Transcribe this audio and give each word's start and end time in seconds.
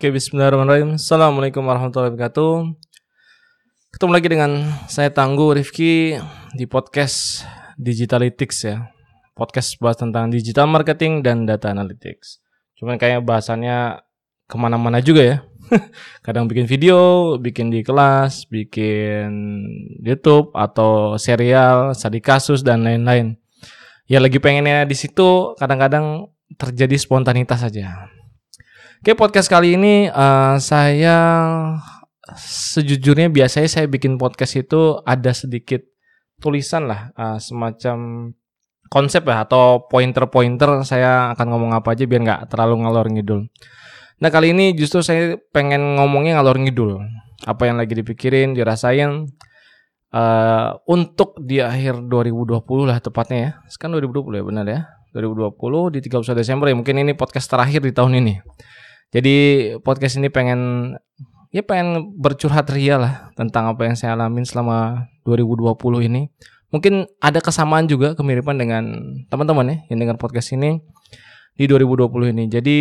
Oke, 0.00 0.16
bismillahirrahmanirrahim. 0.16 0.96
Assalamualaikum 0.96 1.60
warahmatullahi 1.60 2.16
wabarakatuh. 2.16 2.72
Ketemu 3.92 4.12
lagi 4.16 4.28
dengan 4.32 4.52
saya 4.88 5.12
Tangguh 5.12 5.52
Rifki 5.60 6.16
di 6.56 6.64
podcast 6.64 7.44
Digitalytics 7.76 8.64
ya. 8.64 8.88
Podcast 9.36 9.76
bahas 9.76 10.00
tentang 10.00 10.32
digital 10.32 10.72
marketing 10.72 11.20
dan 11.20 11.44
data 11.44 11.68
analytics. 11.68 12.40
Cuman 12.80 12.96
kayak 12.96 13.28
bahasannya 13.28 14.00
ke 14.48 14.56
mana-mana 14.56 15.04
juga 15.04 15.20
ya. 15.20 15.36
Kadang 16.24 16.48
bikin 16.48 16.64
video, 16.64 17.36
bikin 17.36 17.68
di 17.68 17.84
kelas, 17.84 18.48
bikin 18.48 19.28
YouTube 20.00 20.48
atau 20.56 21.20
serial, 21.20 21.92
studi 21.92 22.24
kasus 22.24 22.64
dan 22.64 22.88
lain-lain. 22.88 23.36
Ya 24.08 24.16
lagi 24.16 24.40
pengennya 24.40 24.88
di 24.88 24.96
situ 24.96 25.52
kadang-kadang 25.60 26.32
terjadi 26.56 26.96
spontanitas 26.96 27.60
saja. 27.68 28.08
Oke 29.00 29.16
podcast 29.16 29.48
kali 29.48 29.80
ini 29.80 30.12
uh, 30.12 30.60
saya 30.60 31.16
sejujurnya 32.36 33.32
biasanya 33.32 33.64
saya 33.64 33.88
bikin 33.88 34.20
podcast 34.20 34.60
itu 34.60 35.00
ada 35.08 35.32
sedikit 35.32 35.80
tulisan 36.36 36.84
lah 36.84 37.08
uh, 37.16 37.40
semacam 37.40 38.28
konsep 38.92 39.24
ya 39.24 39.48
atau 39.48 39.88
pointer-pointer 39.88 40.84
saya 40.84 41.32
akan 41.32 41.46
ngomong 41.48 41.72
apa 41.72 41.96
aja 41.96 42.04
biar 42.04 42.20
nggak 42.28 42.52
terlalu 42.52 42.84
ngalor 42.84 43.08
ngidul. 43.08 43.40
Nah 44.20 44.28
kali 44.28 44.52
ini 44.52 44.76
justru 44.76 45.00
saya 45.00 45.40
pengen 45.48 45.96
ngomongnya 45.96 46.36
ngalor 46.36 46.60
ngidul. 46.60 47.00
Apa 47.48 47.72
yang 47.72 47.80
lagi 47.80 47.96
dipikirin, 47.96 48.52
dirasain 48.52 49.32
uh, 50.12 50.76
untuk 50.84 51.40
di 51.40 51.64
akhir 51.64 52.04
2020 52.04 52.60
lah 52.84 53.00
tepatnya 53.00 53.38
ya. 53.40 53.50
Sekarang 53.72 53.96
2020 53.96 54.36
ya 54.36 54.44
benar 54.44 54.66
ya. 54.68 54.80
2020 55.16 55.56
di 55.96 55.98
31 56.04 56.36
Desember 56.36 56.68
ya 56.68 56.76
mungkin 56.76 57.00
ini 57.00 57.16
podcast 57.16 57.48
terakhir 57.48 57.80
di 57.80 57.96
tahun 57.96 58.20
ini. 58.20 58.36
Jadi 59.10 59.36
podcast 59.82 60.22
ini 60.22 60.30
pengen 60.30 60.94
ya 61.50 61.66
pengen 61.66 62.14
bercurhat 62.14 62.70
ria 62.70 62.94
lah 62.94 63.14
tentang 63.34 63.66
apa 63.66 63.90
yang 63.90 63.98
saya 63.98 64.14
alamin 64.14 64.46
selama 64.46 65.10
2020 65.26 66.06
ini. 66.06 66.30
Mungkin 66.70 67.10
ada 67.18 67.42
kesamaan 67.42 67.90
juga 67.90 68.14
kemiripan 68.14 68.54
dengan 68.54 68.84
teman-teman 69.26 69.74
ya 69.74 69.76
yang 69.90 70.06
dengar 70.06 70.16
podcast 70.22 70.54
ini 70.54 70.78
di 71.58 71.66
2020 71.66 72.30
ini. 72.30 72.46
Jadi 72.46 72.78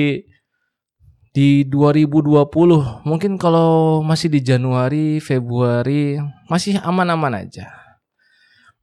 di 1.33 1.65
2020 1.65 3.05
mungkin 3.05 3.41
kalau 3.41 4.01
masih 4.05 4.29
di 4.29 4.45
Januari, 4.45 5.17
Februari 5.17 6.21
masih 6.45 6.77
aman-aman 6.85 7.41
aja. 7.41 7.73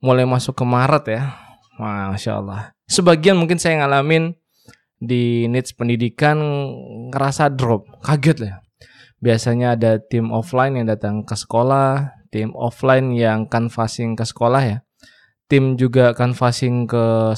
Mulai 0.03 0.27
masuk 0.27 0.59
ke 0.59 0.65
Maret 0.67 1.05
ya. 1.07 1.23
Masya 1.79 2.43
Allah. 2.43 2.75
Sebagian 2.91 3.39
mungkin 3.39 3.61
saya 3.61 3.79
ngalamin 3.85 4.35
di 4.97 5.45
needs 5.49 5.77
pendidikan 5.77 6.41
ngerasa 7.13 7.53
drop, 7.53 7.85
kaget 8.01 8.49
lah. 8.49 8.57
Biasanya 9.21 9.77
ada 9.77 9.97
tim 10.01 10.29
offline 10.33 10.77
yang 10.77 10.89
datang 10.89 11.25
ke 11.25 11.33
sekolah, 11.37 12.13
tim 12.29 12.53
offline 12.53 13.13
yang 13.17 13.49
canvassing 13.49 14.13
ke 14.17 14.25
sekolah 14.25 14.63
ya. 14.65 14.79
Tim 15.47 15.79
juga 15.79 16.11
canvassing 16.11 16.91
ke 16.91 17.33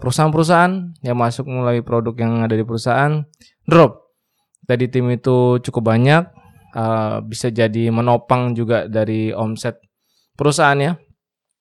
perusahaan-perusahaan 0.00 0.96
yang 1.04 1.16
masuk 1.20 1.44
mulai 1.44 1.84
produk 1.84 2.16
yang 2.16 2.40
ada 2.40 2.56
di 2.56 2.64
perusahaan, 2.64 3.20
drop. 3.68 4.16
Tadi 4.64 4.88
tim 4.88 5.12
itu 5.12 5.60
cukup 5.60 5.92
banyak, 5.92 6.24
uh, 6.72 7.20
bisa 7.20 7.52
jadi 7.52 7.92
menopang 7.92 8.56
juga 8.56 8.88
dari 8.88 9.28
omset 9.28 9.76
perusahaan 10.32 10.80
ya. 10.80 10.92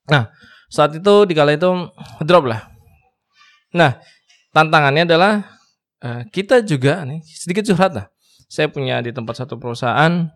Nah, 0.08 0.32
saat 0.72 0.96
itu 0.96 1.28
di 1.28 1.36
kala 1.36 1.60
itu 1.60 1.68
drop 2.24 2.48
lah. 2.48 2.64
Nah, 3.76 4.00
tantangannya 4.54 5.04
adalah 5.10 5.34
uh, 6.06 6.22
kita 6.30 6.62
juga 6.62 7.04
nih 7.04 7.26
sedikit 7.26 7.68
curhat 7.74 7.92
lah. 7.98 8.08
Saya 8.48 8.70
punya 8.70 9.02
di 9.02 9.10
tempat 9.10 9.44
satu 9.44 9.58
perusahaan, 9.58 10.30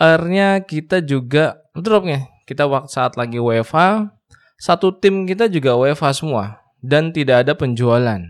akhirnya 0.00 0.64
kita 0.64 1.04
juga 1.04 1.60
dropnya. 1.76 2.24
Kita 2.48 2.64
waktu 2.68 2.88
saat 2.88 3.16
lagi 3.20 3.36
WFH, 3.36 4.08
satu 4.56 4.96
tim 4.96 5.28
kita 5.28 5.48
juga 5.52 5.76
WFH 5.76 6.24
semua 6.24 6.64
dan 6.80 7.12
tidak 7.12 7.44
ada 7.44 7.52
penjualan. 7.52 8.20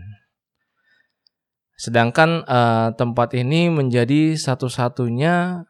Sedangkan 1.75 2.43
uh, 2.47 2.95
tempat 2.95 3.35
ini 3.35 3.67
menjadi 3.67 4.35
satu-satunya 4.39 5.63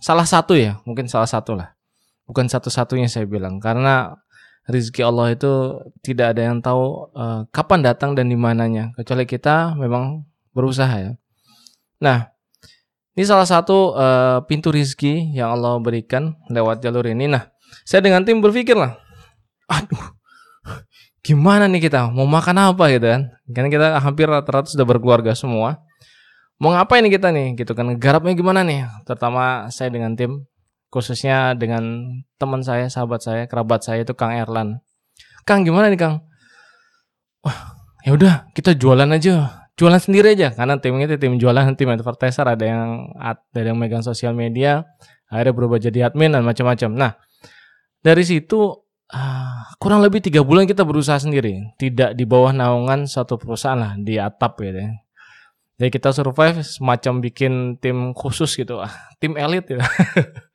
salah 0.00 0.28
satu 0.28 0.52
ya, 0.56 0.80
mungkin 0.84 1.08
salah 1.08 1.28
satu 1.28 1.56
lah. 1.56 1.72
Bukan 2.28 2.48
satu-satunya 2.48 3.08
saya 3.08 3.24
bilang 3.24 3.56
karena 3.62 4.16
rizki 4.66 5.00
Allah 5.02 5.34
itu 5.34 5.78
tidak 6.02 6.34
ada 6.34 6.42
yang 6.50 6.58
tahu 6.58 7.10
uh, 7.14 7.46
kapan 7.54 7.86
datang 7.86 8.18
dan 8.18 8.26
di 8.26 8.34
mananya 8.34 8.90
kecuali 8.98 9.22
kita 9.26 9.78
memang 9.78 10.26
berusaha 10.50 10.94
ya. 10.98 11.12
Nah, 12.02 12.28
ini 13.16 13.24
salah 13.24 13.48
satu 13.48 13.96
uh, 13.96 14.38
pintu 14.44 14.68
rizki 14.74 15.32
yang 15.32 15.54
Allah 15.56 15.78
berikan 15.80 16.36
lewat 16.50 16.82
jalur 16.82 17.06
ini. 17.06 17.30
Nah, 17.30 17.48
saya 17.86 18.02
dengan 18.04 18.26
tim 18.26 18.42
berpikir 18.42 18.76
lah, 18.76 18.98
aduh, 19.70 20.12
gimana 21.22 21.70
nih 21.70 21.88
kita 21.88 22.10
mau 22.10 22.26
makan 22.26 22.74
apa 22.74 22.90
gitu 22.92 23.06
kan? 23.06 23.22
Karena 23.50 23.68
kita 23.72 23.86
hampir 24.02 24.26
rata-rata 24.26 24.68
sudah 24.68 24.84
berkeluarga 24.84 25.32
semua. 25.32 25.80
Mau 26.56 26.72
ngapain 26.72 27.04
nih 27.04 27.20
kita 27.20 27.28
nih 27.32 27.54
gitu 27.56 27.76
kan? 27.76 27.88
Garapnya 28.00 28.32
gimana 28.32 28.64
nih? 28.64 28.88
Terutama 29.04 29.68
saya 29.68 29.92
dengan 29.92 30.16
tim 30.16 30.48
khususnya 30.90 31.52
dengan 31.58 32.10
teman 32.40 32.62
saya, 32.62 32.86
sahabat 32.88 33.20
saya, 33.22 33.42
kerabat 33.50 33.82
saya 33.82 34.06
itu 34.06 34.14
Kang 34.14 34.32
Erlan. 34.32 34.80
Kang 35.46 35.62
gimana 35.62 35.90
nih 35.90 36.00
Kang? 36.00 36.26
Wah, 37.46 37.78
ya 38.02 38.14
udah 38.14 38.34
kita 38.54 38.74
jualan 38.74 39.06
aja, 39.10 39.66
jualan 39.78 40.00
sendiri 40.00 40.34
aja 40.34 40.50
karena 40.50 40.80
tim 40.80 40.98
itu 40.98 41.14
tim 41.20 41.38
jualan, 41.38 41.74
tim 41.78 41.90
advertiser 41.92 42.46
ada 42.48 42.64
yang 42.64 43.14
ada 43.14 43.60
yang 43.60 43.78
megang 43.78 44.02
sosial 44.02 44.34
media, 44.34 44.82
akhirnya 45.30 45.54
berubah 45.54 45.78
jadi 45.78 46.10
admin 46.10 46.34
dan 46.34 46.42
macam-macam. 46.42 46.90
Nah 46.94 47.12
dari 48.02 48.22
situ 48.26 48.86
uh, 49.12 49.60
kurang 49.78 50.02
lebih 50.02 50.22
tiga 50.22 50.42
bulan 50.42 50.66
kita 50.66 50.82
berusaha 50.82 51.18
sendiri, 51.20 51.76
tidak 51.78 52.14
di 52.18 52.24
bawah 52.26 52.50
naungan 52.50 53.06
satu 53.06 53.38
perusahaan 53.38 53.78
lah 53.78 53.92
di 53.98 54.18
atap 54.18 54.58
ya. 54.62 54.90
Jadi 55.76 55.90
kita 55.92 56.08
survive 56.08 56.64
semacam 56.64 57.20
bikin 57.20 57.76
tim 57.76 58.16
khusus 58.16 58.56
gitu, 58.56 58.80
ah, 58.80 58.94
tim 59.20 59.36
elit 59.36 59.68
ya. 59.68 59.84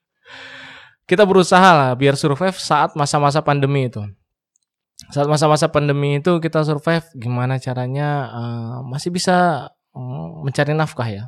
kita 1.12 1.28
berusaha 1.28 1.70
lah 1.76 1.92
biar 1.92 2.16
survive 2.16 2.56
saat 2.56 2.96
masa-masa 2.96 3.44
pandemi 3.44 3.92
itu. 3.92 4.00
Saat 5.12 5.28
masa-masa 5.28 5.68
pandemi 5.68 6.24
itu 6.24 6.40
kita 6.40 6.64
survive 6.64 7.04
gimana 7.20 7.60
caranya 7.60 8.32
uh, 8.32 8.76
masih 8.88 9.12
bisa 9.12 9.68
uh, 9.92 10.28
mencari 10.40 10.72
nafkah 10.72 11.12
ya. 11.12 11.24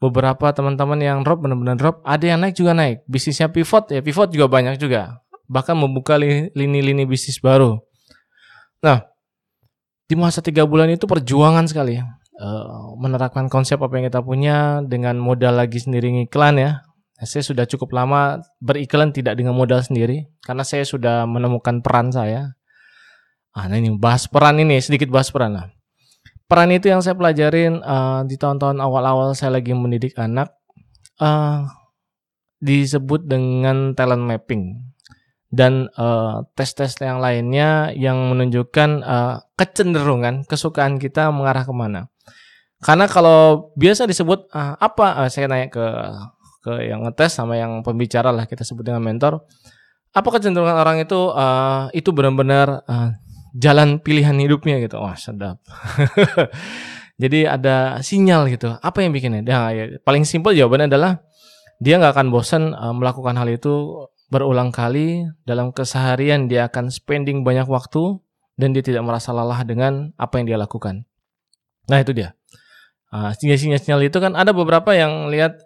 Beberapa 0.00 0.56
teman-teman 0.56 0.96
yang 1.04 1.20
drop 1.20 1.44
benar-benar 1.44 1.76
drop, 1.76 1.96
ada 2.00 2.24
yang 2.24 2.40
naik 2.40 2.56
juga 2.56 2.72
naik. 2.72 3.04
Bisnisnya 3.04 3.52
pivot 3.52 3.92
ya, 3.92 4.00
pivot 4.00 4.32
juga 4.32 4.48
banyak 4.48 4.80
juga. 4.80 5.20
Bahkan 5.52 5.76
membuka 5.76 6.16
lini-lini 6.16 7.04
bisnis 7.04 7.36
baru. 7.44 7.76
Nah, 8.80 9.04
di 10.08 10.16
masa 10.16 10.40
tiga 10.40 10.64
bulan 10.64 10.88
itu 10.88 11.04
perjuangan 11.04 11.68
sekali 11.68 12.00
ya. 12.00 12.08
Uh, 12.40 12.96
menerapkan 12.96 13.52
konsep 13.52 13.76
apa 13.84 14.00
yang 14.00 14.08
kita 14.08 14.24
punya 14.24 14.80
dengan 14.80 15.20
modal 15.20 15.60
lagi 15.60 15.78
sendiri 15.78 16.08
ngiklan 16.10 16.56
ya 16.56 16.72
saya 17.22 17.46
sudah 17.46 17.62
cukup 17.70 17.94
lama 17.94 18.42
beriklan 18.58 19.14
tidak 19.14 19.38
dengan 19.38 19.54
modal 19.54 19.78
sendiri 19.78 20.26
karena 20.42 20.66
saya 20.66 20.82
sudah 20.82 21.30
menemukan 21.30 21.78
peran 21.78 22.10
saya. 22.10 22.58
Ah, 23.54 23.70
nah 23.70 23.78
ini 23.78 23.94
bahas 23.94 24.26
peran 24.26 24.58
ini 24.58 24.82
sedikit 24.82 25.06
bahas 25.14 25.30
peran 25.30 25.54
lah. 25.54 25.66
Peran 26.50 26.74
itu 26.74 26.90
yang 26.90 27.00
saya 27.00 27.14
pelajarin 27.14 27.78
uh, 27.86 28.26
di 28.26 28.34
tahun-tahun 28.34 28.82
awal-awal 28.82 29.32
saya 29.38 29.54
lagi 29.56 29.72
mendidik 29.72 30.18
anak 30.18 30.50
uh, 31.22 31.64
disebut 32.58 33.30
dengan 33.30 33.94
talent 33.94 34.26
mapping 34.26 34.82
dan 35.54 35.86
uh, 35.94 36.42
tes-tes 36.58 36.98
yang 36.98 37.22
lainnya 37.22 37.94
yang 37.94 38.18
menunjukkan 38.26 39.06
uh, 39.06 39.46
kecenderungan 39.54 40.42
kesukaan 40.50 40.98
kita 40.98 41.30
mengarah 41.30 41.62
ke 41.62 41.70
mana. 41.70 42.10
Karena 42.82 43.06
kalau 43.06 43.70
biasa 43.78 44.04
disebut 44.10 44.50
uh, 44.50 44.74
apa 44.76 45.24
uh, 45.24 45.28
saya 45.30 45.46
nanya 45.46 45.70
ke 45.70 45.86
ke 46.64 46.88
yang 46.88 47.04
ngetes 47.04 47.36
sama 47.36 47.60
yang 47.60 47.84
pembicara 47.84 48.32
lah 48.32 48.48
kita 48.48 48.64
sebut 48.64 48.88
dengan 48.88 49.04
mentor. 49.04 49.44
Apa 50.16 50.32
kecenderungan 50.32 50.72
orang 50.72 51.04
itu 51.04 51.28
uh, 51.36 51.92
itu 51.92 52.08
benar-benar 52.16 52.86
uh, 52.88 53.12
jalan 53.52 54.00
pilihan 54.00 54.34
hidupnya 54.40 54.80
gitu. 54.80 54.96
Wah, 54.96 55.14
sedap. 55.20 55.60
Jadi 57.22 57.46
ada 57.46 58.00
sinyal 58.00 58.50
gitu. 58.50 58.74
Apa 58.80 59.04
yang 59.04 59.14
bikinnya? 59.14 59.44
Nah, 59.44 59.70
ya, 59.70 59.84
paling 60.02 60.24
simpel 60.26 60.56
jawabannya 60.56 60.90
adalah 60.90 61.22
dia 61.78 62.00
nggak 62.00 62.16
akan 62.16 62.28
bosan 62.32 62.72
uh, 62.72 62.94
melakukan 62.96 63.36
hal 63.36 63.46
itu 63.52 64.06
berulang 64.32 64.74
kali 64.74 65.28
dalam 65.46 65.70
keseharian 65.70 66.50
dia 66.50 66.66
akan 66.66 66.90
spending 66.90 67.46
banyak 67.46 67.68
waktu 67.70 68.18
dan 68.58 68.74
dia 68.74 68.82
tidak 68.82 69.06
merasa 69.06 69.30
lelah 69.30 69.62
dengan 69.62 70.10
apa 70.18 70.42
yang 70.42 70.46
dia 70.50 70.58
lakukan. 70.58 71.06
Nah 71.90 72.00
itu 72.00 72.16
dia. 72.16 72.34
sinyal-sinyal 73.14 74.02
uh, 74.02 74.08
itu 74.10 74.18
kan 74.18 74.34
ada 74.34 74.50
beberapa 74.50 74.90
yang 74.90 75.30
lihat 75.30 75.62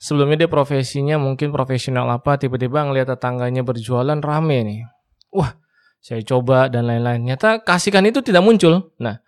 sebelumnya 0.00 0.46
dia 0.46 0.50
profesinya 0.50 1.20
mungkin 1.20 1.52
profesional 1.52 2.08
apa 2.08 2.40
tiba-tiba 2.40 2.80
ngelihat 2.88 3.12
tetangganya 3.14 3.60
berjualan 3.60 4.16
rame 4.16 4.58
nih 4.64 4.80
wah 5.28 5.52
saya 6.00 6.24
coba 6.24 6.72
dan 6.72 6.88
lain-lain 6.88 7.28
nyata 7.28 7.60
kasihkan 7.60 8.08
itu 8.08 8.24
tidak 8.24 8.40
muncul 8.40 8.96
nah 8.96 9.20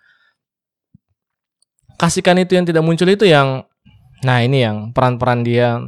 kasihkan 2.00 2.40
itu 2.40 2.56
yang 2.56 2.64
tidak 2.64 2.80
muncul 2.80 3.06
itu 3.06 3.28
yang 3.28 3.68
Nah 4.22 4.38
ini 4.46 4.62
yang 4.62 4.94
peran-peran 4.94 5.42
dia 5.42 5.82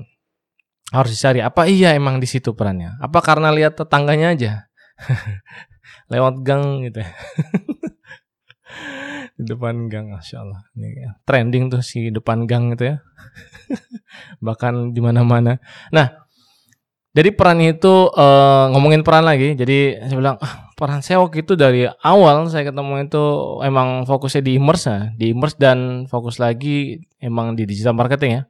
harus 0.91 1.11
dicari. 1.15 1.39
Apa 1.43 1.71
iya 1.71 1.95
emang 1.95 2.19
di 2.19 2.27
situ 2.27 2.55
perannya? 2.55 2.99
Apa 2.99 3.23
karena 3.23 3.55
lihat 3.55 3.79
tetangganya 3.79 4.35
aja? 4.35 4.53
Lewat 6.13 6.43
gang 6.43 6.83
gitu. 6.87 7.01
depan 9.45 9.87
gang, 9.93 10.11
masya 10.11 10.43
Allah. 10.43 10.61
Ini 10.75 10.89
ya. 10.97 11.11
trending 11.29 11.71
tuh 11.71 11.81
si 11.85 12.11
depan 12.11 12.49
gang 12.49 12.73
gitu 12.75 12.97
ya. 12.97 12.97
Bahkan 14.47 14.97
di 14.97 15.01
mana-mana. 15.05 15.61
Nah, 15.93 16.25
jadi 17.15 17.31
peran 17.31 17.63
itu 17.63 18.11
uh, 18.11 18.67
ngomongin 18.75 19.07
peran 19.07 19.23
lagi. 19.23 19.55
Jadi 19.55 20.03
saya 20.03 20.19
bilang, 20.19 20.37
ah, 20.43 20.65
peran 20.75 20.99
saya 20.99 21.23
waktu 21.23 21.47
itu 21.47 21.55
dari 21.55 21.87
awal 22.03 22.51
saya 22.51 22.67
ketemu 22.67 23.07
itu 23.07 23.25
emang 23.63 24.03
fokusnya 24.03 24.43
di 24.43 24.53
immerse 24.59 24.91
ya, 24.91 25.01
di 25.15 25.31
immerse 25.31 25.55
dan 25.55 26.11
fokus 26.11 26.43
lagi 26.43 26.99
emang 27.23 27.55
di 27.55 27.63
digital 27.71 27.95
marketing 27.95 28.43
ya 28.43 28.45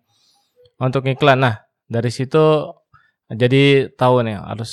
untuk 0.81 1.05
iklan. 1.05 1.45
Nah 1.45 1.61
dari 1.85 2.09
situ 2.09 2.73
jadi 3.29 3.93
tahu 3.93 4.25
nih 4.25 4.41
harus 4.41 4.73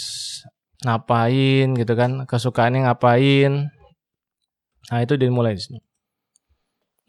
ngapain 0.87 1.75
gitu 1.75 1.93
kan, 1.93 2.23
kesukaannya 2.23 2.87
ngapain. 2.87 3.67
Nah 4.87 4.99
itu 5.03 5.19
dimulai 5.19 5.59
di 5.59 5.61
sini. 5.61 5.79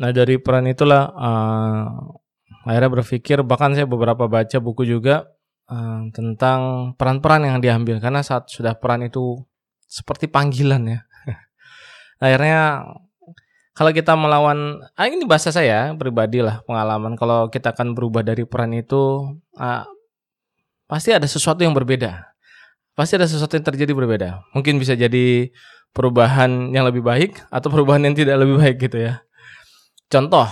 Nah 0.00 0.10
dari 0.14 0.40
peran 0.40 0.64
itulah 0.70 1.12
uh, 1.12 1.84
akhirnya 2.64 2.90
berpikir 3.02 3.42
bahkan 3.44 3.74
saya 3.74 3.84
beberapa 3.84 4.30
baca 4.30 4.56
buku 4.62 4.88
juga 4.88 5.28
uh, 5.68 6.08
tentang 6.14 6.92
peran-peran 6.96 7.44
yang 7.44 7.58
diambil 7.58 7.98
karena 7.98 8.24
saat 8.24 8.48
sudah 8.48 8.78
peran 8.78 9.04
itu 9.04 9.42
seperti 9.84 10.30
panggilan 10.30 10.82
ya. 10.88 11.00
Akhirnya 12.24 12.88
kalau 13.72 13.88
kita 13.88 14.12
melawan, 14.12 14.84
ah 15.00 15.08
ini 15.08 15.24
bahasa 15.24 15.48
saya 15.48 15.96
pribadi 15.96 16.44
lah 16.44 16.60
pengalaman. 16.68 17.16
Kalau 17.16 17.48
kita 17.48 17.72
akan 17.72 17.96
berubah 17.96 18.20
dari 18.20 18.44
peran 18.44 18.76
itu, 18.76 19.32
ah, 19.56 19.88
pasti 20.84 21.12
ada 21.16 21.24
sesuatu 21.24 21.64
yang 21.64 21.72
berbeda. 21.72 22.36
Pasti 22.92 23.16
ada 23.16 23.24
sesuatu 23.24 23.56
yang 23.56 23.64
terjadi 23.64 23.92
berbeda. 23.96 24.44
Mungkin 24.52 24.76
bisa 24.76 24.92
jadi 24.92 25.48
perubahan 25.96 26.68
yang 26.76 26.84
lebih 26.84 27.00
baik 27.00 27.40
atau 27.48 27.72
perubahan 27.72 28.04
yang 28.04 28.12
tidak 28.12 28.36
lebih 28.44 28.60
baik 28.60 28.76
gitu 28.76 29.08
ya. 29.08 29.24
Contoh, 30.12 30.44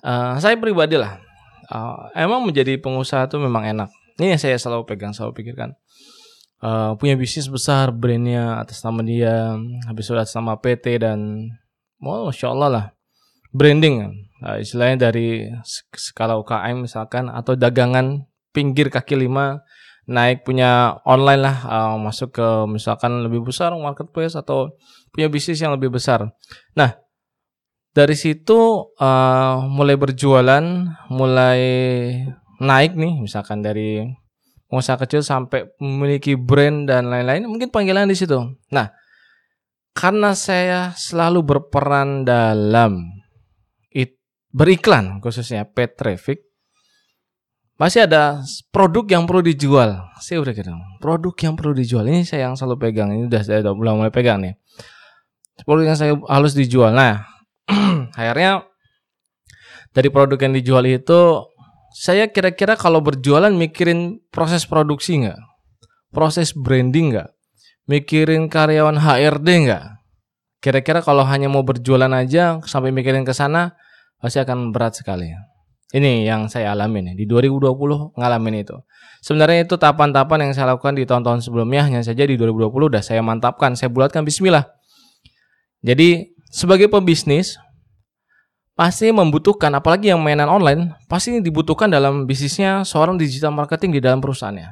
uh, 0.00 0.32
saya 0.40 0.56
pribadi 0.56 0.96
lah, 0.96 1.20
uh, 1.68 2.08
emang 2.16 2.40
menjadi 2.40 2.80
pengusaha 2.80 3.28
itu 3.28 3.36
memang 3.36 3.68
enak. 3.68 3.92
Ini 4.16 4.32
yang 4.32 4.40
saya 4.40 4.56
selalu 4.56 4.88
pegang, 4.88 5.12
selalu 5.12 5.44
pikirkan. 5.44 5.76
Uh, 6.64 6.96
punya 6.96 7.12
bisnis 7.12 7.44
besar 7.52 7.92
brandnya 7.92 8.56
atas 8.56 8.80
nama 8.80 9.04
dia 9.04 9.52
habis 9.84 10.08
atas 10.08 10.32
nama 10.32 10.56
PT 10.56 11.04
dan 11.04 11.52
oh, 12.00 12.32
masya 12.32 12.48
Allah 12.56 12.68
lah. 12.72 12.86
Branding 13.52 14.24
uh, 14.40 14.56
istilahnya 14.56 15.12
dari 15.12 15.52
skala 15.92 16.40
UKM 16.40 16.88
misalkan 16.88 17.28
atau 17.28 17.52
dagangan 17.52 18.24
pinggir 18.56 18.88
kaki 18.88 19.20
lima 19.20 19.60
naik 20.08 20.48
punya 20.48 20.96
online 21.04 21.44
lah 21.44 21.56
uh, 21.68 21.96
masuk 22.00 22.32
ke 22.32 22.48
misalkan 22.72 23.20
lebih 23.20 23.44
besar 23.44 23.76
marketplace 23.76 24.32
atau 24.32 24.72
punya 25.12 25.28
bisnis 25.28 25.60
yang 25.60 25.76
lebih 25.76 25.92
besar. 25.92 26.32
Nah 26.72 27.03
dari 27.94 28.18
situ 28.18 28.90
uh, 28.98 29.56
mulai 29.70 29.94
berjualan 29.94 30.64
mulai 31.14 31.62
naik 32.58 32.98
nih 32.98 33.22
misalkan 33.22 33.62
dari 33.62 34.02
pengusaha 34.66 34.98
kecil 35.06 35.22
sampai 35.22 35.70
memiliki 35.78 36.34
brand 36.34 36.90
dan 36.90 37.06
lain-lain 37.06 37.46
mungkin 37.46 37.70
panggilan 37.70 38.10
di 38.10 38.18
situ. 38.18 38.34
Nah, 38.74 38.90
karena 39.94 40.34
saya 40.34 40.90
selalu 40.98 41.46
berperan 41.46 42.26
dalam 42.26 43.06
it, 43.94 44.18
beriklan 44.50 45.22
khususnya 45.22 45.62
paid 45.62 45.94
traffic 45.94 46.42
masih 47.78 48.10
ada 48.10 48.42
produk 48.74 49.06
yang 49.06 49.30
perlu 49.30 49.46
dijual. 49.46 50.02
Saya 50.18 50.42
udah 50.42 50.50
kira 50.50 50.74
produk 50.98 51.34
yang 51.38 51.54
perlu 51.54 51.74
dijual 51.78 52.06
ini 52.10 52.26
saya 52.26 52.50
yang 52.50 52.58
selalu 52.58 52.90
pegang. 52.90 53.14
Ini 53.14 53.30
udah 53.30 53.42
saya 53.46 53.62
udah 53.62 53.74
mulai 53.78 54.10
pegang 54.10 54.42
nih. 54.42 54.58
Produk 55.62 55.94
yang 55.94 55.98
saya 55.98 56.18
harus 56.26 56.58
dijual. 56.58 56.90
Nah, 56.90 57.33
akhirnya 58.18 58.68
dari 59.94 60.08
produk 60.10 60.36
yang 60.36 60.54
dijual 60.58 60.84
itu 60.84 61.46
saya 61.94 62.26
kira-kira 62.26 62.74
kalau 62.74 62.98
berjualan 62.98 63.54
mikirin 63.54 64.18
proses 64.34 64.66
produksi 64.66 65.22
nggak? 65.22 65.38
Proses 66.10 66.50
branding 66.50 67.14
nggak? 67.14 67.30
Mikirin 67.86 68.50
karyawan 68.50 68.98
HRD 68.98 69.70
nggak? 69.70 69.84
Kira-kira 70.58 70.98
kalau 71.06 71.22
hanya 71.22 71.46
mau 71.46 71.62
berjualan 71.62 72.10
aja 72.10 72.58
sampai 72.66 72.90
mikirin 72.90 73.22
ke 73.22 73.30
sana 73.30 73.78
pasti 74.18 74.42
akan 74.42 74.74
berat 74.74 74.98
sekali. 74.98 75.30
Ini 75.94 76.26
yang 76.26 76.50
saya 76.50 76.74
alami 76.74 77.06
nih 77.06 77.14
di 77.14 77.24
2020 77.30 78.18
ngalamin 78.18 78.66
itu. 78.66 78.74
Sebenarnya 79.22 79.62
itu 79.62 79.78
tahapan-tahapan 79.78 80.50
yang 80.50 80.52
saya 80.58 80.74
lakukan 80.74 80.98
di 80.98 81.06
tahun-tahun 81.06 81.46
sebelumnya 81.46 81.86
hanya 81.86 82.02
saja 82.02 82.26
di 82.26 82.34
2020 82.34 82.90
udah 82.90 83.02
saya 83.06 83.22
mantapkan, 83.22 83.78
saya 83.78 83.94
bulatkan 83.94 84.26
bismillah. 84.26 84.66
Jadi 85.86 86.33
sebagai 86.54 86.86
pebisnis 86.86 87.58
pasti 88.78 89.10
membutuhkan 89.10 89.74
apalagi 89.74 90.14
yang 90.14 90.22
mainan 90.22 90.46
online 90.46 90.94
pasti 91.10 91.42
dibutuhkan 91.42 91.90
dalam 91.90 92.30
bisnisnya 92.30 92.86
seorang 92.86 93.18
digital 93.18 93.50
marketing 93.50 93.98
di 93.98 94.00
dalam 94.02 94.22
perusahaannya. 94.22 94.70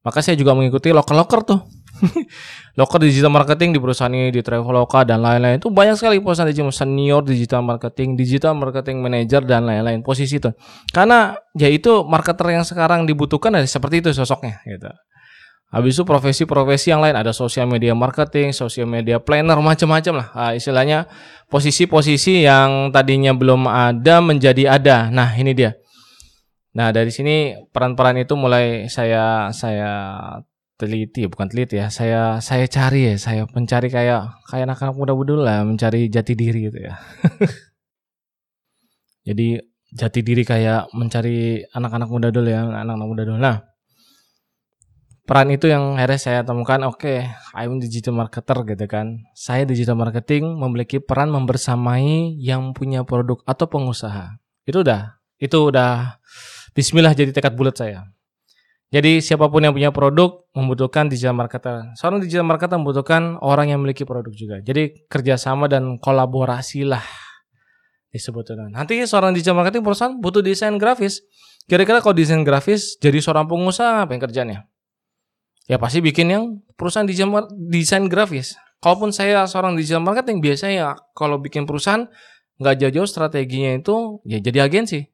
Maka 0.00 0.24
saya 0.24 0.34
juga 0.34 0.56
mengikuti 0.56 0.90
loker-loker 0.90 1.40
tuh. 1.46 1.60
loker 2.80 2.96
digital 3.04 3.28
marketing 3.28 3.76
di 3.76 3.80
perusahaan 3.82 4.08
ini 4.08 4.32
di 4.32 4.40
Traveloka 4.40 5.04
dan 5.04 5.20
lain-lain 5.20 5.60
itu 5.60 5.68
banyak 5.68 6.00
sekali 6.00 6.16
perusahaan 6.16 6.48
digital 6.48 6.72
senior 6.72 7.20
digital 7.20 7.60
marketing, 7.60 8.16
digital 8.16 8.56
marketing 8.56 9.04
manager 9.04 9.44
dan 9.44 9.68
lain-lain 9.68 10.00
posisi 10.00 10.40
itu. 10.40 10.48
Karena 10.88 11.36
ya 11.52 11.68
itu 11.68 12.08
marketer 12.08 12.56
yang 12.56 12.64
sekarang 12.64 13.04
dibutuhkan 13.04 13.52
adalah 13.52 13.68
seperti 13.68 14.00
itu 14.00 14.16
sosoknya 14.16 14.64
gitu. 14.64 14.88
Habis 15.70 15.94
itu 15.94 16.02
profesi-profesi 16.02 16.90
yang 16.90 16.98
lain 16.98 17.14
ada 17.14 17.30
social 17.30 17.62
media 17.70 17.94
marketing, 17.94 18.50
social 18.50 18.90
media 18.90 19.22
planner, 19.22 19.54
macam-macam 19.62 20.14
lah. 20.18 20.28
Nah, 20.34 20.52
istilahnya 20.58 21.06
posisi-posisi 21.46 22.42
yang 22.42 22.90
tadinya 22.90 23.30
belum 23.30 23.70
ada 23.70 24.18
menjadi 24.18 24.66
ada. 24.66 25.14
Nah, 25.14 25.30
ini 25.38 25.54
dia. 25.54 25.78
Nah, 26.74 26.90
dari 26.90 27.14
sini 27.14 27.54
peran-peran 27.70 28.18
itu 28.18 28.34
mulai 28.34 28.90
saya 28.90 29.54
saya 29.54 29.90
teliti, 30.74 31.30
bukan 31.30 31.46
teliti 31.46 31.78
ya. 31.78 31.86
Saya 31.86 32.42
saya 32.42 32.66
cari 32.66 33.14
ya, 33.14 33.14
saya 33.14 33.46
mencari 33.46 33.94
kayak 33.94 34.50
kayak 34.50 34.66
anak-anak 34.66 34.98
muda-muda 34.98 35.34
lah, 35.38 35.58
mencari 35.62 36.10
jati 36.10 36.34
diri 36.34 36.66
gitu 36.66 36.82
ya. 36.82 36.98
Jadi 39.30 39.54
jati 39.94 40.20
diri 40.26 40.42
kayak 40.42 40.90
mencari 40.98 41.62
anak-anak 41.62 42.10
muda 42.10 42.28
dulu 42.34 42.50
ya, 42.50 42.66
anak-anak 42.66 43.06
muda 43.06 43.22
dulu. 43.22 43.38
Nah, 43.38 43.69
peran 45.30 45.46
itu 45.54 45.70
yang 45.70 45.94
akhirnya 45.94 46.18
saya 46.18 46.40
temukan 46.42 46.90
oke 46.90 47.06
okay, 47.06 47.30
I'm 47.54 47.78
digital 47.78 48.18
marketer 48.18 48.66
gitu 48.66 48.90
kan. 48.90 49.30
Saya 49.30 49.62
digital 49.62 49.94
marketing 49.94 50.58
memiliki 50.58 50.98
peran 50.98 51.30
membersamai 51.30 52.34
yang 52.34 52.74
punya 52.74 53.06
produk 53.06 53.38
atau 53.46 53.70
pengusaha. 53.70 54.42
Itu 54.66 54.82
udah 54.82 55.22
itu 55.38 55.54
udah 55.54 56.18
Bismillah 56.74 57.14
jadi 57.14 57.30
tekad 57.30 57.54
bulat 57.54 57.78
saya. 57.78 58.10
Jadi 58.90 59.22
siapa 59.22 59.46
pun 59.46 59.62
yang 59.62 59.70
punya 59.70 59.94
produk 59.94 60.50
membutuhkan 60.50 61.06
digital 61.06 61.38
marketer. 61.38 61.94
Seorang 61.94 62.18
digital 62.26 62.42
marketer 62.42 62.74
membutuhkan 62.82 63.38
orang 63.38 63.70
yang 63.70 63.78
memiliki 63.78 64.02
produk 64.02 64.34
juga. 64.34 64.58
Jadi 64.58 65.06
kerjasama 65.06 65.70
dan 65.70 65.94
kolaborasi 66.02 66.90
lah 66.90 67.06
disebutnya 68.10 68.66
nanti 68.74 68.98
seorang 69.06 69.30
digital 69.30 69.54
marketing 69.54 69.86
perusahaan 69.86 70.18
butuh 70.18 70.42
desain 70.42 70.74
grafis. 70.74 71.22
Kira-kira 71.70 72.02
kalau 72.02 72.18
desain 72.18 72.42
grafis 72.42 72.98
jadi 72.98 73.22
seorang 73.22 73.46
pengusaha 73.46 74.02
apa 74.02 74.10
yang 74.10 74.22
kerjanya 74.26 74.69
ya 75.70 75.78
pasti 75.78 76.02
bikin 76.02 76.26
yang 76.34 76.44
perusahaan 76.74 77.06
digital 77.06 77.46
desain 77.54 78.10
grafis. 78.10 78.58
Kalaupun 78.82 79.14
saya 79.14 79.46
seorang 79.46 79.78
digital 79.78 80.02
marketing 80.02 80.42
biasanya 80.42 80.74
ya 80.74 80.90
kalau 81.14 81.38
bikin 81.38 81.62
perusahaan 81.62 82.10
nggak 82.58 82.74
jauh-jauh 82.82 83.06
strateginya 83.06 83.78
itu 83.78 84.18
ya 84.26 84.42
jadi 84.42 84.66
agensi. 84.66 85.06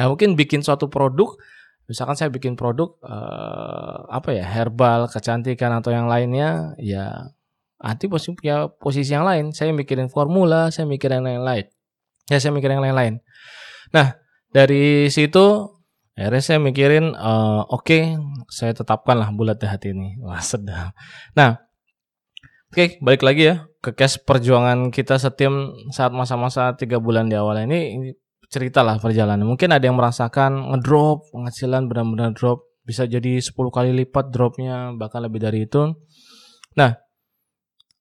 Nah 0.00 0.08
mungkin 0.08 0.32
bikin 0.32 0.64
suatu 0.64 0.88
produk, 0.88 1.36
misalkan 1.84 2.16
saya 2.16 2.32
bikin 2.32 2.56
produk 2.56 2.96
eh, 3.04 3.98
apa 4.08 4.32
ya 4.32 4.48
herbal, 4.48 5.12
kecantikan 5.12 5.76
atau 5.76 5.92
yang 5.92 6.08
lainnya, 6.08 6.72
ya 6.80 7.34
nanti 7.76 8.08
posisi 8.08 8.32
punya 8.32 8.72
posisi 8.80 9.12
yang 9.12 9.28
lain. 9.28 9.52
Saya 9.52 9.76
mikirin 9.76 10.08
formula, 10.08 10.72
saya 10.72 10.88
mikirin 10.88 11.20
yang 11.20 11.44
lain-lain. 11.44 11.68
Ya 12.32 12.40
saya 12.40 12.56
mikirin 12.56 12.80
yang 12.80 12.86
lain-lain. 12.90 13.14
Nah 13.92 14.16
dari 14.54 15.12
situ 15.12 15.77
Akhirnya 16.18 16.42
saya 16.42 16.58
mikirin, 16.58 17.14
uh, 17.14 17.62
oke, 17.70 17.86
okay, 17.86 18.18
saya 18.50 18.74
tetapkanlah 18.74 19.30
bulat 19.30 19.62
di 19.62 19.70
hati 19.70 19.94
ini. 19.94 20.18
Wah 20.26 20.42
sedap. 20.42 20.90
Nah, 21.38 21.62
oke, 22.68 22.74
okay, 22.74 22.88
balik 22.98 23.22
lagi 23.22 23.54
ya 23.54 23.68
ke 23.78 23.94
case 23.94 24.18
perjuangan 24.18 24.90
kita 24.90 25.22
setiap 25.22 25.54
saat 25.94 26.10
masa-masa 26.10 26.74
tiga 26.74 26.98
bulan 26.98 27.30
di 27.30 27.38
awal 27.38 27.62
ini, 27.62 27.94
ini 27.94 28.08
cerita 28.50 28.82
lah 28.82 28.98
perjalanan. 28.98 29.46
Mungkin 29.46 29.70
ada 29.70 29.84
yang 29.86 29.94
merasakan 29.94 30.74
ngedrop 30.74 31.30
penghasilan 31.30 31.86
benar-benar 31.86 32.34
drop, 32.34 32.66
bisa 32.82 33.06
jadi 33.06 33.38
10 33.38 33.54
kali 33.54 33.94
lipat 34.04 34.34
dropnya, 34.34 34.96
bahkan 34.98 35.22
lebih 35.22 35.38
dari 35.38 35.68
itu. 35.68 35.94
Nah, 36.74 36.90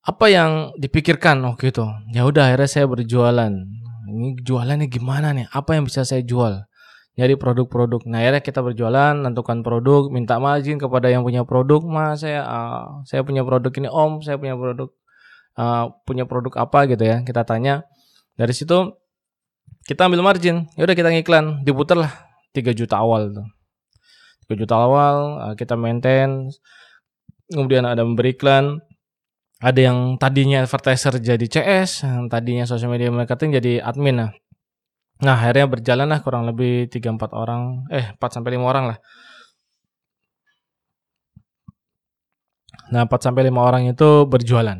apa 0.07 0.25
yang 0.31 0.73
dipikirkan 0.79 1.43
waktu 1.45 1.69
itu? 1.69 1.85
Ya 2.15 2.25
udah 2.25 2.49
akhirnya 2.49 2.69
saya 2.71 2.85
berjualan. 2.89 3.53
Ini 4.07 4.39
jualannya 4.41 4.87
gimana 4.87 5.35
nih? 5.35 5.45
Apa 5.51 5.75
yang 5.77 5.85
bisa 5.85 6.07
saya 6.07 6.23
jual? 6.23 6.63
Nyari 7.17 7.33
produk-produk. 7.33 8.05
Nah, 8.05 8.21
akhirnya 8.21 8.45
kita 8.45 8.61
berjualan, 8.61 9.17
tentukan 9.17 9.65
produk, 9.65 10.13
minta 10.13 10.37
margin 10.37 10.77
kepada 10.77 11.09
yang 11.09 11.25
punya 11.25 11.41
produk. 11.41 11.81
Mas, 11.81 12.21
saya 12.21 12.45
uh, 12.45 13.01
saya 13.09 13.25
punya 13.25 13.41
produk 13.41 13.73
ini, 13.73 13.89
Om, 13.89 14.21
saya 14.21 14.37
punya 14.37 14.53
produk 14.53 14.93
uh, 15.57 15.89
punya 16.05 16.29
produk 16.29 16.53
apa 16.61 16.85
gitu 16.93 17.03
ya. 17.03 17.25
Kita 17.25 17.41
tanya. 17.41 17.89
Dari 18.37 18.53
situ 18.53 18.93
kita 19.89 20.05
ambil 20.05 20.21
margin. 20.21 20.69
Ya 20.77 20.85
udah 20.85 20.93
kita 20.93 21.09
ngiklan, 21.09 21.65
diputar 21.65 21.97
lah 21.97 22.13
3 22.53 22.77
juta 22.77 23.01
awal 23.01 23.33
tuh. 23.33 23.47
3 24.53 24.61
juta 24.61 24.75
awal 24.77 25.15
uh, 25.41 25.53
kita 25.57 25.73
maintain. 25.73 26.53
Kemudian 27.49 27.89
ada 27.89 28.05
memberi 28.05 28.37
iklan. 28.37 28.77
Ada 29.57 29.89
yang 29.89 30.21
tadinya 30.21 30.61
advertiser 30.61 31.17
jadi 31.17 31.41
CS, 31.49 32.05
yang 32.05 32.29
tadinya 32.29 32.69
social 32.69 32.93
media 32.93 33.09
marketing 33.09 33.57
jadi 33.57 33.81
admin. 33.81 34.21
Nah, 34.21 34.29
Nah, 35.17 35.33
akhirnya 35.33 35.65
berjalan 35.65 36.07
lah 36.13 36.21
kurang 36.21 36.45
lebih 36.45 36.93
3-4 36.93 37.33
orang, 37.33 37.89
eh 37.89 38.13
4 38.13 38.21
sampai 38.37 38.53
5 38.53 38.69
orang 38.69 38.85
lah. 38.93 38.97
Nah, 42.93 43.09
4 43.09 43.25
sampai 43.25 43.49
5 43.49 43.61
orang 43.65 43.89
itu 43.89 44.29
berjualan. 44.29 44.77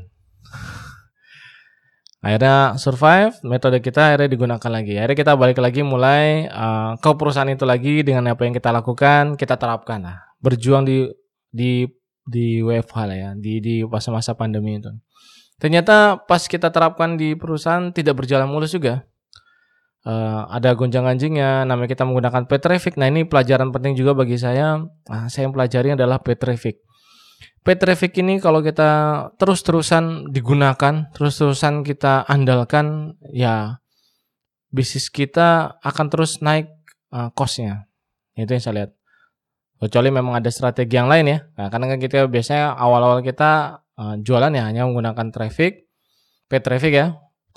Akhirnya 2.22 2.78
survive, 2.78 3.34
metode 3.46 3.82
kita 3.82 4.14
akhirnya 4.14 4.30
digunakan 4.30 4.72
lagi. 4.74 4.94
Akhirnya 4.98 5.18
kita 5.18 5.34
balik 5.38 5.58
lagi 5.62 5.82
mulai 5.82 6.46
uh, 6.50 6.98
ke 6.98 7.10
perusahaan 7.18 7.50
itu 7.50 7.66
lagi 7.66 8.02
dengan 8.06 8.30
apa 8.34 8.42
yang 8.46 8.54
kita 8.54 8.70
lakukan, 8.70 9.38
kita 9.38 9.58
terapkan 9.58 10.06
lah. 10.06 10.18
Berjuang 10.42 10.86
di 10.86 11.08
di 11.50 11.88
di 12.28 12.62
WFH 12.62 12.98
lah 13.10 13.18
ya, 13.18 13.30
di 13.34 13.58
di 13.64 13.76
masa-masa 13.86 14.38
pandemi 14.38 14.78
itu. 14.78 14.92
Ternyata 15.58 16.22
pas 16.30 16.46
kita 16.46 16.70
terapkan 16.70 17.18
di 17.18 17.34
perusahaan 17.34 17.90
tidak 17.90 18.22
berjalan 18.22 18.46
mulus 18.46 18.76
juga 18.76 19.08
uh, 20.08 20.48
ada 20.48 20.72
gonjang-ganjingnya, 20.72 21.68
namanya 21.68 21.92
kita 21.92 22.08
menggunakan 22.08 22.48
pay 22.48 22.64
traffic. 22.64 22.96
Nah, 22.96 23.12
ini 23.12 23.28
pelajaran 23.28 23.76
penting 23.76 24.00
juga 24.00 24.16
bagi 24.16 24.40
saya. 24.40 24.80
Nah, 24.80 25.28
saya 25.28 25.52
yang 25.52 25.54
pelajari 25.54 26.00
adalah 26.00 26.24
pay 26.24 26.40
traffic. 26.40 26.80
Pay 27.68 27.76
traffic 27.76 28.16
ini 28.24 28.40
kalau 28.40 28.64
kita 28.64 28.90
terus-terusan 29.36 30.32
digunakan, 30.32 31.12
terus-terusan 31.12 31.84
kita 31.84 32.24
andalkan, 32.24 33.20
ya 33.36 33.84
bisnis 34.72 35.12
kita 35.12 35.76
akan 35.84 36.06
terus 36.08 36.40
naik 36.40 36.72
uh, 37.12 37.28
cost-nya. 37.36 37.92
Itu 38.40 38.56
yang 38.56 38.64
saya 38.64 38.76
lihat. 38.84 38.92
Kecuali 39.78 40.10
memang 40.10 40.34
ada 40.34 40.50
strategi 40.50 40.98
yang 40.98 41.06
lain 41.06 41.26
ya. 41.30 41.40
Nah, 41.54 41.68
karena 41.70 41.86
kan 41.94 42.00
kita 42.02 42.26
biasanya 42.26 42.74
awal-awal 42.74 43.22
kita 43.22 43.84
uh, 44.00 44.16
jualan 44.18 44.50
ya 44.50 44.64
hanya 44.66 44.90
menggunakan 44.90 45.30
traffic, 45.30 45.86
pay 46.50 46.64
traffic 46.64 46.98
ya, 46.98 47.14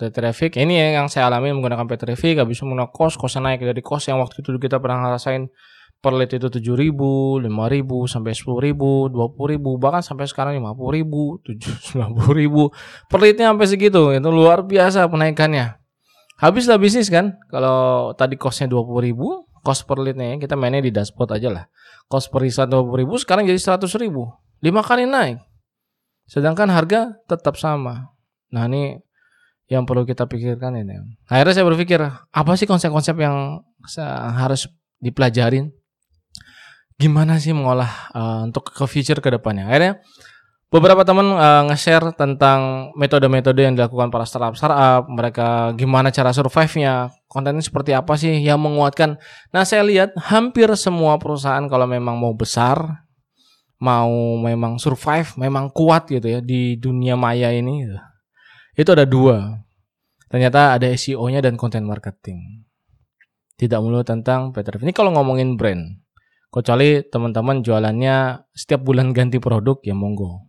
traffic 0.08 0.56
ini 0.56 0.96
yang 0.96 1.12
saya 1.12 1.28
alami 1.28 1.52
menggunakan 1.52 1.84
pay 1.84 2.00
traffic 2.00 2.40
habis 2.40 2.64
menggunakan 2.64 2.88
kos 2.88 3.20
kosnya 3.20 3.52
naik 3.52 3.60
dari 3.60 3.84
kos 3.84 4.08
yang 4.08 4.16
waktu 4.24 4.40
itu 4.40 4.56
kita 4.56 4.80
pernah 4.80 5.04
ngerasain 5.04 5.52
per 6.00 6.16
lead 6.16 6.32
itu 6.32 6.48
tujuh 6.48 6.80
ribu, 6.80 7.36
lima 7.44 7.68
ribu, 7.68 8.08
sampai 8.08 8.32
sepuluh 8.32 8.72
ribu, 8.72 9.12
dua 9.12 9.28
puluh 9.28 9.52
ribu, 9.52 9.76
bahkan 9.76 10.00
sampai 10.00 10.24
sekarang 10.24 10.56
lima 10.56 10.72
puluh 10.72 10.96
ribu, 10.96 11.36
tujuh 11.44 11.76
sembilan 11.92 12.10
puluh 12.16 12.34
ribu, 12.40 12.62
per 13.12 13.20
leadnya 13.20 13.52
sampai 13.52 13.68
segitu, 13.68 14.08
itu 14.16 14.28
luar 14.32 14.64
biasa 14.64 15.04
penaikannya. 15.12 15.76
Habislah 16.40 16.80
bisnis 16.80 17.12
kan, 17.12 17.36
kalau 17.52 18.16
tadi 18.16 18.40
kosnya 18.40 18.64
dua 18.64 18.80
puluh 18.80 19.04
ribu, 19.04 19.44
kos 19.60 19.84
per 19.84 20.00
leadnya 20.00 20.40
kita 20.40 20.56
mainnya 20.56 20.80
di 20.80 20.88
dashboard 20.88 21.36
aja 21.36 21.52
lah. 21.52 21.64
Kos 22.08 22.32
per 22.32 22.48
riset 22.48 22.64
dua 22.72 22.80
puluh 22.80 23.04
ribu, 23.04 23.20
sekarang 23.20 23.44
jadi 23.44 23.60
seratus 23.60 23.92
ribu, 24.00 24.24
lima 24.64 24.80
kali 24.80 25.04
naik. 25.04 25.36
Sedangkan 26.24 26.72
harga 26.72 27.12
tetap 27.28 27.60
sama. 27.60 28.16
Nah 28.56 28.64
ini 28.72 29.04
yang 29.70 29.86
perlu 29.86 30.02
kita 30.02 30.26
pikirkan 30.26 30.82
ini. 30.82 30.98
Akhirnya 31.30 31.62
saya 31.62 31.66
berpikir, 31.70 32.02
apa 32.10 32.52
sih 32.58 32.66
konsep-konsep 32.66 33.14
yang 33.22 33.62
harus 34.34 34.66
dipelajarin? 34.98 35.70
Gimana 36.98 37.38
sih 37.38 37.54
mengolah 37.54 38.10
uh, 38.12 38.40
untuk 38.50 38.74
ke 38.74 38.84
future 38.90 39.22
ke 39.22 39.30
depannya? 39.30 39.70
Akhirnya 39.70 40.02
beberapa 40.74 41.06
teman 41.06 41.32
uh, 41.38 41.70
nge-share 41.70 42.12
tentang 42.18 42.90
metode-metode 42.98 43.62
yang 43.62 43.78
dilakukan 43.78 44.10
para 44.10 44.26
startup 44.26 44.58
startup, 44.58 45.06
mereka 45.06 45.70
gimana 45.78 46.10
cara 46.10 46.34
survive-nya, 46.34 47.14
kontennya 47.30 47.62
seperti 47.62 47.94
apa 47.94 48.18
sih 48.18 48.42
yang 48.42 48.58
menguatkan. 48.58 49.22
Nah, 49.54 49.62
saya 49.62 49.86
lihat 49.86 50.18
hampir 50.18 50.66
semua 50.74 51.14
perusahaan 51.22 51.64
kalau 51.70 51.86
memang 51.86 52.18
mau 52.18 52.34
besar, 52.34 53.06
mau 53.78 54.36
memang 54.42 54.82
survive, 54.82 55.30
memang 55.38 55.70
kuat 55.70 56.10
gitu 56.10 56.26
ya 56.26 56.42
di 56.42 56.74
dunia 56.74 57.14
maya 57.14 57.54
ini. 57.54 57.86
Gitu 57.86 58.09
itu 58.80 58.96
ada 58.96 59.04
dua. 59.04 59.60
Ternyata 60.30 60.78
ada 60.78 60.86
SEO-nya 60.88 61.44
dan 61.44 61.60
content 61.60 61.84
marketing. 61.84 62.64
Tidak 63.60 63.76
mulu 63.82 64.00
tentang 64.00 64.56
Peter. 64.56 64.80
Ini 64.80 64.94
kalau 64.96 65.12
ngomongin 65.12 65.60
brand. 65.60 66.00
Kecuali 66.48 67.04
teman-teman 67.04 67.60
jualannya 67.60 68.48
setiap 68.56 68.80
bulan 68.80 69.12
ganti 69.16 69.36
produk 69.36 69.76
ya 69.84 69.92
monggo. 69.92 70.48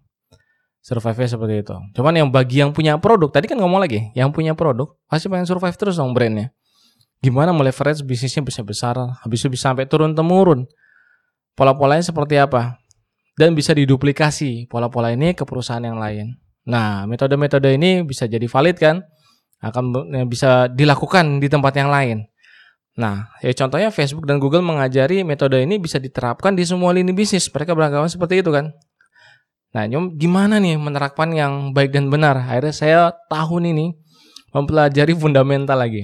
Survive 0.81 1.29
seperti 1.29 1.61
itu. 1.61 1.77
Cuman 1.93 2.13
yang 2.17 2.29
bagi 2.33 2.57
yang 2.57 2.73
punya 2.73 2.97
produk, 2.97 3.29
tadi 3.29 3.45
kan 3.45 3.53
ngomong 3.61 3.85
lagi, 3.85 4.09
yang 4.17 4.33
punya 4.33 4.57
produk 4.57 4.97
pasti 5.05 5.29
pengen 5.29 5.45
survive 5.45 5.77
terus 5.77 5.93
dong 5.93 6.09
brandnya. 6.17 6.50
Gimana 7.21 7.53
meleverage 7.53 8.01
bisnisnya 8.01 8.41
bisa 8.41 8.65
besar, 8.65 8.97
habis 8.97 9.45
itu 9.45 9.53
bisa 9.53 9.69
sampai 9.69 9.85
turun 9.85 10.17
temurun. 10.17 10.65
Pola-polanya 11.53 12.01
seperti 12.01 12.41
apa? 12.41 12.81
Dan 13.38 13.53
bisa 13.53 13.77
diduplikasi 13.77 14.65
pola-pola 14.65 15.13
ini 15.13 15.38
ke 15.38 15.45
perusahaan 15.45 15.85
yang 15.85 16.01
lain. 16.01 16.41
Nah, 16.68 17.10
metode-metode 17.10 17.74
ini 17.74 18.06
bisa 18.06 18.30
jadi 18.30 18.46
valid 18.46 18.77
kan? 18.77 19.01
Akan 19.62 19.94
bisa 20.30 20.70
dilakukan 20.70 21.41
di 21.41 21.48
tempat 21.50 21.74
yang 21.77 21.89
lain. 21.89 22.25
Nah, 22.98 23.32
ya 23.39 23.56
contohnya 23.56 23.88
Facebook 23.89 24.27
dan 24.27 24.38
Google 24.38 24.65
mengajari 24.65 25.24
metode 25.24 25.62
ini 25.63 25.80
bisa 25.80 25.98
diterapkan 25.98 26.53
di 26.53 26.68
semua 26.68 26.91
lini 26.91 27.15
bisnis. 27.15 27.48
Mereka 27.48 27.72
beranggapan 27.72 28.10
seperti 28.12 28.44
itu 28.44 28.51
kan. 28.51 28.74
Nah, 29.72 29.88
nyom, 29.88 30.20
gimana 30.20 30.60
nih 30.60 30.75
menerapkan 30.75 31.32
yang 31.32 31.72
baik 31.72 31.96
dan 31.96 32.12
benar? 32.12 32.36
Akhirnya 32.44 32.75
saya 32.75 33.00
tahun 33.32 33.72
ini 33.72 33.96
mempelajari 34.51 35.15
fundamental 35.15 35.80
lagi. 35.80 36.03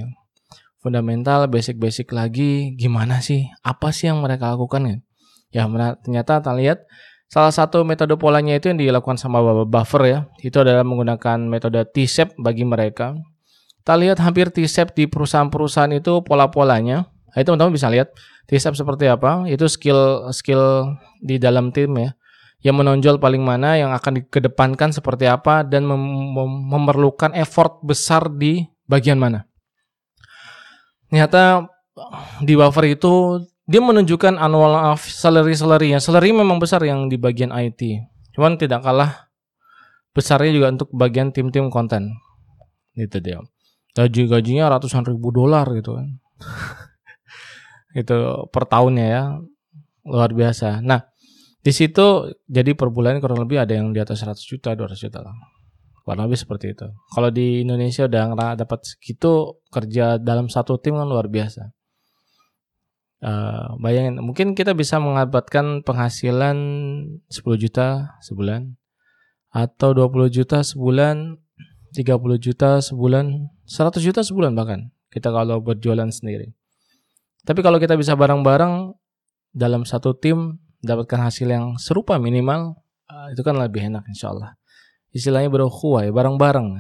Fundamental, 0.80 1.52
basic-basic 1.52 2.16
lagi, 2.16 2.72
gimana 2.80 3.20
sih? 3.20 3.44
Apa 3.68 3.92
sih 3.92 4.08
yang 4.08 4.24
mereka 4.24 4.56
lakukan 4.56 4.88
ya? 4.88 4.96
Ya, 5.52 5.64
ternyata 6.00 6.40
kita 6.40 6.54
lihat 6.56 6.80
Salah 7.28 7.52
satu 7.52 7.84
metode 7.84 8.16
polanya 8.16 8.56
itu 8.56 8.72
yang 8.72 8.80
dilakukan 8.80 9.20
sama 9.20 9.44
buffer 9.68 10.04
ya, 10.08 10.20
itu 10.40 10.64
adalah 10.64 10.88
menggunakan 10.88 11.44
metode 11.44 11.84
T-shape 11.92 12.40
bagi 12.40 12.64
mereka. 12.64 13.20
Kita 13.84 14.00
lihat 14.00 14.20
hampir 14.24 14.48
T-shape 14.48 14.96
di 14.96 15.12
perusahaan-perusahaan 15.12 15.92
itu 15.92 16.24
pola-polanya. 16.24 17.08
Nah, 17.08 17.38
itu 17.40 17.52
teman-teman 17.52 17.76
bisa 17.76 17.92
lihat 17.92 18.16
T-shape 18.48 18.80
seperti 18.80 19.12
apa. 19.12 19.44
Itu 19.52 19.68
skill 19.68 20.32
skill 20.32 20.96
di 21.20 21.36
dalam 21.36 21.76
tim 21.76 21.92
ya. 22.00 22.16
Yang 22.64 22.76
menonjol 22.80 23.16
paling 23.20 23.44
mana, 23.44 23.76
yang 23.76 23.92
akan 23.92 24.24
dikedepankan 24.24 24.96
seperti 24.96 25.28
apa 25.28 25.68
dan 25.68 25.84
mem 25.84 26.00
mem 26.00 26.52
memerlukan 26.72 27.36
effort 27.36 27.84
besar 27.84 28.32
di 28.32 28.64
bagian 28.88 29.20
mana. 29.20 29.44
Ternyata 31.12 31.68
di 32.40 32.56
buffer 32.56 32.92
itu 32.92 33.44
dia 33.68 33.84
menunjukkan 33.84 34.40
annual 34.40 34.96
of 34.96 35.04
salary 35.04 35.52
salary 35.54 35.92
yang 35.92 36.00
salary 36.00 36.32
memang 36.32 36.58
besar 36.58 36.80
yang 36.88 37.12
di 37.12 37.20
bagian 37.20 37.52
IT 37.52 37.84
cuman 38.32 38.56
tidak 38.56 38.82
kalah 38.88 39.28
besarnya 40.18 40.50
juga 40.50 40.68
untuk 40.74 40.90
bagian 40.90 41.30
tim-tim 41.30 41.70
konten. 41.70 42.18
Gitu 42.98 43.22
dia. 43.22 43.38
Gaji 43.94 44.26
gajinya 44.26 44.74
ratusan 44.74 45.06
ribu 45.06 45.30
dolar 45.30 45.70
gitu 45.78 45.94
kan. 45.94 46.18
Itu 48.02 48.50
per 48.50 48.66
tahunnya 48.66 49.06
ya. 49.06 49.24
Luar 50.10 50.34
biasa. 50.34 50.82
Nah 50.82 51.06
di 51.62 51.70
situ 51.70 52.34
jadi 52.50 52.74
per 52.74 52.90
bulan 52.90 53.22
kurang 53.22 53.46
lebih 53.46 53.62
ada 53.62 53.78
yang 53.78 53.94
di 53.94 54.02
atas 54.02 54.26
100 54.26 54.42
juta 54.42 54.74
200 54.74 54.98
juta 54.98 55.22
lah. 55.22 55.38
Kurang 56.02 56.26
lebih 56.26 56.40
seperti 56.42 56.74
itu. 56.74 56.88
Kalau 57.14 57.30
di 57.30 57.62
Indonesia 57.62 58.10
udah 58.10 58.58
dapat 58.58 58.80
segitu 58.82 59.62
kerja 59.70 60.18
dalam 60.18 60.50
satu 60.50 60.82
tim 60.82 60.98
kan 60.98 61.06
luar 61.06 61.30
biasa 61.30 61.77
Uh, 63.18 63.74
bayangin, 63.82 64.22
mungkin 64.22 64.54
kita 64.54 64.78
bisa 64.78 65.02
mendapatkan 65.02 65.82
penghasilan 65.82 66.58
10 67.34 67.58
juta 67.58 68.14
sebulan 68.22 68.78
atau 69.50 69.90
20 69.98 70.30
juta 70.30 70.62
sebulan, 70.62 71.42
30 71.98 72.38
juta 72.38 72.78
sebulan, 72.78 73.26
100 73.66 74.06
juta 74.06 74.22
sebulan 74.22 74.54
bahkan. 74.54 74.94
Kita 75.10 75.34
kalau 75.34 75.58
berjualan 75.66 76.06
sendiri. 76.14 76.54
Tapi 77.42 77.66
kalau 77.66 77.82
kita 77.82 77.98
bisa 77.98 78.14
bareng-bareng 78.14 78.94
dalam 79.50 79.82
satu 79.82 80.14
tim 80.14 80.62
dapatkan 80.86 81.26
hasil 81.26 81.48
yang 81.50 81.74
serupa 81.82 82.22
minimal, 82.22 82.78
uh, 83.10 83.34
itu 83.34 83.42
kan 83.42 83.58
lebih 83.58 83.90
enak 83.90 84.06
insya 84.14 84.30
Allah. 84.30 84.54
Istilahnya 85.10 85.50
berukhuwah 85.50 86.06
ya, 86.06 86.14
bareng-bareng. 86.14 86.78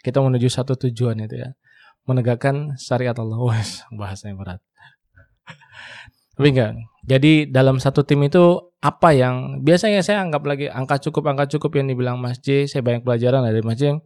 Kita 0.00 0.24
menuju 0.24 0.48
satu 0.48 0.78
tujuan 0.88 1.20
itu 1.20 1.36
ya. 1.36 1.52
Menegakkan 2.08 2.78
syariat 2.80 3.18
Allah. 3.18 3.36
Wah, 3.44 3.60
bahasanya 3.92 4.38
berat. 4.38 4.60
Enggak. 6.36 6.76
Jadi 7.06 7.48
dalam 7.48 7.78
satu 7.78 8.02
tim 8.02 8.26
itu 8.26 8.60
apa 8.82 9.14
yang 9.14 9.62
biasanya 9.62 10.02
saya 10.04 10.20
anggap 10.20 10.42
lagi 10.44 10.66
angka 10.68 11.00
cukup 11.08 11.32
angka 11.32 11.56
cukup 11.56 11.80
yang 11.80 11.86
dibilang 11.88 12.16
Mas 12.20 12.42
J, 12.42 12.68
saya 12.68 12.82
banyak 12.84 13.06
pelajaran 13.06 13.46
dari 13.46 13.62
Mas 13.62 13.78
J. 13.78 13.98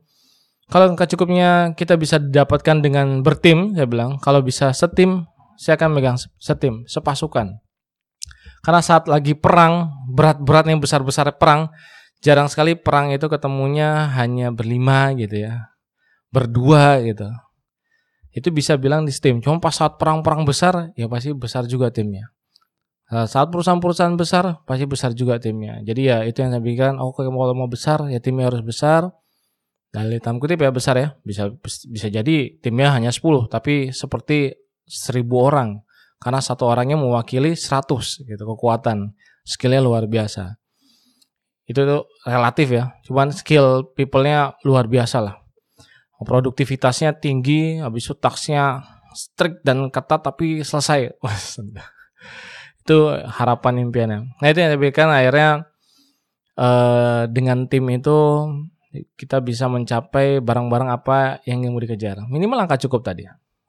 Kalau 0.70 0.94
angka 0.94 1.10
cukupnya 1.10 1.75
kita 1.75 1.99
bisa 1.99 2.22
dapatkan 2.22 2.78
dengan 2.78 3.26
bertim, 3.26 3.75
saya 3.75 3.90
bilang. 3.90 4.22
Kalau 4.22 4.38
bisa 4.38 4.70
setim, 4.70 5.26
saya 5.58 5.75
akan 5.75 5.90
megang 5.99 6.18
setim, 6.38 6.87
sepasukan. 6.87 7.58
Karena 8.62 8.80
saat 8.84 9.10
lagi 9.10 9.34
perang, 9.34 9.90
berat-berat 10.14 10.70
yang 10.70 10.78
besar-besar 10.78 11.34
perang, 11.40 11.75
jarang 12.22 12.46
sekali 12.46 12.78
perang 12.78 13.10
itu 13.10 13.26
ketemunya 13.26 14.14
hanya 14.14 14.54
berlima 14.54 15.10
gitu 15.18 15.42
ya. 15.50 15.75
Berdua 16.30 17.02
gitu. 17.02 17.26
Itu 18.40 18.49
bisa 18.49 18.80
bilang 18.80 19.04
di 19.04 19.12
tim. 19.12 19.44
Cuma 19.44 19.61
pas 19.61 19.76
saat 19.76 20.00
perang-perang 20.00 20.49
besar, 20.49 20.97
ya 20.97 21.04
pasti 21.12 21.37
besar 21.37 21.68
juga 21.68 21.92
timnya. 21.92 22.32
Saat 23.11 23.52
perusahaan-perusahaan 23.52 24.16
besar, 24.16 24.64
pasti 24.64 24.88
besar 24.88 25.12
juga 25.12 25.37
timnya. 25.37 25.85
Jadi 25.85 26.09
ya 26.09 26.25
itu 26.25 26.40
yang 26.40 26.56
saya 26.56 26.64
pikirkan, 26.64 26.97
oh 26.97 27.12
kalau 27.12 27.52
mau 27.52 27.68
besar, 27.68 28.09
ya 28.09 28.16
timnya 28.16 28.49
harus 28.49 28.64
besar. 28.64 29.12
Dari 29.92 30.16
hitam 30.16 30.40
kutip 30.40 30.62
ya 30.62 30.73
besar 30.73 30.97
ya. 30.97 31.12
Bisa 31.20 31.52
bisa 31.90 32.06
jadi 32.09 32.56
timnya 32.64 32.97
hanya 32.97 33.12
10 33.12 33.50
tapi 33.50 33.92
seperti 33.92 34.56
1000 34.88 35.26
orang. 35.37 35.82
Karena 36.16 36.40
satu 36.40 36.64
orangnya 36.70 36.97
mewakili 36.97 37.59
100 37.59 38.25
gitu 38.25 38.42
kekuatan. 38.56 39.12
Skillnya 39.44 39.85
luar 39.85 40.06
biasa. 40.06 40.56
Itu 41.66 41.82
tuh 41.82 42.02
relatif 42.23 42.70
ya. 42.70 42.94
Cuman 43.02 43.35
skill 43.35 43.90
people-nya 43.99 44.54
luar 44.62 44.87
biasa 44.87 45.18
lah 45.18 45.35
produktivitasnya 46.23 47.17
tinggi 47.17 47.81
habis 47.81 48.07
itu 48.09 48.15
taksnya 48.17 48.85
strict 49.17 49.65
dan 49.65 49.89
ketat 49.89 50.21
tapi 50.21 50.62
selesai 50.62 51.17
itu 52.81 52.99
harapan 53.27 53.89
impiannya 53.89 54.21
nah 54.39 54.47
itu 54.49 54.59
yang 54.61 54.73
saya 54.77 55.09
akhirnya 55.09 55.49
eh, 56.61 57.23
dengan 57.33 57.67
tim 57.67 57.85
itu 57.89 58.19
kita 58.91 59.39
bisa 59.39 59.71
mencapai 59.71 60.43
barang-barang 60.43 60.91
apa 60.91 61.39
yang 61.47 61.62
mau 61.71 61.83
dikejar. 61.83 62.27
Minimal 62.27 62.67
angka 62.67 62.77
cukup 62.87 63.07
tadi. 63.07 63.23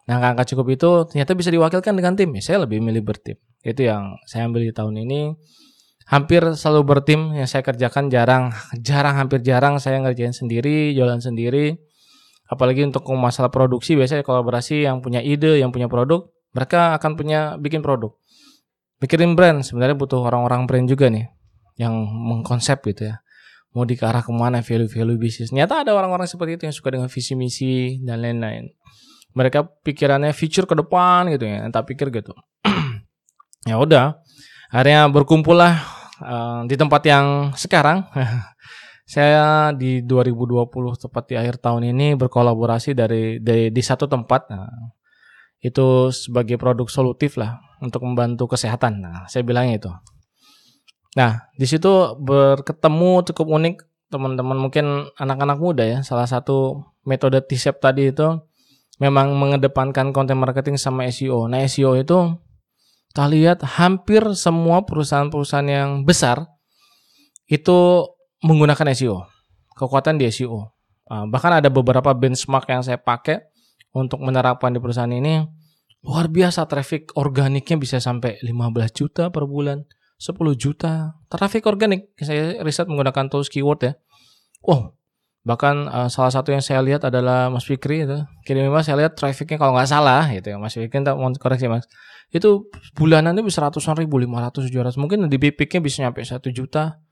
Nah, 0.10 0.18
angka 0.18 0.50
cukup 0.54 0.74
itu 0.74 0.90
ternyata 1.14 1.38
bisa 1.38 1.54
diwakilkan 1.54 1.94
dengan 1.94 2.18
tim. 2.18 2.34
Ya, 2.34 2.42
saya 2.42 2.58
lebih 2.66 2.82
milih 2.82 3.06
bertim. 3.06 3.38
Itu 3.62 3.86
yang 3.86 4.18
saya 4.26 4.50
ambil 4.50 4.66
di 4.66 4.74
tahun 4.74 4.98
ini. 5.06 5.38
Hampir 6.10 6.44
selalu 6.58 6.82
bertim 6.84 7.38
yang 7.38 7.46
saya 7.46 7.62
kerjakan 7.62 8.10
jarang, 8.10 8.50
jarang 8.88 9.16
hampir 9.16 9.46
jarang 9.46 9.78
saya 9.78 10.02
ngerjain 10.02 10.34
sendiri, 10.34 10.92
jualan 10.98 11.22
sendiri. 11.22 11.78
Apalagi 12.52 12.84
untuk 12.84 13.08
masalah 13.16 13.48
produksi 13.48 13.96
biasanya 13.96 14.28
kolaborasi 14.28 14.84
yang 14.84 15.00
punya 15.00 15.24
ide, 15.24 15.64
yang 15.64 15.72
punya 15.72 15.88
produk, 15.88 16.28
mereka 16.52 17.00
akan 17.00 17.16
punya 17.16 17.56
bikin 17.56 17.80
produk. 17.80 18.12
Mikirin 19.00 19.40
brand, 19.40 19.64
sebenarnya 19.64 19.96
butuh 19.96 20.20
orang-orang 20.20 20.68
brand 20.68 20.86
juga 20.86 21.08
nih 21.08 21.32
yang 21.80 21.96
mengkonsep 22.06 22.84
gitu 22.92 23.10
ya 23.10 23.24
mau 23.72 23.88
di 23.88 23.96
arah 23.96 24.20
ke 24.24 24.32
mana 24.36 24.60
value-value 24.60 25.20
bisnis. 25.20 25.56
Nyata 25.56 25.88
ada 25.88 25.92
orang-orang 25.96 26.28
seperti 26.28 26.60
itu 26.60 26.64
yang 26.68 26.76
suka 26.76 26.92
dengan 26.92 27.08
visi 27.08 27.34
misi 27.40 28.04
dan 28.04 28.20
lain-lain. 28.20 28.68
Mereka 29.32 29.84
pikirannya 29.88 30.36
future 30.36 30.68
ke 30.68 30.76
depan 30.76 31.32
gitu 31.32 31.48
ya, 31.48 31.64
tak 31.72 31.88
pikir 31.88 32.12
gitu. 32.12 32.36
ya 33.70 33.80
udah, 33.80 34.20
akhirnya 34.68 35.08
berkumpul 35.08 35.56
lah 35.56 35.80
uh, 36.20 36.68
di 36.68 36.76
tempat 36.76 37.02
yang 37.08 37.56
sekarang. 37.56 38.04
saya 39.12 39.76
di 39.76 40.00
2020 40.08 40.72
tepat 40.96 41.24
di 41.28 41.36
akhir 41.36 41.60
tahun 41.60 41.92
ini 41.92 42.16
berkolaborasi 42.16 42.96
dari, 42.96 43.44
dari 43.44 43.68
di 43.68 43.82
satu 43.84 44.08
tempat. 44.08 44.48
Nah, 44.48 44.72
itu 45.60 46.16
sebagai 46.16 46.56
produk 46.56 46.88
solutif 46.88 47.36
lah 47.36 47.60
untuk 47.84 48.08
membantu 48.08 48.56
kesehatan. 48.56 49.04
Nah, 49.04 49.28
saya 49.28 49.44
bilangnya 49.44 49.84
itu. 49.84 49.92
Nah, 51.20 51.52
di 51.60 51.68
situ 51.68 51.92
berketemu 52.24 53.28
cukup 53.28 53.48
unik 53.52 53.76
teman-teman 54.08 54.56
mungkin 54.56 55.12
anak-anak 55.20 55.60
muda 55.60 55.84
ya. 55.84 56.00
Salah 56.08 56.32
satu 56.32 56.80
metode 57.04 57.44
T-shape 57.44 57.84
tadi 57.84 58.16
itu 58.16 58.40
memang 59.04 59.36
mengedepankan 59.36 60.16
konten 60.16 60.40
marketing 60.40 60.80
sama 60.80 61.04
SEO. 61.12 61.52
Nah, 61.52 61.60
SEO 61.68 62.00
itu 62.00 62.32
kita 63.12 63.28
lihat 63.28 63.60
hampir 63.76 64.24
semua 64.40 64.88
perusahaan-perusahaan 64.88 65.68
yang 65.68 66.08
besar 66.08 66.48
itu 67.52 68.08
menggunakan 68.42 68.94
SEO. 68.94 69.26
Kekuatan 69.78 70.18
di 70.18 70.30
SEO. 70.30 70.74
Ah, 71.08 71.26
bahkan 71.28 71.52
ada 71.52 71.68
beberapa 71.68 72.14
benchmark 72.16 72.70
yang 72.72 72.82
saya 72.86 72.98
pakai 72.98 73.42
untuk 73.92 74.24
menerapkan 74.24 74.72
di 74.72 74.80
perusahaan 74.80 75.12
ini 75.12 75.44
luar 76.02 76.32
biasa 76.32 76.66
traffic 76.66 77.14
organiknya 77.14 77.78
bisa 77.78 78.02
sampai 78.02 78.42
15 78.42 78.58
juta 78.96 79.30
per 79.30 79.46
bulan 79.46 79.86
10 80.18 80.38
juta 80.58 81.18
traffic 81.30 81.66
organik. 81.66 82.14
Saya 82.18 82.62
riset 82.66 82.90
menggunakan 82.90 83.30
tools 83.30 83.50
keyword 83.50 83.82
ya. 83.86 83.94
Wow, 84.62 84.94
bahkan 85.42 85.90
uh, 85.90 86.10
salah 86.10 86.30
satu 86.30 86.54
yang 86.54 86.62
saya 86.62 86.82
lihat 86.86 87.06
adalah 87.06 87.50
Mas 87.50 87.66
Fikri 87.66 88.06
itu. 88.06 88.22
Kirim 88.46 88.70
Mas 88.70 88.86
saya 88.86 89.06
lihat 89.06 89.18
trafficnya 89.18 89.58
kalau 89.58 89.74
nggak 89.74 89.90
salah 89.90 90.30
gitu 90.30 90.54
ya 90.54 90.58
Mas 90.62 90.78
Fikri 90.78 91.02
tak 91.02 91.18
mau 91.18 91.30
koreksi 91.34 91.66
Mas. 91.70 91.90
Itu 92.32 92.72
bulanannya 92.96 93.44
bisa 93.44 93.60
ratusan 93.60 94.00
ribu, 94.00 94.16
500, 94.16 94.72
700. 94.72 94.96
Mungkin 94.96 95.28
di 95.28 95.36
BPK 95.36 95.84
bisa 95.84 96.08
nyampe 96.08 96.24
1 96.24 96.40
juta 96.56 97.04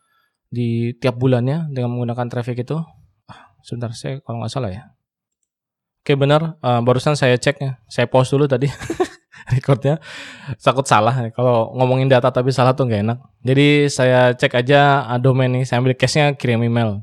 di 0.49 0.97
tiap 0.97 1.15
bulannya 1.17 1.69
dengan 1.69 1.93
menggunakan 1.93 2.27
traffic 2.29 2.65
itu. 2.65 2.77
Ah, 3.29 3.53
sebentar 3.61 3.93
saya 3.93 4.21
kalau 4.25 4.41
nggak 4.41 4.53
salah 4.53 4.71
ya. 4.73 4.83
Oke 6.01 6.17
benar, 6.17 6.57
uh, 6.65 6.81
barusan 6.81 7.13
saya 7.13 7.37
cek 7.37 7.57
ya. 7.61 7.71
Saya 7.85 8.09
post 8.09 8.33
dulu 8.33 8.49
tadi. 8.49 8.69
recordnya 9.49 9.97
takut 10.61 10.85
salah 10.85 11.13
kalau 11.33 11.73
ngomongin 11.75 12.05
data 12.05 12.29
tapi 12.29 12.53
salah 12.53 12.77
tuh 12.77 12.85
nggak 12.85 13.01
enak 13.01 13.19
jadi 13.41 13.67
saya 13.89 14.19
cek 14.37 14.53
aja 14.65 15.05
uh, 15.09 15.19
domain 15.19 15.49
ini 15.49 15.65
saya 15.65 15.81
ambil 15.81 15.97
case-nya 15.97 16.37
kirim 16.37 16.61
email 16.61 17.01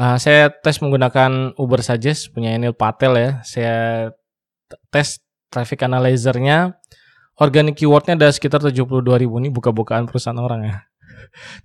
uh, 0.00 0.16
saya 0.16 0.48
tes 0.48 0.80
menggunakan 0.80 1.54
Uber 1.60 1.80
Suggest 1.84 2.32
punya 2.32 2.56
Enil 2.56 2.72
Patel 2.72 3.12
ya 3.16 3.30
saya 3.44 3.76
tes 4.90 5.20
traffic 5.52 5.84
analyzer-nya 5.84 6.74
organic 7.36 7.76
keywordnya 7.76 8.16
ada 8.16 8.32
sekitar 8.32 8.64
72 8.64 9.04
ribu 9.04 9.36
ini 9.38 9.52
buka-bukaan 9.52 10.08
perusahaan 10.08 10.40
orang 10.40 10.60
ya 10.64 10.76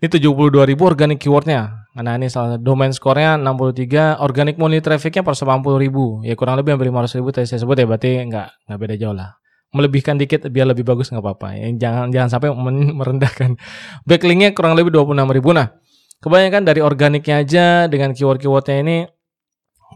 ini 0.01 0.07
72 0.07 0.69
ribu 0.69 0.83
organic 0.87 1.19
keywordnya 1.21 1.87
nah 1.91 2.15
ini 2.15 2.31
salah 2.31 2.55
domain 2.55 2.95
skornya 2.95 3.35
63 3.35 4.23
organic 4.23 4.55
money 4.55 4.79
trafficnya 4.79 5.21
per 5.21 5.35
80 5.35 5.63
ribu 5.79 6.23
ya 6.23 6.33
kurang 6.39 6.55
lebih 6.59 6.75
hampir 6.75 6.87
500 6.87 7.19
ribu 7.19 7.29
tadi 7.35 7.47
saya 7.47 7.59
sebut 7.63 7.75
ya 7.75 7.85
berarti 7.85 8.23
nggak 8.31 8.47
nggak 8.67 8.79
beda 8.79 8.95
jauh 8.95 9.15
lah 9.15 9.41
melebihkan 9.71 10.19
dikit 10.19 10.51
biar 10.51 10.67
lebih 10.67 10.83
bagus 10.83 11.09
nggak 11.09 11.23
apa-apa. 11.23 11.55
Ya, 11.55 11.67
jangan 11.71 12.11
jangan 12.11 12.29
sampai 12.29 12.51
merendahkan. 12.99 13.55
Backlinknya 14.03 14.51
kurang 14.51 14.75
lebih 14.75 14.91
26 14.91 15.15
ribu. 15.31 15.55
Nah, 15.55 15.71
kebanyakan 16.19 16.67
dari 16.67 16.83
organiknya 16.83 17.41
aja 17.41 17.65
dengan 17.87 18.11
keyword-keywordnya 18.11 18.77
ini 18.83 18.97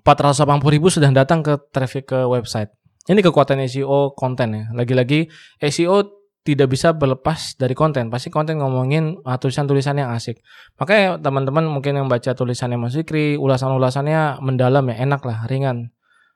480 0.03 0.75
ribu 0.75 0.87
sudah 0.91 1.11
datang 1.11 1.43
ke 1.43 1.59
traffic 1.71 2.07
ke 2.11 2.19
website. 2.27 2.71
Ini 3.05 3.21
kekuatan 3.21 3.61
SEO 3.69 4.17
konten 4.17 4.49
ya. 4.57 4.63
Lagi-lagi 4.73 5.29
SEO 5.61 6.14
tidak 6.45 6.69
bisa 6.69 6.93
berlepas 6.93 7.57
dari 7.57 7.73
konten. 7.73 8.13
Pasti 8.13 8.29
konten 8.29 8.61
ngomongin 8.61 9.17
uh, 9.25 9.37
tulisan-tulisan 9.41 9.97
yang 9.97 10.13
asik. 10.13 10.45
Makanya 10.77 11.17
teman-teman 11.17 11.65
mungkin 11.65 11.97
yang 11.97 12.05
baca 12.05 12.37
tulisannya 12.37 12.77
Mas 12.77 12.93
Fikri, 12.93 13.33
ulasan-ulasannya 13.35 14.45
mendalam 14.45 14.85
ya, 14.93 14.95
enak 15.01 15.25
lah, 15.25 15.49
ringan. 15.49 15.89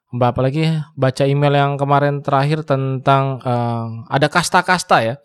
Mbak 0.09 0.29
apalagi 0.33 0.65
baca 0.97 1.23
email 1.29 1.53
yang 1.53 1.77
kemarin 1.77 2.25
terakhir 2.25 2.65
tentang 2.65 3.37
uh, 3.45 4.09
ada 4.09 4.25
kasta-kasta 4.25 5.05
ya. 5.05 5.15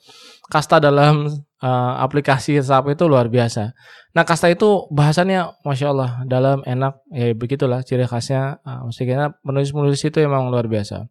Kasta 0.53 0.77
dalam 0.77 1.25
uh, 1.64 1.92
aplikasi 2.05 2.61
WhatsApp 2.61 2.92
itu 2.92 3.09
luar 3.09 3.33
biasa. 3.33 3.73
Nah 4.12 4.29
kasta 4.29 4.53
itu 4.53 4.85
bahasannya 4.92 5.64
masya 5.64 5.88
Allah 5.88 6.11
dalam 6.29 6.61
enak 6.68 7.01
ya 7.09 7.33
begitulah 7.33 7.81
ciri 7.81 8.05
khasnya. 8.05 8.61
Uh, 8.61 8.85
mestinya 8.92 9.33
penulis-penulis 9.40 10.05
itu 10.05 10.20
emang 10.20 10.53
luar 10.53 10.68
biasa. 10.68 11.09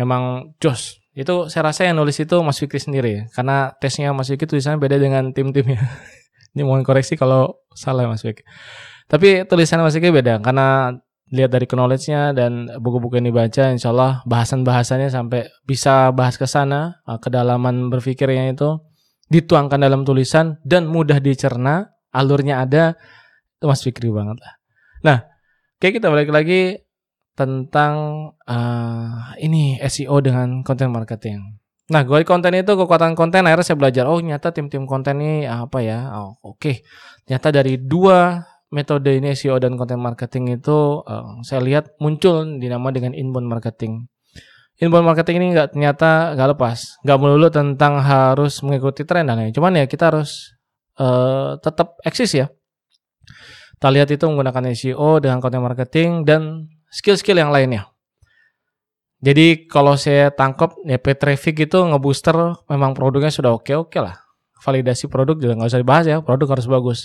Memang 0.00 0.56
jos. 0.56 0.99
Itu 1.20 1.52
saya 1.52 1.68
rasa 1.68 1.84
yang 1.84 2.00
nulis 2.00 2.16
itu 2.16 2.40
Mas 2.40 2.56
Fikri 2.56 2.80
sendiri 2.80 3.10
ya. 3.12 3.22
Karena 3.36 3.76
tesnya 3.76 4.16
Mas 4.16 4.32
Fikri 4.32 4.48
tulisannya 4.48 4.80
beda 4.80 4.96
dengan 4.96 5.36
tim-timnya. 5.36 5.84
Ini 6.56 6.64
mohon 6.64 6.80
koreksi 6.80 7.20
kalau 7.20 7.60
salah 7.76 8.08
Mas 8.08 8.24
Fikri. 8.24 8.40
Tapi 9.04 9.44
tulisannya 9.44 9.84
Mas 9.84 9.92
Fikri 9.92 10.08
beda 10.08 10.40
karena 10.40 10.96
lihat 11.30 11.50
dari 11.54 11.66
knowledge-nya 11.66 12.34
dan 12.34 12.66
buku-buku 12.82 13.22
yang 13.22 13.30
dibaca 13.30 13.70
insya 13.70 13.94
Allah 13.94 14.18
bahasan-bahasannya 14.26 15.14
sampai 15.14 15.46
bisa 15.62 16.10
bahas 16.10 16.34
ke 16.34 16.46
sana 16.46 16.98
uh, 17.06 17.22
kedalaman 17.22 17.86
berpikirnya 17.86 18.50
itu 18.50 18.82
dituangkan 19.30 19.78
dalam 19.78 20.02
tulisan 20.02 20.58
dan 20.66 20.90
mudah 20.90 21.22
dicerna 21.22 21.94
alurnya 22.10 22.66
ada 22.66 22.98
itu 23.62 23.64
Mas 23.70 23.78
Fikri 23.86 24.10
banget 24.10 24.42
lah 24.42 24.54
nah 25.06 25.18
kayak 25.78 26.02
kita 26.02 26.10
balik 26.10 26.34
lagi 26.34 26.82
tentang 27.40 27.94
uh, 28.44 29.32
ini 29.40 29.80
SEO 29.80 30.20
dengan 30.20 30.60
content 30.60 30.92
marketing 30.92 31.60
Nah, 31.90 32.06
gue 32.06 32.22
konten 32.22 32.54
itu 32.54 32.70
kekuatan 32.78 33.18
konten 33.18 33.42
akhirnya 33.50 33.66
saya 33.66 33.78
belajar. 33.82 34.06
Oh, 34.06 34.22
nyata 34.22 34.54
tim-tim 34.54 34.86
konten 34.86 35.18
ini 35.18 35.42
apa 35.42 35.82
ya? 35.82 36.14
Oh, 36.14 36.38
oke. 36.38 36.62
Okay. 36.62 36.74
Ternyata 37.26 37.50
dari 37.50 37.82
dua 37.82 38.46
metode 38.70 39.18
ini 39.18 39.34
SEO 39.34 39.58
dan 39.58 39.74
content 39.74 39.98
marketing 39.98 40.62
itu 40.62 41.02
uh, 41.02 41.42
saya 41.42 41.58
lihat 41.58 41.98
muncul 41.98 42.46
dinama 42.62 42.94
dengan 42.94 43.10
inbound 43.10 43.50
marketing. 43.50 44.06
Inbound 44.78 45.02
marketing 45.02 45.42
ini 45.42 45.46
nggak 45.58 45.74
ternyata 45.74 46.38
nggak 46.38 46.48
lepas, 46.54 46.78
nggak 47.02 47.18
melulu 47.18 47.50
tentang 47.50 47.98
harus 47.98 48.62
mengikuti 48.62 49.02
tren 49.02 49.26
dan 49.26 49.42
lain. 49.42 49.50
Cuman 49.50 49.74
ya 49.74 49.90
kita 49.90 50.14
harus 50.14 50.54
uh, 50.94 51.58
tetap 51.58 51.98
eksis 52.06 52.38
ya. 52.38 52.46
Kita 53.82 53.90
lihat 53.90 54.14
itu 54.14 54.30
menggunakan 54.30 54.70
SEO 54.78 55.18
dengan 55.18 55.42
content 55.42 55.66
marketing 55.66 56.22
dan 56.22 56.70
skill-skill 56.90 57.38
yang 57.38 57.54
lainnya. 57.54 57.88
Jadi 59.20 59.68
kalau 59.68 60.00
saya 60.00 60.32
tangkap 60.32 60.74
ya 60.88 60.96
Traffic 60.96 61.68
itu 61.68 61.76
ngebooster 61.76 62.34
memang 62.72 62.96
produknya 62.96 63.28
sudah 63.28 63.52
oke-oke 63.52 64.00
lah. 64.00 64.16
Validasi 64.60 65.08
produk 65.08 65.36
juga 65.36 65.56
nggak 65.56 65.70
usah 65.72 65.80
dibahas 65.80 66.04
ya, 66.08 66.16
produk 66.24 66.56
harus 66.56 66.66
bagus. 66.68 67.00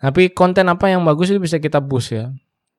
Tapi 0.00 0.32
konten 0.32 0.66
apa 0.72 0.88
yang 0.88 1.04
bagus 1.04 1.28
itu 1.30 1.38
bisa 1.38 1.60
kita 1.60 1.78
boost 1.78 2.16
ya. 2.16 2.32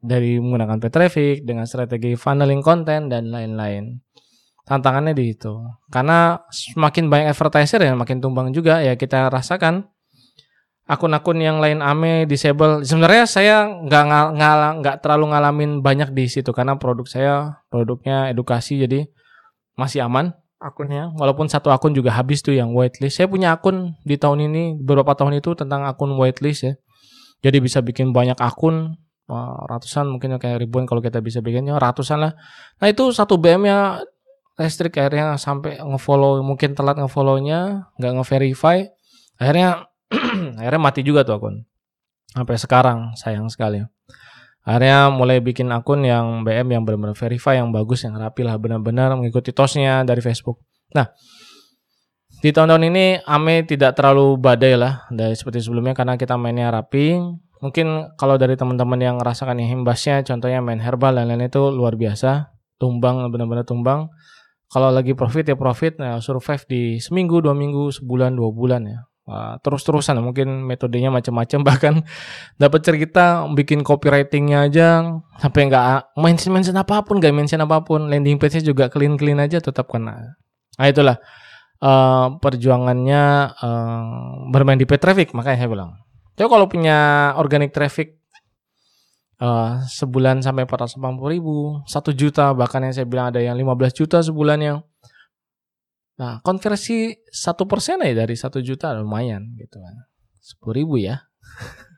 Dari 0.03 0.41
menggunakan 0.41 0.83
Traffic 0.89 1.47
dengan 1.47 1.63
strategi 1.63 2.17
funneling 2.17 2.59
konten 2.59 3.07
dan 3.07 3.29
lain-lain. 3.29 4.01
Tantangannya 4.65 5.13
di 5.15 5.37
itu. 5.37 5.53
Karena 5.87 6.41
semakin 6.49 7.07
banyak 7.07 7.27
advertiser 7.31 7.79
ya 7.79 7.93
makin 7.93 8.19
tumbang 8.19 8.49
juga 8.51 8.81
ya 8.81 8.97
kita 8.97 9.29
rasakan 9.29 9.92
akun-akun 10.83 11.39
yang 11.39 11.63
lain 11.63 11.79
ame 11.79 12.27
disable. 12.27 12.83
Sebenarnya 12.83 13.23
saya 13.23 13.55
nggak 13.71 14.03
nggak 14.83 14.95
terlalu 14.99 15.31
ngalamin 15.31 15.71
banyak 15.79 16.11
di 16.11 16.27
situ 16.27 16.51
karena 16.51 16.75
produk 16.75 17.07
saya 17.07 17.33
produknya 17.71 18.27
edukasi 18.31 18.83
jadi 18.83 19.07
masih 19.79 20.03
aman 20.03 20.35
akunnya. 20.59 21.11
Walaupun 21.15 21.47
satu 21.47 21.71
akun 21.71 21.95
juga 21.95 22.11
habis 22.11 22.43
tuh 22.43 22.55
yang 22.55 22.75
whitelist. 22.75 23.19
Saya 23.19 23.27
punya 23.31 23.55
akun 23.55 23.95
di 24.03 24.19
tahun 24.19 24.51
ini 24.51 24.79
beberapa 24.79 25.15
tahun 25.15 25.39
itu 25.39 25.55
tentang 25.55 25.87
akun 25.87 26.15
whitelist 26.19 26.67
ya. 26.67 26.73
Jadi 27.43 27.59
bisa 27.59 27.79
bikin 27.83 28.11
banyak 28.15 28.39
akun 28.39 28.95
ratusan 29.71 30.11
mungkin 30.11 30.35
kayak 30.35 30.61
ribuan 30.61 30.83
kalau 30.83 30.99
kita 30.99 31.23
bisa 31.23 31.39
bikinnya 31.39 31.79
ratusan 31.79 32.19
lah. 32.19 32.35
Nah 32.83 32.87
itu 32.91 33.07
satu 33.15 33.39
BM 33.39 33.65
ya 33.65 34.03
listrik 34.59 34.99
akhirnya 34.99 35.39
sampai 35.41 35.81
ngefollow 35.81 36.43
mungkin 36.45 36.75
telat 36.77 36.99
ngefollownya 36.99 37.89
nggak 37.97 38.13
ngeverify. 38.19 38.83
Akhirnya 39.39 39.89
akhirnya 40.59 40.81
mati 40.81 41.01
juga 41.01 41.25
tuh 41.25 41.37
akun. 41.41 41.55
Sampai 42.33 42.57
sekarang 42.57 43.13
sayang 43.13 43.49
sekali. 43.49 43.81
Akhirnya 44.63 45.11
mulai 45.11 45.43
bikin 45.43 45.67
akun 45.75 46.07
yang 46.07 46.47
BM 46.47 46.71
yang 46.71 46.83
benar-benar 46.87 47.19
verify 47.19 47.59
yang 47.59 47.75
bagus 47.75 48.07
yang 48.07 48.15
rapi 48.15 48.47
lah 48.47 48.55
benar-benar 48.55 49.11
mengikuti 49.19 49.51
tosnya 49.51 50.07
dari 50.07 50.23
Facebook. 50.23 50.63
Nah 50.95 51.11
di 52.39 52.49
tahun-tahun 52.51 52.83
ini 52.87 53.05
Ame 53.27 53.67
tidak 53.67 53.99
terlalu 53.99 54.39
badai 54.39 54.79
lah 54.79 55.03
dari 55.11 55.35
seperti 55.35 55.59
sebelumnya 55.63 55.91
karena 55.91 56.15
kita 56.15 56.39
mainnya 56.39 56.71
rapi. 56.71 57.19
Mungkin 57.59 58.15
kalau 58.19 58.35
dari 58.39 58.55
teman-teman 58.55 58.99
yang 58.99 59.15
ngerasakan 59.19 59.59
yang 59.59 59.79
himbasnya 59.79 60.23
contohnya 60.23 60.59
main 60.59 60.79
herbal 60.79 61.15
dan 61.15 61.27
lain-lain 61.27 61.51
itu 61.51 61.63
luar 61.71 61.99
biasa. 61.99 62.55
Tumbang 62.79 63.27
benar-benar 63.31 63.67
tumbang. 63.67 64.11
Kalau 64.71 64.89
lagi 64.95 65.11
profit 65.11 65.43
ya 65.43 65.59
profit. 65.59 65.99
Nah 65.99 66.23
survive 66.23 66.63
di 66.71 66.81
seminggu 67.03 67.43
dua 67.43 67.51
minggu 67.51 67.91
sebulan 67.99 68.31
dua 68.35 68.51
bulan 68.51 68.83
ya 68.87 69.03
Terus-terusan 69.63 70.19
mungkin 70.19 70.67
metodenya 70.67 71.07
macam-macam 71.07 71.59
bahkan 71.69 71.93
dapat 72.59 72.83
cerita 72.83 73.47
bikin 73.55 73.79
copywritingnya 73.79 74.67
aja 74.67 74.87
sampai 75.39 75.71
nggak 75.71 76.15
mention 76.19 76.51
mention 76.51 76.75
apa 76.75 76.99
pun 77.07 77.23
nggak 77.23 77.31
mention 77.31 77.63
apa 77.63 77.79
pun 77.87 78.11
landing 78.11 78.35
page-nya 78.35 78.67
juga 78.67 78.91
clean 78.91 79.15
clean 79.15 79.39
aja 79.39 79.63
tetap 79.63 79.87
kena. 79.87 80.35
Nah 80.75 80.87
itulah 80.91 81.17
uh, 81.79 82.35
perjuangannya 82.39 83.23
uh, 83.63 84.03
bermain 84.51 84.75
di 84.75 84.83
paid 84.83 84.99
traffic 84.99 85.31
makanya 85.31 85.63
saya 85.63 85.71
bilang. 85.71 85.91
Coba 86.33 86.47
kalau 86.57 86.65
punya 86.65 87.31
organic 87.37 87.71
traffic 87.71 88.19
uh, 89.39 89.79
sebulan 89.87 90.43
sampai 90.43 90.67
480 90.67 90.99
ribu 91.31 91.79
satu 91.85 92.11
juta 92.11 92.51
bahkan 92.51 92.83
yang 92.83 92.91
saya 92.91 93.07
bilang 93.07 93.31
ada 93.31 93.39
yang 93.39 93.55
15 93.55 93.99
juta 94.03 94.17
sebulan 94.19 94.59
yang 94.59 94.77
Nah, 96.13 96.39
konversi 96.45 97.13
satu 97.33 97.65
persen 97.65 98.01
aja 98.05 98.25
dari 98.25 98.37
satu 98.37 98.61
juta 98.61 98.93
lumayan 98.93 99.57
gitu 99.57 99.81
kan. 99.81 99.95
Sepuluh 100.37 100.75
ribu 100.83 100.95
ya. 101.01 101.25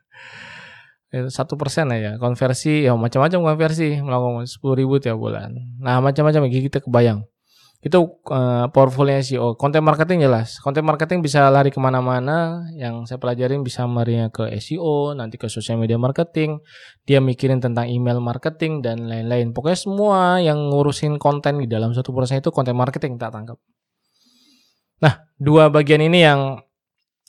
Satu 1.30 1.56
persen 1.56 1.88
aja 1.94 2.20
konversi 2.20 2.84
ya 2.84 2.92
macam-macam 2.92 3.54
konversi 3.54 4.02
melakukan 4.02 4.44
sepuluh 4.44 4.76
ribu 4.76 4.94
tiap 5.00 5.16
bulan. 5.16 5.54
Nah 5.80 6.02
macam-macam 6.02 6.50
kita 6.50 6.82
kebayang. 6.82 7.24
Itu 7.80 8.18
uh, 8.26 8.66
portfolio 8.74 9.14
SEO. 9.22 9.54
Konten 9.54 9.86
marketing 9.86 10.26
jelas. 10.26 10.58
Konten 10.58 10.82
marketing 10.82 11.22
bisa 11.22 11.46
lari 11.46 11.70
ke 11.70 11.78
mana-mana. 11.78 12.66
Yang 12.74 13.06
saya 13.14 13.18
pelajarin 13.22 13.62
bisa 13.62 13.86
marinya 13.86 14.26
ke 14.32 14.50
SEO, 14.58 15.14
nanti 15.14 15.38
ke 15.38 15.46
social 15.46 15.78
media 15.78 15.94
marketing. 15.94 16.58
Dia 17.06 17.22
mikirin 17.22 17.62
tentang 17.62 17.86
email 17.86 18.18
marketing 18.18 18.82
dan 18.82 19.06
lain-lain. 19.06 19.54
Pokoknya 19.54 19.78
semua 19.78 20.42
yang 20.42 20.58
ngurusin 20.72 21.22
konten 21.22 21.62
di 21.62 21.70
dalam 21.70 21.94
satu 21.94 22.10
persen 22.10 22.42
itu 22.42 22.50
konten 22.50 22.74
marketing 22.74 23.22
tak 23.22 23.30
tangkap. 23.30 23.60
Dua 25.36 25.68
bagian 25.68 26.00
ini 26.00 26.24
yang 26.24 26.64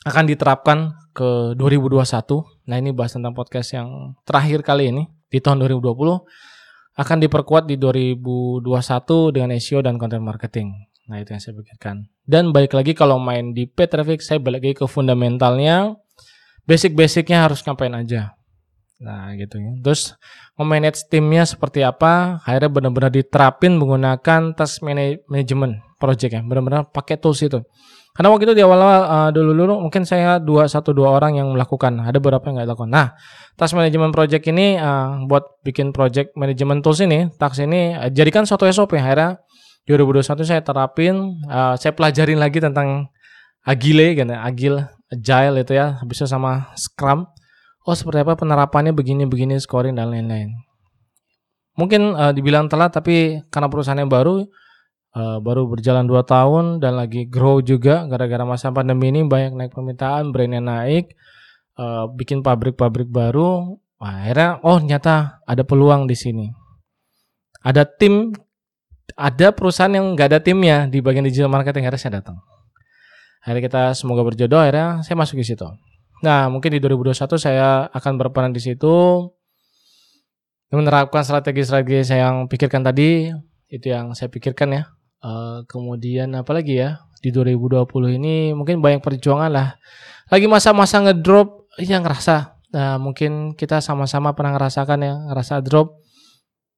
akan 0.07 0.23
diterapkan 0.31 0.95
ke 1.11 1.59
2021. 1.59 2.07
Nah, 2.71 2.75
ini 2.79 2.95
bahas 2.95 3.11
tentang 3.11 3.35
podcast 3.35 3.75
yang 3.75 4.15
terakhir 4.23 4.63
kali 4.63 4.95
ini 4.95 5.03
di 5.27 5.43
tahun 5.43 5.59
2020 5.59 6.23
akan 6.95 7.17
diperkuat 7.19 7.67
di 7.67 7.75
2021 7.75 9.35
dengan 9.35 9.51
SEO 9.59 9.83
dan 9.83 9.99
content 9.99 10.23
marketing. 10.23 10.71
Nah, 11.11 11.19
itu 11.19 11.35
yang 11.35 11.41
saya 11.43 11.53
pikirkan. 11.59 12.07
Dan 12.23 12.55
balik 12.55 12.79
lagi 12.79 12.95
kalau 12.95 13.19
main 13.19 13.51
di 13.51 13.67
paid 13.67 13.91
traffic, 13.91 14.23
saya 14.23 14.39
balik 14.39 14.63
lagi 14.63 14.75
ke 14.79 14.87
fundamentalnya. 14.87 15.99
Basic-basicnya 16.63 17.43
harus 17.43 17.59
ngapain 17.63 17.91
aja. 17.91 18.39
Nah, 19.03 19.35
gitu 19.35 19.59
ya. 19.59 19.71
Terus 19.83 20.15
memanage 20.55 21.03
timnya 21.11 21.43
seperti 21.43 21.83
apa? 21.83 22.39
Akhirnya 22.43 22.71
benar-benar 22.71 23.11
diterapin 23.11 23.75
menggunakan 23.75 24.55
task 24.55 24.79
management 24.81 25.83
project 26.01 26.31
ya, 26.33 26.41
benar-benar 26.41 26.89
pakai 26.89 27.17
tools 27.17 27.41
itu. 27.45 27.61
Karena 28.17 28.33
waktu 28.33 28.49
itu 28.49 28.53
di 28.57 28.65
awal-awal 28.65 29.01
uh, 29.05 29.29
dulu-dulu 29.29 29.77
mungkin 29.77 30.01
saya 30.01 30.41
dua 30.41 30.65
satu 30.65 30.89
dua 30.89 31.13
orang 31.13 31.37
yang 31.37 31.53
melakukan, 31.53 32.01
ada 32.01 32.17
beberapa 32.17 32.49
yang 32.49 32.57
nggak 32.57 32.73
lakukan. 32.73 32.89
Nah, 32.89 33.13
task 33.53 33.77
management 33.77 34.09
project 34.09 34.41
ini 34.49 34.73
uh, 34.73 35.21
buat 35.29 35.61
bikin 35.61 35.93
project 35.93 36.33
management 36.33 36.81
tools 36.81 36.97
ini, 37.05 37.29
task 37.37 37.61
ini 37.61 37.93
uh, 37.93 38.09
jadikan 38.09 38.41
suatu 38.49 38.65
SOP. 38.65 38.97
Akhirnya 38.97 39.37
2021 39.85 40.49
saya 40.49 40.65
terapin, 40.65 41.45
uh, 41.45 41.77
saya 41.77 41.93
pelajarin 41.93 42.41
lagi 42.41 42.57
tentang 42.57 43.05
agile, 43.61 44.17
gitu, 44.17 44.33
agile, 44.33 44.89
agile 45.13 45.55
itu 45.61 45.77
ya, 45.77 46.01
habisnya 46.01 46.25
sama 46.25 46.73
Scrum. 46.73 47.29
Oh 47.85 47.93
seperti 47.93 48.25
apa 48.25 48.33
penerapannya 48.33 48.97
begini-begini 48.97 49.61
scoring 49.61 49.93
dan 49.93 50.09
lain-lain. 50.09 50.57
Mungkin 51.77 52.17
uh, 52.17 52.33
dibilang 52.33 52.65
telat 52.65 52.97
tapi 52.97 53.45
karena 53.53 53.69
perusahaannya 53.69 54.09
baru 54.09 54.41
uh, 55.17 55.37
baru 55.41 55.65
berjalan 55.65 56.05
2 56.05 56.21
tahun 56.23 56.65
dan 56.77 56.93
lagi 56.93 57.25
grow 57.25 57.59
juga 57.65 58.05
gara-gara 58.05 58.45
masa 58.45 58.69
pandemi 58.69 59.09
ini 59.09 59.25
banyak 59.25 59.57
naik 59.57 59.71
permintaan, 59.73 60.29
brandnya 60.29 60.61
naik, 60.61 61.17
uh, 61.81 62.05
bikin 62.13 62.45
pabrik-pabrik 62.45 63.09
baru. 63.09 63.81
Wah, 63.97 64.13
akhirnya 64.21 64.61
oh 64.61 64.77
nyata 64.77 65.41
ada 65.41 65.65
peluang 65.65 66.05
di 66.05 66.13
sini. 66.13 66.45
Ada 67.65 67.89
tim, 67.89 68.29
ada 69.17 69.49
perusahaan 69.49 69.89
yang 69.89 70.13
nggak 70.13 70.27
ada 70.29 70.39
timnya 70.39 70.85
di 70.85 71.01
bagian 71.01 71.25
digital 71.25 71.49
marketing 71.49 71.89
akhirnya 71.89 72.01
saya 72.01 72.13
datang. 72.21 72.37
Akhirnya 73.41 73.63
kita 73.65 73.83
semoga 73.97 74.21
berjodoh 74.21 74.61
akhirnya 74.61 75.01
saya 75.01 75.17
masuk 75.17 75.41
di 75.41 75.47
situ. 75.49 75.65
Nah, 76.21 76.49
mungkin 76.49 76.73
di 76.73 76.79
2021 76.81 77.37
saya 77.37 77.89
akan 77.93 78.13
berperan 78.21 78.53
di 78.53 78.61
situ 78.61 79.25
menerapkan 80.67 81.23
strategi-strategi 81.23 82.03
saya 82.03 82.27
yang 82.27 82.51
pikirkan 82.51 82.83
tadi 82.83 83.31
itu 83.71 83.87
yang 83.87 84.11
saya 84.11 84.27
pikirkan 84.27 84.67
ya 84.75 84.83
Uh, 85.17 85.65
kemudian 85.65 86.29
apa 86.37 86.53
lagi 86.53 86.77
ya 86.77 87.01
di 87.19 87.33
2020 87.33 87.89
ini 88.21 88.53
mungkin 88.53 88.79
banyak 88.79 89.01
perjuangan 89.01 89.49
lah. 89.49 89.69
Lagi 90.29 90.45
masa-masa 90.45 91.01
ngedrop 91.01 91.67
yang 91.81 92.05
ngerasa. 92.05 92.57
Nah, 92.73 92.99
mungkin 92.99 93.55
kita 93.55 93.79
sama-sama 93.79 94.35
pernah 94.35 94.53
ngerasakan 94.59 94.99
ya, 94.99 95.13
ngerasa 95.31 95.63
drop. 95.63 95.97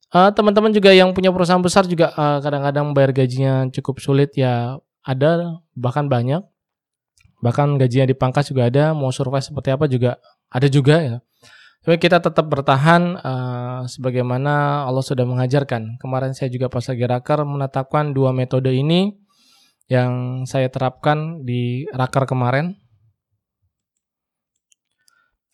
Uh, 0.10 0.34
teman-teman 0.34 0.73
juga 0.73 0.89
yang 0.89 1.13
punya 1.13 1.30
perusahaan 1.30 1.62
besar 1.62 1.86
juga 1.86 2.10
uh, 2.17 2.41
kadang-kadang 2.41 2.97
bayar 2.97 3.13
gajinya 3.13 3.69
cukup 3.69 4.02
sulit 4.02 4.34
ya 4.34 4.82
ada 5.06 5.62
bahkan 5.78 6.10
banyak 6.10 6.41
bahkan 7.45 7.78
gajinya 7.78 8.10
dipangkas 8.10 8.49
juga 8.49 8.67
ada 8.73 8.97
mau 8.97 9.13
survive 9.13 9.45
seperti 9.45 9.69
apa 9.69 9.86
juga 9.86 10.17
ada 10.49 10.65
juga 10.65 10.95
ya 10.97 11.15
tapi 11.89 12.06
kita 12.06 12.21
tetap 12.21 12.45
bertahan 12.45 13.17
uh, 13.17 13.82
sebagaimana 13.89 14.86
Allah 14.86 15.02
sudah 15.02 15.25
mengajarkan. 15.25 15.97
Kemarin 15.97 16.38
saya 16.38 16.54
juga 16.54 16.69
pas 16.69 16.86
lagi 16.86 17.02
rakar 17.02 17.41
menetapkan 17.41 18.13
dua 18.13 18.30
metode 18.30 18.69
ini 18.69 19.17
yang 19.89 20.45
saya 20.45 20.69
terapkan 20.69 21.41
di 21.41 21.89
rakar 21.89 22.30
kemarin. 22.30 22.78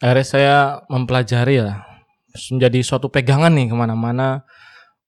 Akhirnya 0.04 0.28
saya 0.28 0.58
mempelajari 0.92 1.64
lah, 1.64 1.88
menjadi 2.52 2.84
suatu 2.84 3.08
pegangan 3.08 3.56
nih 3.56 3.72
ke 3.72 3.76
mana-mana. 3.80 4.44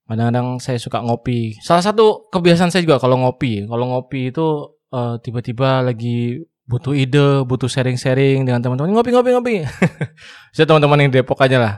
Kadang-kadang 0.08 0.64
saya 0.64 0.80
suka 0.80 1.04
ngopi. 1.04 1.60
Salah 1.60 1.84
satu 1.84 2.24
kebiasaan 2.32 2.72
saya 2.72 2.88
juga 2.88 2.96
kalau 2.96 3.20
ngopi, 3.20 3.68
kalau 3.68 3.84
ngopi 3.92 4.32
itu 4.32 4.80
uh, 4.96 5.20
tiba-tiba 5.20 5.84
lagi 5.84 6.40
butuh 6.68 6.92
ide, 6.92 7.48
butuh 7.48 7.66
sharing-sharing 7.66 8.44
dengan 8.44 8.60
teman-teman, 8.60 8.92
ngopi-ngopi-ngopi. 8.92 9.64
Saya 10.54 10.68
teman-teman 10.68 11.00
yang 11.00 11.10
Depok 11.10 11.40
aja 11.40 11.56
lah. 11.56 11.74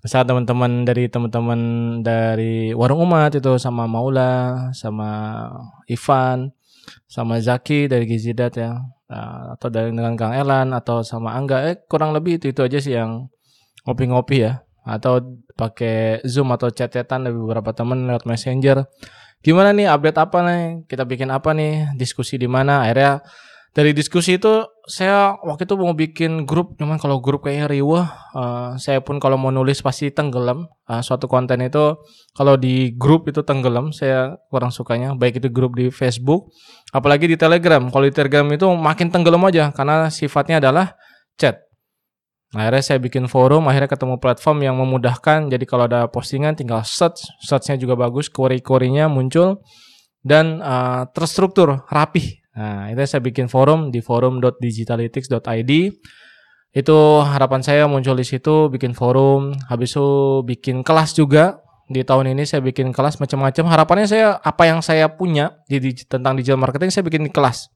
Saat 0.00 0.32
teman-teman 0.32 0.88
dari 0.88 1.12
teman-teman 1.12 1.60
dari 2.00 2.72
Warung 2.72 3.04
Umat 3.04 3.36
itu 3.36 3.60
sama 3.60 3.84
Maula, 3.84 4.72
sama 4.72 5.44
Ivan, 5.92 6.56
sama 7.04 7.36
Zaki 7.36 7.84
dari 7.84 8.08
Gizidat 8.08 8.56
ya, 8.56 8.80
nah, 9.12 9.60
atau 9.60 9.68
dari 9.68 9.92
dengan 9.92 10.16
Kang 10.16 10.32
Elan 10.32 10.72
atau 10.72 11.04
sama 11.04 11.36
Angga, 11.36 11.68
eh 11.68 11.76
kurang 11.84 12.16
lebih 12.16 12.40
itu 12.40 12.48
itu 12.48 12.64
aja 12.64 12.80
sih 12.80 12.96
yang 12.96 13.28
ngopi-ngopi 13.84 14.40
ya, 14.40 14.64
atau 14.88 15.20
pakai 15.52 16.24
Zoom 16.24 16.48
atau 16.56 16.72
chat-chatan 16.72 17.28
dari 17.28 17.36
beberapa 17.36 17.76
teman 17.76 18.08
lewat 18.08 18.24
Messenger. 18.24 18.88
gimana 19.40 19.72
nih 19.72 19.88
update 19.88 20.20
apa 20.20 20.38
nih? 20.44 20.64
Kita 20.84 21.04
bikin 21.08 21.28
apa 21.32 21.56
nih? 21.56 21.96
Diskusi 21.96 22.36
di 22.36 22.44
mana? 22.44 22.84
Akhirnya 22.84 23.24
dari 23.70 23.94
diskusi 23.94 24.34
itu 24.34 24.66
saya 24.90 25.38
waktu 25.46 25.62
itu 25.62 25.78
mau 25.78 25.94
bikin 25.94 26.42
grup 26.42 26.74
cuman 26.74 26.98
kalau 26.98 27.22
grup 27.22 27.46
kayaknya 27.46 27.70
riwah 27.70 28.10
uh, 28.34 28.74
saya 28.74 28.98
pun 28.98 29.22
kalau 29.22 29.38
mau 29.38 29.54
nulis 29.54 29.78
pasti 29.78 30.10
tenggelam. 30.10 30.66
Uh, 30.90 30.98
suatu 31.06 31.30
konten 31.30 31.62
itu 31.62 31.94
kalau 32.34 32.58
di 32.58 32.90
grup 32.98 33.30
itu 33.30 33.46
tenggelam 33.46 33.94
saya 33.94 34.34
kurang 34.50 34.74
sukanya. 34.74 35.14
Baik 35.14 35.38
itu 35.38 35.46
grup 35.54 35.78
di 35.78 35.94
Facebook 35.94 36.50
apalagi 36.90 37.30
di 37.30 37.38
Telegram. 37.38 37.86
Kalau 37.94 38.04
di 38.10 38.14
Telegram 38.14 38.46
itu 38.50 38.66
makin 38.74 39.14
tenggelam 39.14 39.46
aja 39.46 39.70
karena 39.70 40.10
sifatnya 40.10 40.58
adalah 40.58 40.98
chat. 41.38 41.62
Akhirnya 42.50 42.82
saya 42.82 42.98
bikin 42.98 43.30
forum 43.30 43.70
akhirnya 43.70 43.86
ketemu 43.86 44.18
platform 44.18 44.66
yang 44.66 44.74
memudahkan. 44.82 45.46
Jadi 45.46 45.62
kalau 45.70 45.86
ada 45.86 46.10
postingan 46.10 46.58
tinggal 46.58 46.82
search. 46.82 47.22
Searchnya 47.46 47.78
juga 47.78 47.94
bagus 47.94 48.26
query-querynya 48.26 49.06
muncul. 49.06 49.62
Dan 50.20 50.58
uh, 50.58 51.06
terstruktur 51.14 51.86
rapih 51.86 52.39
Nah, 52.56 52.90
itu 52.90 52.98
saya 53.06 53.22
bikin 53.22 53.46
forum 53.46 53.94
di 53.94 54.02
forum.digitalytics.id. 54.02 55.72
Itu 56.70 56.98
harapan 57.26 57.60
saya 57.66 57.90
muncul 57.90 58.14
di 58.14 58.26
situ, 58.26 58.70
bikin 58.70 58.94
forum, 58.94 59.54
habis 59.66 59.94
itu 59.94 60.42
bikin 60.46 60.86
kelas 60.86 61.14
juga. 61.18 61.58
Di 61.90 62.06
tahun 62.06 62.30
ini 62.38 62.46
saya 62.46 62.62
bikin 62.62 62.94
kelas 62.94 63.18
macam-macam. 63.18 63.64
Harapannya 63.66 64.06
saya 64.06 64.38
apa 64.38 64.70
yang 64.70 64.78
saya 64.78 65.10
punya 65.10 65.58
di, 65.66 65.82
di 65.82 65.90
tentang 66.06 66.38
digital 66.38 66.62
marketing 66.62 66.94
saya 66.94 67.02
bikin 67.02 67.26
di 67.26 67.34
kelas. 67.34 67.66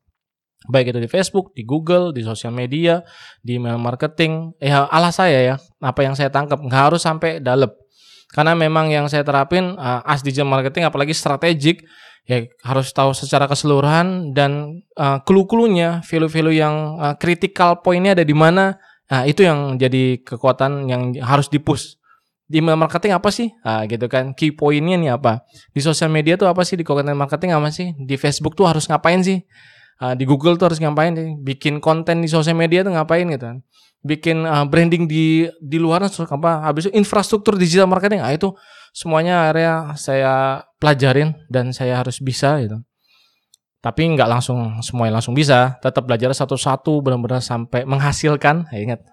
Baik 0.70 0.94
itu 0.94 1.02
di 1.02 1.10
Facebook, 1.10 1.50
di 1.52 1.66
Google, 1.66 2.14
di 2.14 2.22
sosial 2.22 2.54
media, 2.54 3.02
di 3.42 3.58
email 3.58 3.76
marketing. 3.76 4.54
Ya 4.62 4.86
ala 4.86 5.10
saya 5.10 5.42
ya, 5.42 5.56
apa 5.82 6.06
yang 6.06 6.14
saya 6.14 6.30
tangkap 6.30 6.62
nggak 6.62 6.82
harus 6.94 7.02
sampai 7.02 7.42
dalam. 7.42 7.74
Karena 8.30 8.54
memang 8.54 8.90
yang 8.90 9.10
saya 9.10 9.26
terapin 9.26 9.74
uh, 9.74 10.02
as 10.06 10.22
digital 10.22 10.46
marketing 10.46 10.86
apalagi 10.86 11.10
strategik 11.14 11.82
ya 12.24 12.48
harus 12.64 12.88
tahu 12.96 13.12
secara 13.12 13.44
keseluruhan 13.44 14.32
dan 14.32 14.80
uh, 14.96 15.20
clue-cluenya, 15.24 16.00
value-value 16.04 16.56
yang 16.56 16.96
uh, 16.96 17.14
critical 17.20 17.84
poinnya 17.84 18.16
ada 18.16 18.24
di 18.24 18.32
mana. 18.32 18.80
Nah, 19.04 19.28
itu 19.28 19.44
yang 19.44 19.76
jadi 19.76 20.24
kekuatan 20.24 20.88
yang 20.88 21.12
harus 21.20 21.52
dipush. 21.52 22.00
Di 22.44 22.60
email 22.60 22.76
marketing 22.76 23.16
apa 23.16 23.28
sih? 23.28 23.52
Nah, 23.64 23.84
gitu 23.84 24.08
kan. 24.08 24.32
Key 24.32 24.56
pointnya 24.56 24.96
nih 24.96 25.10
apa? 25.16 25.44
Di 25.72 25.80
sosial 25.84 26.08
media 26.08 26.36
tuh 26.40 26.48
apa 26.48 26.64
sih? 26.64 26.76
Di 26.76 26.84
content 26.84 27.16
marketing 27.16 27.52
apa 27.56 27.68
sih? 27.68 27.92
Di 27.96 28.16
Facebook 28.16 28.56
tuh 28.56 28.68
harus 28.68 28.88
ngapain 28.88 29.20
sih? 29.20 29.44
Uh, 30.00 30.16
di 30.16 30.24
Google 30.24 30.56
tuh 30.56 30.72
harus 30.72 30.80
ngapain 30.80 31.12
sih? 31.12 31.36
Bikin 31.40 31.80
konten 31.84 32.24
di 32.24 32.28
sosial 32.28 32.56
media 32.56 32.80
tuh 32.80 32.96
ngapain 32.96 33.28
gitu 33.28 33.44
kan? 33.44 33.58
Bikin 34.04 34.44
uh, 34.44 34.64
branding 34.68 35.08
di 35.08 35.48
di 35.60 35.76
luar 35.80 36.04
apa? 36.04 36.50
Habis 36.68 36.88
itu 36.88 36.92
infrastruktur 36.96 37.56
digital 37.56 37.88
marketing. 37.88 38.20
Ah 38.20 38.32
itu 38.32 38.52
semuanya 38.94 39.50
area 39.50 39.90
saya 39.98 40.62
pelajarin 40.78 41.34
dan 41.50 41.74
saya 41.74 41.98
harus 41.98 42.22
bisa 42.22 42.62
gitu. 42.62 42.78
Tapi 43.82 44.16
nggak 44.16 44.30
langsung 44.30 44.80
semuanya 44.80 45.20
langsung 45.20 45.36
bisa, 45.36 45.76
tetap 45.82 46.08
belajar 46.08 46.32
satu-satu 46.32 47.04
benar-benar 47.04 47.44
sampai 47.44 47.84
menghasilkan. 47.84 48.64
Ya 48.72 48.80
ingat, 48.80 49.04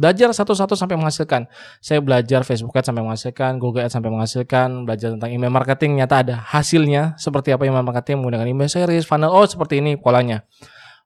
belajar 0.00 0.32
satu-satu 0.32 0.72
sampai 0.72 0.96
menghasilkan. 0.96 1.44
Saya 1.84 2.00
belajar 2.00 2.40
Facebook 2.40 2.72
Ads 2.72 2.88
sampai 2.88 3.04
menghasilkan, 3.04 3.60
Google 3.60 3.84
Ads 3.84 4.00
sampai 4.00 4.08
menghasilkan, 4.08 4.88
belajar 4.88 5.12
tentang 5.12 5.28
email 5.28 5.52
marketing, 5.52 6.00
nyata 6.00 6.24
ada 6.24 6.40
hasilnya 6.40 7.20
seperti 7.20 7.52
apa 7.52 7.68
email 7.68 7.84
marketing 7.84 8.24
menggunakan 8.24 8.48
email 8.48 8.70
series, 8.72 9.04
funnel, 9.04 9.28
oh 9.28 9.44
seperti 9.44 9.84
ini 9.84 10.00
polanya. 10.00 10.40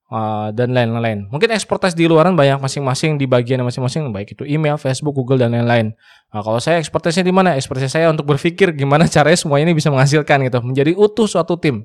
Uh, 0.08 0.48
dan 0.56 0.72
lain-lain. 0.72 1.28
Mungkin 1.28 1.52
expertise 1.52 1.92
di 1.92 2.08
luaran 2.08 2.32
banyak 2.32 2.56
masing-masing 2.64 3.20
di 3.20 3.28
bagian 3.28 3.60
masing-masing, 3.60 4.08
baik 4.08 4.32
itu 4.32 4.48
email, 4.48 4.80
Facebook, 4.80 5.12
Google 5.12 5.36
dan 5.36 5.52
lain-lain. 5.52 5.92
Nah, 6.32 6.40
kalau 6.40 6.56
saya 6.56 6.80
expertise-nya 6.80 7.28
di 7.28 7.34
mana? 7.36 7.60
Expertise 7.60 7.92
saya 7.92 8.08
untuk 8.08 8.24
berpikir 8.24 8.72
gimana 8.72 9.04
caranya 9.12 9.36
semua 9.36 9.60
ini 9.60 9.76
bisa 9.76 9.92
menghasilkan 9.92 10.48
gitu, 10.48 10.64
menjadi 10.64 10.96
utuh 10.96 11.28
suatu 11.28 11.60
tim. 11.60 11.84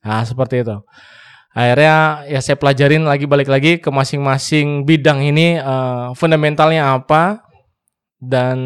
Nah, 0.00 0.24
seperti 0.24 0.64
itu. 0.64 0.80
Akhirnya 1.52 2.24
ya 2.28 2.40
saya 2.44 2.56
pelajarin 2.60 3.04
lagi 3.08 3.24
balik 3.28 3.52
lagi 3.52 3.80
ke 3.80 3.92
masing-masing 3.92 4.88
bidang 4.88 5.24
ini 5.24 5.60
uh, 5.60 6.12
fundamentalnya 6.16 6.96
apa 6.96 7.44
dan 8.16 8.56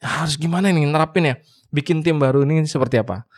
harus 0.00 0.40
gimana 0.40 0.72
nih 0.72 0.88
nerapin 0.88 1.28
ya, 1.28 1.36
bikin 1.72 2.00
tim 2.00 2.20
baru 2.20 2.44
ini 2.44 2.64
seperti 2.64 3.00
apa. 3.00 3.28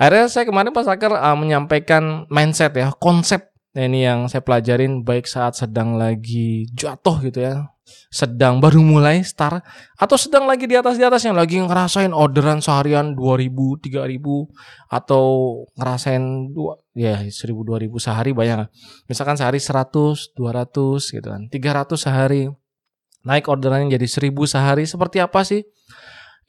Akhirnya 0.00 0.26
saya 0.32 0.44
kemarin 0.48 0.72
pas 0.72 0.88
akhir 0.88 1.12
uh, 1.12 1.36
menyampaikan 1.36 2.24
mindset 2.32 2.72
ya, 2.76 2.92
konsep 2.96 3.51
Nah 3.72 3.88
ini 3.88 4.04
yang 4.04 4.28
saya 4.28 4.44
pelajarin 4.44 5.00
baik 5.00 5.24
saat 5.24 5.56
sedang 5.56 5.96
lagi 5.96 6.68
jatuh 6.76 7.24
gitu 7.24 7.40
ya, 7.40 7.72
sedang 8.12 8.60
baru 8.60 8.84
mulai 8.84 9.24
start 9.24 9.64
atau 9.96 10.16
sedang 10.20 10.44
lagi 10.44 10.68
di 10.68 10.76
atas 10.76 11.00
di 11.00 11.04
atas 11.08 11.24
yang 11.24 11.32
lagi 11.32 11.56
ngerasain 11.56 12.12
orderan 12.12 12.60
seharian 12.60 13.16
2000, 13.16 13.80
3000 13.80 14.92
atau 14.92 15.24
ngerasain 15.80 16.52
dua 16.52 16.76
ya 16.92 17.24
1000 17.24 17.32
2000 17.32 17.96
sehari 17.96 18.36
banyak. 18.36 18.68
Misalkan 19.08 19.40
sehari 19.40 19.56
100, 19.56 20.36
200 20.36 21.08
gitu 21.08 21.28
kan. 21.32 21.48
300 21.48 21.96
sehari. 21.96 22.52
Naik 23.22 23.46
orderannya 23.46 23.96
jadi 23.96 24.04
1000 24.04 24.34
sehari 24.50 24.84
seperti 24.84 25.22
apa 25.22 25.46
sih? 25.46 25.64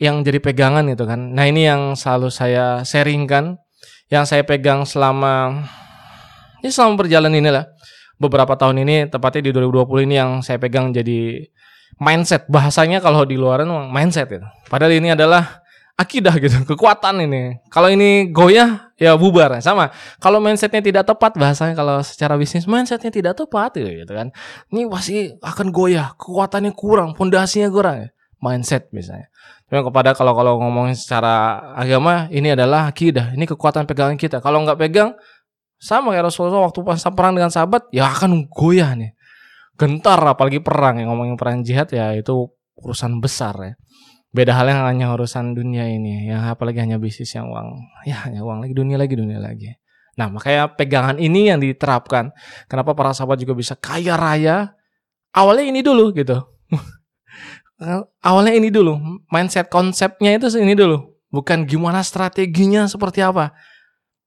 Yang 0.01 0.27
jadi 0.27 0.39
pegangan 0.41 0.83
gitu 0.89 1.05
kan. 1.05 1.37
Nah, 1.37 1.45
ini 1.45 1.69
yang 1.69 1.93
selalu 1.93 2.33
saya 2.33 2.81
sharingkan 2.81 3.61
yang 4.09 4.25
saya 4.25 4.41
pegang 4.41 4.83
selama 4.83 5.63
ini 6.63 6.71
selama 6.71 7.03
berjalan 7.03 7.35
inilah 7.35 7.67
beberapa 8.15 8.55
tahun 8.55 8.87
ini 8.87 9.11
tepatnya 9.11 9.51
di 9.51 9.51
2020 9.51 10.07
ini 10.07 10.15
yang 10.15 10.31
saya 10.39 10.55
pegang 10.55 10.95
jadi 10.95 11.43
mindset 11.99 12.47
bahasanya 12.49 13.03
kalau 13.03 13.27
di 13.27 13.35
luaran 13.35 13.69
mindset 13.91 14.31
gitu. 14.31 14.47
Padahal 14.71 14.95
ini 14.95 15.13
adalah 15.13 15.63
akidah 15.93 16.33
gitu, 16.41 16.63
kekuatan 16.73 17.25
ini. 17.25 17.61
Kalau 17.69 17.91
ini 17.91 18.31
goyah 18.33 18.93
ya 18.97 19.13
bubar 19.19 19.59
sama. 19.61 19.93
Kalau 20.17 20.41
mindsetnya 20.41 20.81
tidak 20.81 21.03
tepat 21.05 21.37
bahasanya 21.37 21.75
kalau 21.77 22.01
secara 22.01 22.39
bisnis 22.39 22.65
mindsetnya 22.65 23.11
tidak 23.13 23.33
tepat 23.37 23.77
gitu, 23.77 24.13
kan. 24.13 24.33
Ini 24.73 24.89
pasti 24.89 25.29
akan 25.37 25.67
goyah, 25.69 26.17
kekuatannya 26.17 26.71
kurang, 26.73 27.13
pondasinya 27.13 27.69
kurang. 27.69 28.09
Mindset 28.43 28.91
misalnya. 28.91 29.31
Cuma 29.71 29.87
kepada 29.87 30.11
kalau 30.11 30.35
kalau 30.35 30.59
ngomongin 30.59 30.99
secara 30.99 31.63
agama 31.79 32.27
ini 32.27 32.51
adalah 32.51 32.91
akidah, 32.91 33.31
ini 33.31 33.47
kekuatan 33.47 33.87
pegangan 33.87 34.19
kita. 34.19 34.43
Kalau 34.43 34.61
nggak 34.67 34.75
pegang 34.75 35.15
sama 35.83 36.15
kayak 36.15 36.31
Rasulullah 36.31 36.63
waktu 36.63 36.79
pas 36.79 37.03
perang 37.11 37.35
dengan 37.35 37.51
sahabat, 37.51 37.91
ya 37.91 38.07
akan 38.07 38.47
goyah 38.47 38.95
nih. 38.95 39.11
Gentar 39.75 40.23
apalagi 40.23 40.63
perang 40.63 41.03
yang 41.03 41.11
ngomongin 41.11 41.35
perang 41.35 41.59
jihad 41.59 41.91
ya 41.91 42.15
itu 42.15 42.47
urusan 42.79 43.19
besar 43.19 43.55
ya. 43.59 43.73
Beda 44.31 44.55
hal 44.55 44.71
yang 44.71 44.87
hanya 44.87 45.11
urusan 45.11 45.51
dunia 45.51 45.83
ini, 45.91 46.31
ya 46.31 46.55
apalagi 46.55 46.79
hanya 46.79 46.97
bisnis 46.97 47.35
yang 47.35 47.51
uang, 47.51 47.83
ya 48.07 48.23
hanya 48.23 48.41
uang 48.47 48.63
lagi 48.63 48.73
dunia 48.73 48.95
lagi 48.95 49.13
dunia 49.19 49.43
lagi. 49.43 49.75
Nah 50.15 50.31
makanya 50.31 50.71
pegangan 50.71 51.19
ini 51.19 51.51
yang 51.51 51.59
diterapkan. 51.59 52.31
Kenapa 52.71 52.95
para 52.95 53.11
sahabat 53.11 53.43
juga 53.43 53.53
bisa 53.53 53.75
kaya 53.75 54.15
raya? 54.15 54.73
Awalnya 55.35 55.67
ini 55.67 55.81
dulu 55.83 56.15
gitu. 56.15 56.39
Awalnya 58.23 58.55
ini 58.55 58.71
dulu, 58.71 58.95
mindset 59.27 59.67
konsepnya 59.67 60.31
itu 60.39 60.47
ini 60.55 60.73
dulu, 60.79 61.11
bukan 61.27 61.67
gimana 61.67 61.99
strateginya 61.99 62.87
seperti 62.87 63.19
apa. 63.19 63.51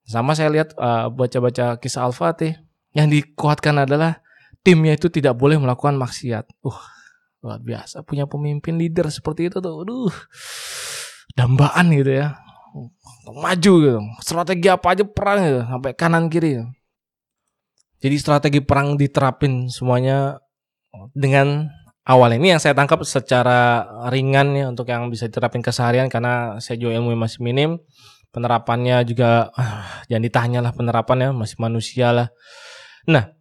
Sama 0.07 0.39
saya 0.39 0.47
lihat 0.47 0.71
uh, 0.79 1.11
baca-baca 1.11 1.75
kisah 1.83 2.07
Al-Fatih 2.07 2.55
yang 2.95 3.11
dikuatkan 3.11 3.83
adalah 3.83 4.23
timnya 4.63 4.95
itu 4.95 5.11
tidak 5.11 5.35
boleh 5.35 5.59
melakukan 5.59 5.99
maksiat. 5.99 6.47
Uh, 6.63 6.79
luar 7.43 7.59
biasa 7.59 8.07
punya 8.07 8.23
pemimpin 8.23 8.79
leader 8.79 9.11
seperti 9.11 9.51
itu 9.51 9.59
tuh. 9.59 9.83
Aduh. 9.83 10.13
Dambaan 11.35 11.91
gitu 11.91 12.23
ya. 12.23 12.39
Maju 13.27 13.73
gitu. 13.83 13.99
Strategi 14.23 14.67
apa 14.71 14.95
aja 14.95 15.03
perang 15.03 15.43
gitu 15.43 15.61
sampai 15.67 15.91
kanan 15.91 16.31
kiri. 16.31 16.63
Jadi 17.99 18.15
strategi 18.15 18.63
perang 18.63 18.95
diterapin 18.95 19.67
semuanya 19.67 20.39
dengan 21.11 21.67
awal 22.07 22.31
ini 22.39 22.55
yang 22.55 22.61
saya 22.63 22.71
tangkap 22.71 23.03
secara 23.03 23.83
ringan 24.07 24.55
ya 24.55 24.65
untuk 24.71 24.87
yang 24.87 25.11
bisa 25.11 25.27
diterapin 25.27 25.59
keseharian 25.59 26.07
karena 26.07 26.55
saya 26.63 26.79
juga 26.79 26.95
ilmu 26.95 27.11
masih 27.19 27.43
minim 27.43 27.81
penerapannya 28.37 29.01
juga 29.01 29.49
uh, 29.49 30.05
jangan 30.05 30.23
ditanya 30.29 30.59
lah 30.61 30.69
penerapannya 30.77 31.33
masih 31.33 31.57
manusia 31.57 32.13
lah. 32.13 32.29
Nah, 33.09 33.33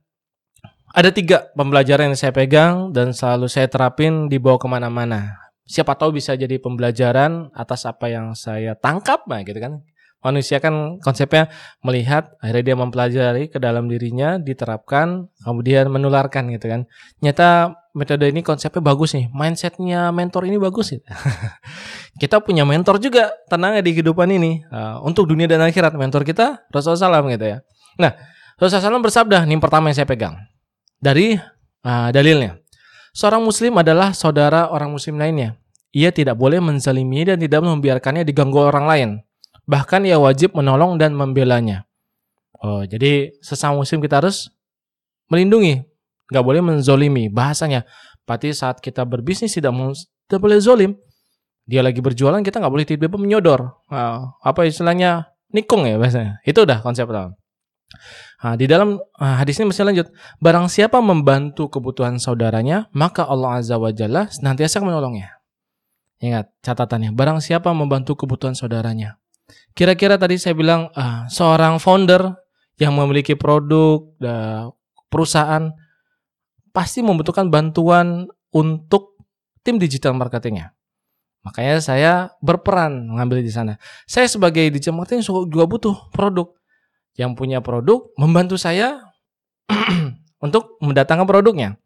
ada 0.97 1.13
tiga 1.13 1.53
pembelajaran 1.53 2.09
yang 2.09 2.17
saya 2.17 2.33
pegang 2.33 2.97
dan 2.97 3.13
selalu 3.13 3.53
saya 3.53 3.69
terapin 3.69 4.33
dibawa 4.33 4.57
ke 4.57 4.65
mana-mana. 4.65 5.37
Siapa 5.69 5.93
tahu 5.93 6.17
bisa 6.17 6.33
jadi 6.33 6.57
pembelajaran 6.57 7.53
atas 7.53 7.85
apa 7.85 8.09
yang 8.09 8.33
saya 8.33 8.73
tangkap, 8.73 9.29
nah 9.29 9.45
gitu 9.45 9.61
kan. 9.61 9.85
Manusia 10.27 10.59
kan 10.59 10.99
konsepnya 10.99 11.47
melihat, 11.87 12.35
akhirnya 12.43 12.75
dia 12.75 12.77
mempelajari 12.83 13.47
ke 13.47 13.63
dalam 13.63 13.87
dirinya, 13.87 14.43
diterapkan, 14.43 15.31
kemudian 15.47 15.87
menularkan 15.87 16.51
gitu 16.51 16.67
kan. 16.67 16.91
Nyata 17.23 17.79
metode 17.95 18.27
ini 18.27 18.43
konsepnya 18.43 18.83
bagus 18.83 19.15
nih, 19.15 19.31
mindsetnya 19.31 20.11
mentor 20.11 20.51
ini 20.51 20.59
bagus 20.59 20.99
gitu. 20.99 21.07
kita 22.27 22.43
punya 22.43 22.67
mentor 22.67 22.99
juga, 22.99 23.31
tenang 23.47 23.79
ya 23.79 23.83
di 23.87 23.95
kehidupan 23.95 24.27
ini. 24.35 24.67
Uh, 24.67 24.99
untuk 25.07 25.31
dunia 25.31 25.47
dan 25.47 25.63
akhirat, 25.63 25.95
mentor 25.95 26.27
kita 26.27 26.67
Rasulullah 26.75 27.23
SAW 27.23 27.31
gitu 27.31 27.47
ya. 27.47 27.59
Nah, 28.03 28.11
Rasulullah 28.59 28.99
SAW 28.99 29.07
bersabda, 29.07 29.39
ini 29.47 29.63
pertama 29.63 29.95
yang 29.95 30.03
saya 30.03 30.11
pegang. 30.11 30.35
Dari 30.99 31.39
uh, 31.87 32.11
dalilnya. 32.11 32.59
Seorang 33.15 33.47
muslim 33.47 33.79
adalah 33.79 34.11
saudara 34.11 34.75
orang 34.75 34.91
muslim 34.91 35.23
lainnya. 35.23 35.55
Ia 35.95 36.11
tidak 36.11 36.35
boleh 36.35 36.59
menzalimi 36.59 37.23
dan 37.23 37.39
tidak 37.39 37.63
membiarkannya 37.63 38.27
diganggu 38.27 38.59
orang 38.59 38.91
lain 38.91 39.11
Bahkan 39.67 40.07
ia 40.07 40.17
wajib 40.19 40.55
menolong 40.55 40.97
dan 40.97 41.13
membelanya. 41.13 41.87
Oh, 42.63 42.87
jadi 42.87 43.37
sesama 43.45 43.83
muslim 43.83 44.01
kita 44.01 44.23
harus 44.23 44.49
melindungi, 45.29 45.83
nggak 46.31 46.45
boleh 46.47 46.63
menzolimi. 46.63 47.29
Bahasanya, 47.29 47.85
berarti 48.25 48.55
saat 48.55 48.79
kita 48.81 49.03
berbisnis 49.03 49.53
tidak, 49.53 49.75
tidak 50.27 50.41
boleh 50.41 50.59
zolim. 50.63 50.95
Dia 51.67 51.83
lagi 51.83 51.99
berjualan, 51.99 52.39
kita 52.47 52.63
nggak 52.63 52.73
boleh 52.73 52.87
tiba-tiba 52.87 53.19
menyodor. 53.19 53.75
Nah, 53.91 54.39
apa 54.39 54.65
istilahnya 54.65 55.35
nikung 55.51 55.83
ya 55.83 55.99
bahasanya. 55.99 56.39
Itu 56.47 56.63
udah 56.63 56.79
konsep 56.81 57.11
pertama. 57.11 57.35
Nah, 58.37 58.55
di 58.55 58.71
dalam 58.71 59.01
uh, 59.01 59.37
hadis 59.41 59.59
ini 59.59 59.75
masih 59.75 59.83
lanjut. 59.83 60.07
Barang 60.39 60.71
siapa 60.71 61.03
membantu 61.03 61.67
kebutuhan 61.67 62.23
saudaranya, 62.23 62.87
maka 62.95 63.27
Allah 63.27 63.59
Azza 63.59 63.75
wa 63.81 63.91
Jalla 63.91 64.31
senantiasa 64.31 64.79
menolongnya. 64.79 65.43
Ingat 66.23 66.49
catatannya, 66.65 67.13
barang 67.13 67.45
siapa 67.45 67.75
membantu 67.75 68.17
kebutuhan 68.17 68.57
saudaranya. 68.57 69.19
Kira-kira 69.77 70.17
tadi 70.17 70.41
saya 70.41 70.57
bilang 70.57 70.89
uh, 70.97 71.29
seorang 71.29 71.77
founder 71.77 72.33
yang 72.81 72.97
memiliki 72.97 73.37
produk, 73.37 74.09
uh, 74.25 74.73
perusahaan, 75.13 75.69
pasti 76.73 77.05
membutuhkan 77.05 77.53
bantuan 77.53 78.25
untuk 78.57 79.21
tim 79.61 79.77
digital 79.77 80.17
marketingnya. 80.17 80.73
Makanya 81.45 81.77
saya 81.79 82.13
berperan 82.41 83.07
mengambil 83.07 83.45
di 83.45 83.53
sana. 83.53 83.77
Saya 84.09 84.27
sebagai 84.27 84.67
digital 84.73 84.97
marketing 84.99 85.23
juga 85.29 85.65
butuh 85.69 85.95
produk 86.11 86.57
yang 87.15 87.37
punya 87.37 87.61
produk 87.61 88.09
membantu 88.17 88.59
saya 88.59 88.99
untuk 90.45 90.81
mendatangkan 90.81 91.29
produknya. 91.29 91.77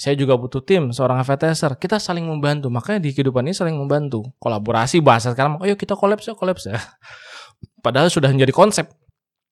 Saya 0.00 0.16
juga 0.16 0.32
butuh 0.40 0.64
tim, 0.64 0.96
seorang 0.96 1.20
advertiser. 1.20 1.76
Kita 1.76 2.00
saling 2.00 2.24
membantu. 2.24 2.72
Makanya 2.72 3.04
di 3.04 3.12
kehidupan 3.12 3.44
ini 3.44 3.52
saling 3.52 3.76
membantu. 3.76 4.24
Kolaborasi 4.40 5.04
bahasa 5.04 5.36
sekarang, 5.36 5.60
yuk 5.68 5.76
kita 5.76 5.92
kolaps 5.92 6.24
ya, 6.24 6.32
kolaps 6.32 6.72
ya. 6.72 6.80
Padahal 7.84 8.08
sudah 8.08 8.32
menjadi 8.32 8.56
konsep 8.56 8.88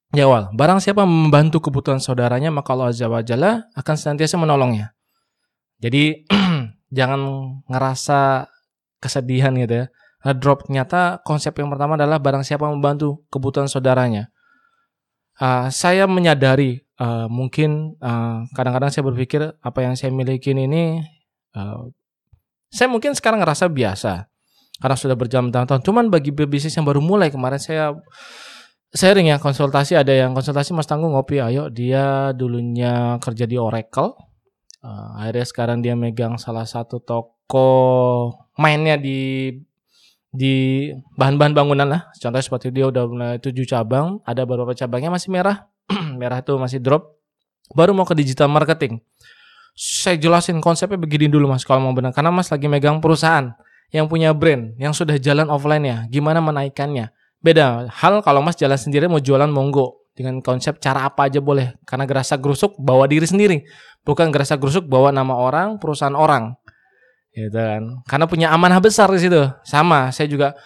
di 0.09 0.25
awal. 0.25 0.49
Barang 0.57 0.81
siapa 0.81 1.05
membantu 1.05 1.61
kebutuhan 1.61 2.01
saudaranya, 2.01 2.49
maka 2.49 2.73
Allah 2.73 2.89
Azza 2.89 3.13
wa 3.13 3.21
Jalla 3.21 3.69
akan 3.77 3.95
senantiasa 4.01 4.41
menolongnya. 4.41 4.97
Jadi 5.85 6.25
jangan 6.97 7.21
ngerasa 7.69 8.49
kesedihan 9.05 9.53
gitu 9.53 9.85
ya. 9.85 9.87
Drop 10.41 10.65
ternyata 10.65 11.21
konsep 11.29 11.53
yang 11.61 11.69
pertama 11.69 12.01
adalah 12.01 12.17
barang 12.17 12.43
siapa 12.43 12.65
membantu 12.65 13.23
kebutuhan 13.29 13.69
saudaranya 13.69 14.33
uh, 15.39 15.67
saya 15.71 16.05
menyadari 16.11 16.83
uh, 16.99 17.27
mungkin 17.31 17.97
kadang 17.99 18.51
kadang-kadang 18.55 18.91
saya 18.93 19.05
berpikir 19.07 19.41
apa 19.59 19.79
yang 19.83 19.95
saya 19.95 20.11
miliki 20.15 20.53
ini 20.55 21.03
uh, 21.55 21.89
saya 22.69 22.87
mungkin 22.93 23.17
sekarang 23.17 23.41
ngerasa 23.41 23.71
biasa 23.73 24.29
karena 24.79 24.97
sudah 24.97 25.17
berjam-jam-tahun. 25.19 25.83
Cuman 25.83 26.07
bagi 26.13 26.31
bisnis 26.31 26.77
yang 26.79 26.87
baru 26.87 27.03
mulai 27.03 27.33
kemarin 27.33 27.59
saya 27.59 27.97
sharing 28.95 29.33
ya 29.33 29.43
konsultasi 29.43 29.99
ada 29.99 30.15
yang 30.15 30.37
konsultasi 30.37 30.77
Mas 30.77 30.87
Tanggung 30.87 31.13
ngopi 31.13 31.43
ayo 31.43 31.69
dia 31.69 32.33
dulunya 32.33 33.21
kerja 33.21 33.45
di 33.45 33.61
Oracle 33.61 34.17
uh, 34.85 35.19
akhirnya 35.19 35.47
sekarang 35.49 35.79
dia 35.85 35.93
megang 35.99 36.41
salah 36.41 36.65
satu 36.65 37.03
toko 37.03 37.69
mainnya 38.57 38.97
di 38.97 39.53
di 40.29 40.89
bahan-bahan 41.17 41.57
bangunan 41.57 41.89
lah. 41.89 42.03
Contohnya 42.21 42.45
seperti 42.45 42.69
dia 42.69 42.85
udah 42.89 43.05
mulai 43.09 43.37
tujuh 43.41 43.65
cabang, 43.65 44.21
ada 44.29 44.45
beberapa 44.45 44.77
cabangnya 44.77 45.09
masih 45.09 45.33
merah, 45.33 45.67
merah 46.21 46.41
itu 46.45 46.55
masih 46.61 46.79
drop. 46.79 47.17
Baru 47.73 47.93
mau 47.93 48.09
ke 48.09 48.17
digital 48.17 48.49
marketing. 48.49 49.01
Saya 49.79 50.19
jelasin 50.19 50.59
konsepnya 50.59 50.99
begini 50.99 51.31
dulu 51.31 51.49
mas, 51.49 51.63
kalau 51.63 51.85
mau 51.85 51.95
benar. 51.95 52.11
Karena 52.17 52.33
mas 52.33 52.49
lagi 52.51 52.67
megang 52.67 52.99
perusahaan 52.99 53.53
yang 53.93 54.09
punya 54.09 54.33
brand, 54.33 54.75
yang 54.77 54.93
sudah 54.93 55.17
jalan 55.21 55.49
offline 55.49 55.85
ya, 55.85 55.99
gimana 56.11 56.43
menaikkannya. 56.43 57.13
Beda 57.39 57.87
hal 57.89 58.21
kalau 58.27 58.43
mas 58.43 58.59
jalan 58.59 58.75
sendiri 58.75 59.07
mau 59.07 59.23
jualan 59.23 59.49
monggo 59.49 60.09
dengan 60.19 60.43
konsep 60.43 60.83
cara 60.83 61.07
apa 61.07 61.31
aja 61.31 61.39
boleh. 61.39 61.79
Karena 61.87 62.09
gerasa 62.09 62.35
gerusuk 62.41 62.75
bawa 62.81 63.07
diri 63.07 63.29
sendiri, 63.29 63.63
bukan 64.03 64.35
gerasa 64.35 64.59
gerusuk 64.59 64.91
bawa 64.91 65.15
nama 65.15 65.39
orang, 65.39 65.79
perusahaan 65.79 66.17
orang 66.17 66.59
gitu 67.39 67.55
kan 67.55 67.83
karena 68.09 68.27
punya 68.27 68.47
amanah 68.51 68.81
besar 68.83 69.07
di 69.15 69.21
situ 69.23 69.39
sama 69.63 70.11
saya 70.11 70.27
juga 70.27 70.59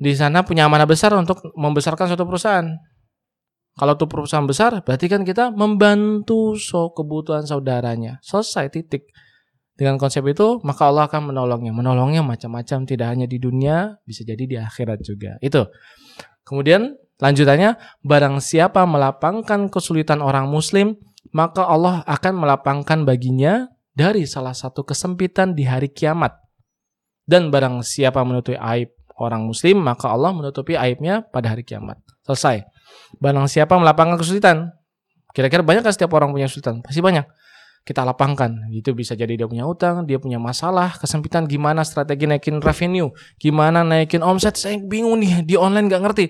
di 0.00 0.16
sana 0.16 0.42
punya 0.42 0.66
amanah 0.66 0.88
besar 0.88 1.12
untuk 1.14 1.44
membesarkan 1.54 2.10
suatu 2.10 2.24
perusahaan 2.26 2.66
kalau 3.80 3.96
itu 3.96 4.04
perusahaan 4.04 4.44
besar 4.44 4.84
berarti 4.84 5.08
kan 5.08 5.24
kita 5.24 5.48
membantu 5.56 6.52
so 6.60 6.92
kebutuhan 6.92 7.48
saudaranya 7.48 8.20
selesai 8.20 8.68
titik 8.68 9.08
dengan 9.72 9.96
konsep 9.96 10.20
itu 10.28 10.60
maka 10.60 10.92
Allah 10.92 11.08
akan 11.08 11.32
menolongnya 11.32 11.72
menolongnya 11.72 12.20
macam-macam 12.20 12.84
tidak 12.84 13.08
hanya 13.16 13.24
di 13.24 13.40
dunia 13.40 13.96
bisa 14.04 14.20
jadi 14.28 14.44
di 14.44 14.56
akhirat 14.60 15.00
juga 15.00 15.40
itu 15.40 15.64
kemudian 16.44 17.00
lanjutannya 17.16 17.80
barang 18.04 18.44
siapa 18.44 18.84
melapangkan 18.84 19.72
kesulitan 19.72 20.20
orang 20.20 20.52
muslim 20.52 21.00
maka 21.32 21.64
Allah 21.64 22.02
akan 22.04 22.34
melapangkan 22.36 23.08
baginya 23.08 23.72
dari 23.94 24.26
salah 24.26 24.54
satu 24.54 24.82
kesempitan 24.86 25.54
di 25.54 25.68
hari 25.68 25.92
kiamat. 25.92 26.32
Dan 27.28 27.52
barang 27.52 27.86
siapa 27.86 28.24
menutupi 28.26 28.58
aib 28.58 28.90
orang 29.20 29.46
muslim, 29.46 29.78
maka 29.78 30.10
Allah 30.10 30.34
menutupi 30.34 30.74
aibnya 30.74 31.22
pada 31.22 31.54
hari 31.54 31.62
kiamat. 31.62 32.00
Selesai. 32.26 32.66
Barang 33.18 33.50
siapa 33.50 33.74
melapangkan 33.74 34.20
kesulitan, 34.20 34.70
kira-kira 35.34 35.66
banyak 35.66 35.82
kan 35.82 35.92
setiap 35.92 36.14
orang 36.14 36.30
punya 36.30 36.46
kesulitan? 36.46 36.80
Pasti 36.80 37.02
banyak. 37.02 37.26
Kita 37.82 38.04
lapangkan. 38.04 38.70
Itu 38.70 38.92
bisa 38.92 39.16
jadi 39.16 39.34
dia 39.34 39.48
punya 39.48 39.64
utang, 39.64 40.04
dia 40.04 40.20
punya 40.20 40.36
masalah, 40.36 40.94
kesempitan, 41.00 41.48
gimana 41.48 41.82
strategi 41.82 42.28
naikin 42.28 42.60
revenue, 42.60 43.10
gimana 43.40 43.82
naikin 43.82 44.20
omset, 44.20 44.54
saya 44.60 44.76
bingung 44.78 45.18
nih, 45.18 45.42
di 45.42 45.56
online 45.56 45.88
gak 45.88 46.02
ngerti. 46.04 46.26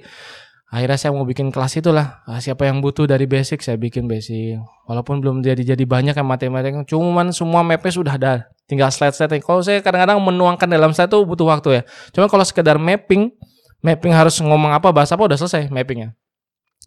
Akhirnya 0.71 0.95
saya 1.03 1.11
mau 1.11 1.27
bikin 1.27 1.51
kelas 1.51 1.83
itulah. 1.83 2.23
Ah, 2.23 2.39
siapa 2.39 2.63
yang 2.63 2.79
butuh 2.79 3.03
dari 3.03 3.27
basic 3.27 3.59
saya 3.59 3.75
bikin 3.75 4.07
basic. 4.07 4.63
Walaupun 4.87 5.19
belum 5.19 5.43
jadi 5.43 5.75
jadi 5.75 5.83
banyak 5.83 6.15
yang 6.15 6.29
matematika 6.31 6.87
cuman 6.87 7.35
semua 7.35 7.67
mapnya 7.67 7.91
sudah 7.91 8.15
ada. 8.15 8.47
Tinggal 8.71 8.95
slide 8.95 9.19
slide 9.19 9.43
kalau 9.43 9.67
saya 9.67 9.83
kadang-kadang 9.83 10.23
menuangkan 10.23 10.71
dalam 10.71 10.95
slide 10.95 11.11
itu 11.11 11.27
butuh 11.27 11.51
waktu 11.51 11.69
ya. 11.75 11.83
Cuma 12.15 12.31
kalau 12.31 12.47
sekedar 12.47 12.79
mapping 12.79 13.35
mapping 13.81 14.13
harus 14.13 14.37
ngomong 14.41 14.71
apa 14.77 14.93
bahasa 14.93 15.17
apa 15.17 15.25
udah 15.27 15.39
selesai 15.41 15.73
mappingnya 15.73 16.17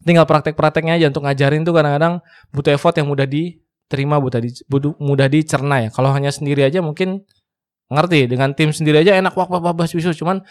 tinggal 0.02 0.26
praktek-prakteknya 0.26 0.98
aja 0.98 1.14
untuk 1.14 1.30
ngajarin 1.30 1.62
tuh 1.62 1.78
kadang-kadang 1.78 2.18
butuh 2.50 2.74
effort 2.74 2.98
yang 2.98 3.06
mudah 3.06 3.30
diterima 3.30 4.18
mudah 4.18 4.42
di 4.42 4.50
mudah 4.98 5.28
dicerna 5.30 5.86
ya 5.86 5.90
kalau 5.94 6.10
hanya 6.10 6.34
sendiri 6.34 6.66
aja 6.66 6.82
mungkin 6.82 7.22
ngerti 7.94 8.26
dengan 8.26 8.58
tim 8.58 8.74
sendiri 8.74 9.06
aja 9.06 9.14
enak 9.14 9.38
wah 9.38 9.46
wah 9.46 9.62
wah 9.62 9.86
bisu 9.86 10.12
cuman 10.18 10.42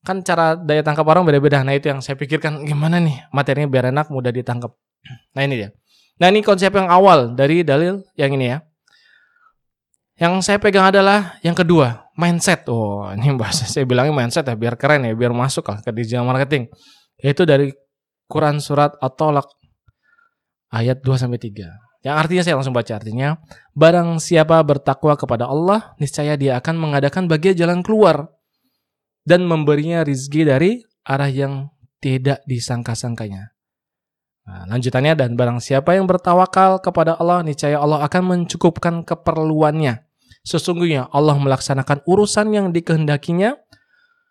kan 0.00 0.24
cara 0.24 0.56
daya 0.56 0.80
tangkap 0.80 1.04
orang 1.04 1.28
beda-beda. 1.28 1.60
Nah 1.60 1.76
itu 1.76 1.92
yang 1.92 2.00
saya 2.00 2.16
pikirkan 2.16 2.64
gimana 2.64 2.96
nih 3.00 3.20
materinya 3.32 3.68
biar 3.68 3.84
enak 3.92 4.08
mudah 4.08 4.32
ditangkap. 4.32 4.72
Nah 5.36 5.42
ini 5.44 5.54
dia. 5.60 5.70
Nah 6.20 6.32
ini 6.32 6.40
konsep 6.44 6.72
yang 6.72 6.88
awal 6.88 7.36
dari 7.36 7.64
dalil 7.64 8.04
yang 8.16 8.32
ini 8.32 8.46
ya. 8.56 8.58
Yang 10.20 10.52
saya 10.52 10.58
pegang 10.60 10.88
adalah 10.88 11.40
yang 11.40 11.56
kedua 11.56 12.12
mindset. 12.16 12.68
Oh 12.68 13.08
ini 13.12 13.32
bahasa 13.36 13.64
saya 13.68 13.84
bilangnya 13.88 14.12
mindset 14.12 14.44
ya 14.48 14.56
biar 14.56 14.76
keren 14.76 15.04
ya 15.04 15.12
biar 15.16 15.32
masuk 15.32 15.68
lah 15.68 15.80
ke 15.84 15.92
digital 15.92 16.24
marketing. 16.24 16.68
Yaitu 17.20 17.44
dari 17.44 17.72
Quran 18.30 18.62
surat 18.62 18.94
At-Tolak 19.02 19.50
ayat 20.70 21.02
2 21.02 21.18
sampai 21.18 21.42
3. 21.42 22.06
Yang 22.06 22.14
artinya 22.16 22.42
saya 22.46 22.54
langsung 22.56 22.72
baca 22.72 22.92
artinya, 22.96 23.36
barang 23.76 24.22
siapa 24.22 24.56
bertakwa 24.64 25.18
kepada 25.18 25.50
Allah, 25.50 25.92
niscaya 26.00 26.38
dia 26.38 26.56
akan 26.56 26.78
mengadakan 26.80 27.28
bagian 27.28 27.58
jalan 27.58 27.84
keluar 27.84 28.32
dan 29.26 29.44
memberinya 29.44 30.00
rizki 30.00 30.48
dari 30.48 30.80
arah 31.04 31.28
yang 31.28 31.68
tidak 32.00 32.40
disangka-sangkanya. 32.48 33.52
Nah, 34.48 34.64
lanjutannya 34.66 35.12
dan 35.14 35.36
barang 35.36 35.60
siapa 35.60 35.94
yang 35.94 36.08
bertawakal 36.08 36.80
kepada 36.80 37.20
Allah 37.20 37.44
niscaya 37.44 37.76
Allah 37.76 38.00
akan 38.08 38.22
mencukupkan 38.24 39.04
keperluannya. 39.04 40.00
Sesungguhnya 40.40 41.12
Allah 41.12 41.36
melaksanakan 41.36 42.02
urusan 42.08 42.50
yang 42.56 42.66
dikehendakinya. 42.72 43.60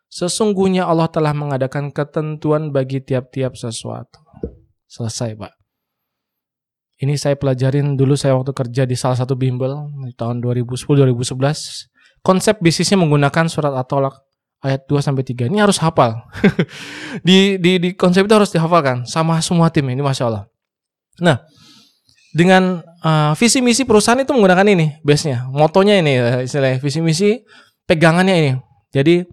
Sesungguhnya 0.10 0.90
Allah 0.90 1.06
telah 1.08 1.38
mengadakan 1.38 1.94
ketentuan 1.94 2.74
bagi 2.74 2.98
tiap-tiap 3.00 3.54
sesuatu. 3.54 4.18
Selesai, 4.90 5.38
Pak. 5.38 5.54
Ini 7.00 7.16
saya 7.16 7.40
pelajarin 7.40 7.96
dulu 7.96 8.18
saya 8.18 8.36
waktu 8.36 8.52
kerja 8.52 8.84
di 8.84 8.98
salah 8.98 9.16
satu 9.16 9.38
bimbel 9.38 9.88
di 10.04 10.12
tahun 10.18 10.44
2010-2011. 10.44 11.88
Konsep 12.20 12.60
bisnisnya 12.60 13.00
menggunakan 13.00 13.48
surat 13.48 13.72
at-tolak 13.72 14.20
ayat 14.60 14.84
2 14.84 15.00
sampai 15.00 15.24
3 15.24 15.48
ini 15.48 15.64
harus 15.64 15.80
hafal. 15.80 16.20
di, 17.28 17.56
di 17.56 17.80
di 17.80 17.90
konsep 17.96 18.28
itu 18.28 18.36
harus 18.36 18.52
dihafalkan 18.52 19.08
sama 19.08 19.40
semua 19.40 19.72
tim 19.72 19.88
ini 19.88 20.04
Masya 20.04 20.28
Allah. 20.28 20.44
Nah, 21.24 21.40
dengan 22.36 22.84
uh, 22.84 23.32
visi 23.40 23.64
misi 23.64 23.88
perusahaan 23.88 24.20
itu 24.20 24.36
menggunakan 24.36 24.68
ini 24.68 25.00
base-nya. 25.00 25.48
Motonya 25.48 26.04
ini 26.04 26.14
uh, 26.20 26.44
istilahnya 26.44 26.84
visi 26.84 27.00
misi 27.00 27.40
pegangannya 27.88 28.36
ini. 28.36 28.52
Jadi 28.92 29.24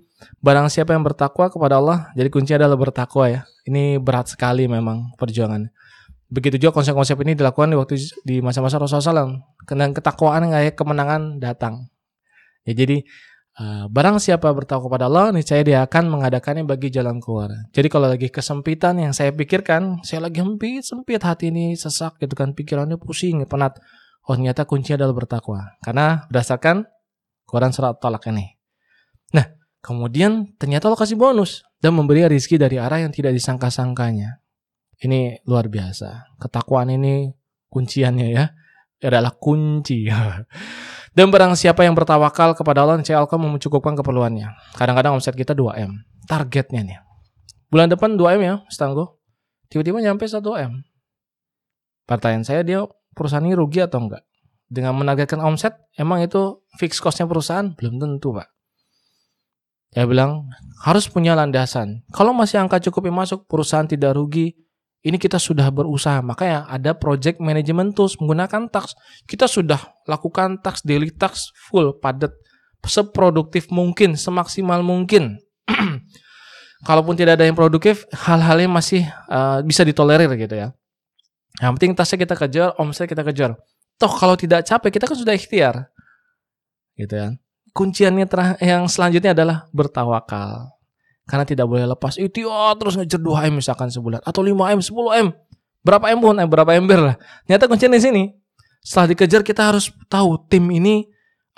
barang 0.41 0.73
siapa 0.73 0.97
yang 0.97 1.05
bertakwa 1.05 1.53
kepada 1.53 1.77
Allah, 1.81 2.11
jadi 2.17 2.29
kunci 2.33 2.53
adalah 2.57 2.77
bertakwa 2.77 3.29
ya. 3.29 3.41
Ini 3.69 4.01
berat 4.01 4.33
sekali 4.33 4.65
memang 4.67 5.13
perjuangan. 5.21 5.69
Begitu 6.27 6.67
juga 6.67 6.83
konsep-konsep 6.83 7.15
ini 7.23 7.39
dilakukan 7.39 7.71
di 7.71 7.77
waktu 7.79 7.95
di 8.27 8.43
masa-masa 8.43 8.83
Rasulullah 8.83 9.27
SAW. 9.27 9.31
Dan 9.67 9.95
ketakwaan 9.95 10.51
kayak 10.51 10.75
kemenangan 10.75 11.39
datang. 11.39 11.91
Ya, 12.67 12.75
jadi 12.75 13.07
Uh, 13.57 13.89
barang 13.89 14.21
siapa 14.21 14.53
bertakwa 14.53 14.85
kepada 14.85 15.09
Allah, 15.09 15.33
niscaya 15.33 15.65
dia 15.65 15.81
akan 15.81 16.13
mengadakannya 16.13 16.69
bagi 16.69 16.93
jalan 16.93 17.25
keluar. 17.25 17.49
Jadi 17.73 17.89
kalau 17.89 18.05
lagi 18.05 18.29
kesempitan 18.29 19.01
yang 19.01 19.17
saya 19.17 19.33
pikirkan, 19.33 20.05
saya 20.05 20.29
lagi 20.29 20.45
sempit, 20.45 20.85
sempit 20.85 21.25
hati 21.25 21.49
ini 21.49 21.73
sesak 21.73 22.21
gitu 22.21 22.37
kan, 22.37 22.53
pikirannya 22.53 23.01
pusing, 23.01 23.41
penat. 23.49 23.81
Oh 24.29 24.37
ternyata 24.37 24.69
kuncinya 24.69 25.01
adalah 25.01 25.17
bertakwa. 25.17 25.73
Karena 25.81 26.29
berdasarkan 26.29 26.85
Quran 27.49 27.73
surat 27.73 27.97
Talak 27.97 28.29
ini. 28.29 28.45
Nah, 29.33 29.49
kemudian 29.87 30.51
ternyata 30.59 30.91
Allah 30.91 30.99
kasih 30.99 31.15
bonus 31.15 31.63
dan 31.79 31.95
memberi 31.95 32.27
rizki 32.27 32.59
dari 32.59 32.83
arah 32.83 33.07
yang 33.07 33.15
tidak 33.15 33.31
disangka-sangkanya. 33.31 34.43
Ini 34.99 35.47
luar 35.47 35.71
biasa. 35.71 36.41
Ketakwaan 36.43 36.91
ini 36.91 37.31
kunciannya 37.71 38.27
ya. 38.33 38.51
Adalah 38.99 39.37
kunci. 39.37 40.09
Dan 41.17 41.33
barang 41.33 41.57
siapa 41.57 41.85
yang 41.85 41.97
bertawakal 41.97 42.53
kepada 42.53 42.85
Allah, 42.85 43.01
Allah 43.01 43.25
akan 43.25 43.57
mencukupkan 43.57 43.97
keperluannya. 43.97 44.53
Kadang-kadang 44.77 45.17
omset 45.17 45.33
kita 45.37 45.57
2M. 45.57 46.05
Targetnya 46.29 46.81
nih. 46.85 46.99
Bulan 47.73 47.93
depan 47.93 48.17
2M 48.17 48.41
ya, 48.41 48.55
setangguh. 48.69 49.05
Tiba-tiba 49.69 50.01
nyampe 50.01 50.29
1M. 50.29 50.85
Pertanyaan 52.09 52.45
saya, 52.45 52.61
dia 52.65 52.85
perusahaan 53.17 53.45
ini 53.45 53.57
rugi 53.57 53.85
atau 53.85 54.05
enggak? 54.05 54.25
Dengan 54.69 54.97
menargetkan 54.97 55.41
omset, 55.41 55.77
emang 55.97 56.21
itu 56.21 56.65
fix 56.77 57.01
costnya 57.01 57.25
perusahaan? 57.25 57.73
Belum 57.77 57.97
tentu, 57.97 58.37
Pak. 58.37 58.56
Saya 59.97 60.05
bilang, 60.05 60.53
harus 60.85 61.09
punya 61.09 61.33
landasan. 61.33 62.05
Kalau 62.13 62.37
masih 62.37 62.61
angka 62.61 62.77
cukup 62.85 63.09
yang 63.09 63.17
masuk, 63.17 63.49
perusahaan 63.49 63.89
tidak 63.89 64.13
rugi, 64.13 64.53
ini 65.01 65.17
kita 65.17 65.41
sudah 65.41 65.73
berusaha. 65.73 66.21
Makanya 66.21 66.69
ada 66.69 66.93
project 66.93 67.41
management 67.41 67.97
tools 67.97 68.21
menggunakan 68.21 68.69
tax. 68.69 68.93
Kita 69.25 69.49
sudah 69.49 69.81
lakukan 70.05 70.61
tax, 70.61 70.85
daily 70.85 71.09
tax 71.17 71.49
full, 71.73 71.97
padat, 71.97 72.29
seproduktif 72.85 73.73
mungkin, 73.73 74.21
semaksimal 74.21 74.85
mungkin. 74.85 75.41
Kalaupun 76.89 77.17
tidak 77.17 77.41
ada 77.41 77.49
yang 77.49 77.57
produktif, 77.57 78.05
hal-hal 78.13 78.61
yang 78.61 78.77
masih 78.77 79.01
uh, 79.33 79.65
bisa 79.65 79.81
ditolerir 79.81 80.29
gitu 80.37 80.61
ya. 80.61 80.77
Yang 81.57 81.73
penting 81.81 81.93
tasnya 81.97 82.21
kita 82.21 82.37
kejar, 82.37 82.69
omset 82.77 83.09
kita 83.09 83.25
kejar. 83.25 83.57
Toh 83.97 84.13
kalau 84.13 84.37
tidak 84.37 84.69
capek, 84.69 85.01
kita 85.01 85.09
kan 85.09 85.17
sudah 85.17 85.33
ikhtiar. 85.33 85.89
Gitu 87.01 87.17
ya. 87.17 87.33
Kunciannya 87.77 88.25
yang 88.65 88.89
selanjutnya 88.89 89.37
adalah 89.37 89.69
bertawakal. 89.69 90.73
Karena 91.29 91.45
tidak 91.45 91.67
boleh 91.69 91.85
lepas 91.85 92.17
itu 92.17 92.49
oh, 92.49 92.73
terus 92.79 92.97
ngejar 92.97 93.21
2 93.21 93.51
M 93.53 93.61
misalkan 93.61 93.93
sebulan 93.93 94.25
atau 94.25 94.41
5 94.41 94.57
M, 94.57 94.81
10 94.81 95.21
M. 95.27 95.29
Berapa 95.85 96.09
M 96.09 96.19
pun, 96.25 96.35
eh, 96.41 96.49
berapa 96.49 96.73
ember 96.73 97.01
lah. 97.13 97.17
Nyata 97.45 97.69
kuncinya 97.69 98.01
di 98.01 98.03
sini. 98.03 98.25
Setelah 98.81 99.13
dikejar 99.13 99.43
kita 99.43 99.75
harus 99.75 99.91
tahu 100.09 100.39
tim 100.47 100.65
ini 100.71 101.05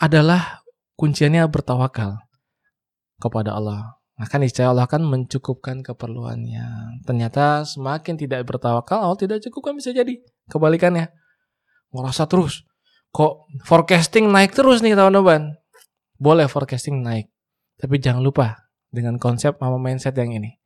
adalah 0.01 0.65
kunciannya 0.99 1.45
bertawakal 1.47 2.19
kepada 3.21 3.55
Allah. 3.55 4.01
Maka 4.19 4.35
niscaya 4.43 4.75
Allah 4.75 4.91
akan 4.91 5.07
mencukupkan 5.07 5.87
keperluannya. 5.87 6.99
Ternyata 7.07 7.63
semakin 7.63 8.19
tidak 8.19 8.43
bertawakal, 8.51 8.99
Allah 8.99 9.21
tidak 9.21 9.39
cukupkan 9.47 9.79
bisa 9.79 9.95
jadi. 9.95 10.19
Kebalikannya. 10.51 11.13
Merasa 11.95 12.27
terus. 12.27 12.67
Kok 13.15 13.63
forecasting 13.63 14.27
naik 14.27 14.57
terus 14.59 14.83
nih 14.83 14.99
tahun 14.99 15.23
depan? 15.23 15.55
Boleh 16.19 16.51
forecasting 16.51 16.99
naik. 16.99 17.31
Tapi 17.79 18.03
jangan 18.03 18.21
lupa 18.27 18.69
dengan 18.91 19.23
konsep 19.23 19.55
sama 19.55 19.79
mindset 19.79 20.19
yang 20.19 20.35
ini. 20.35 20.59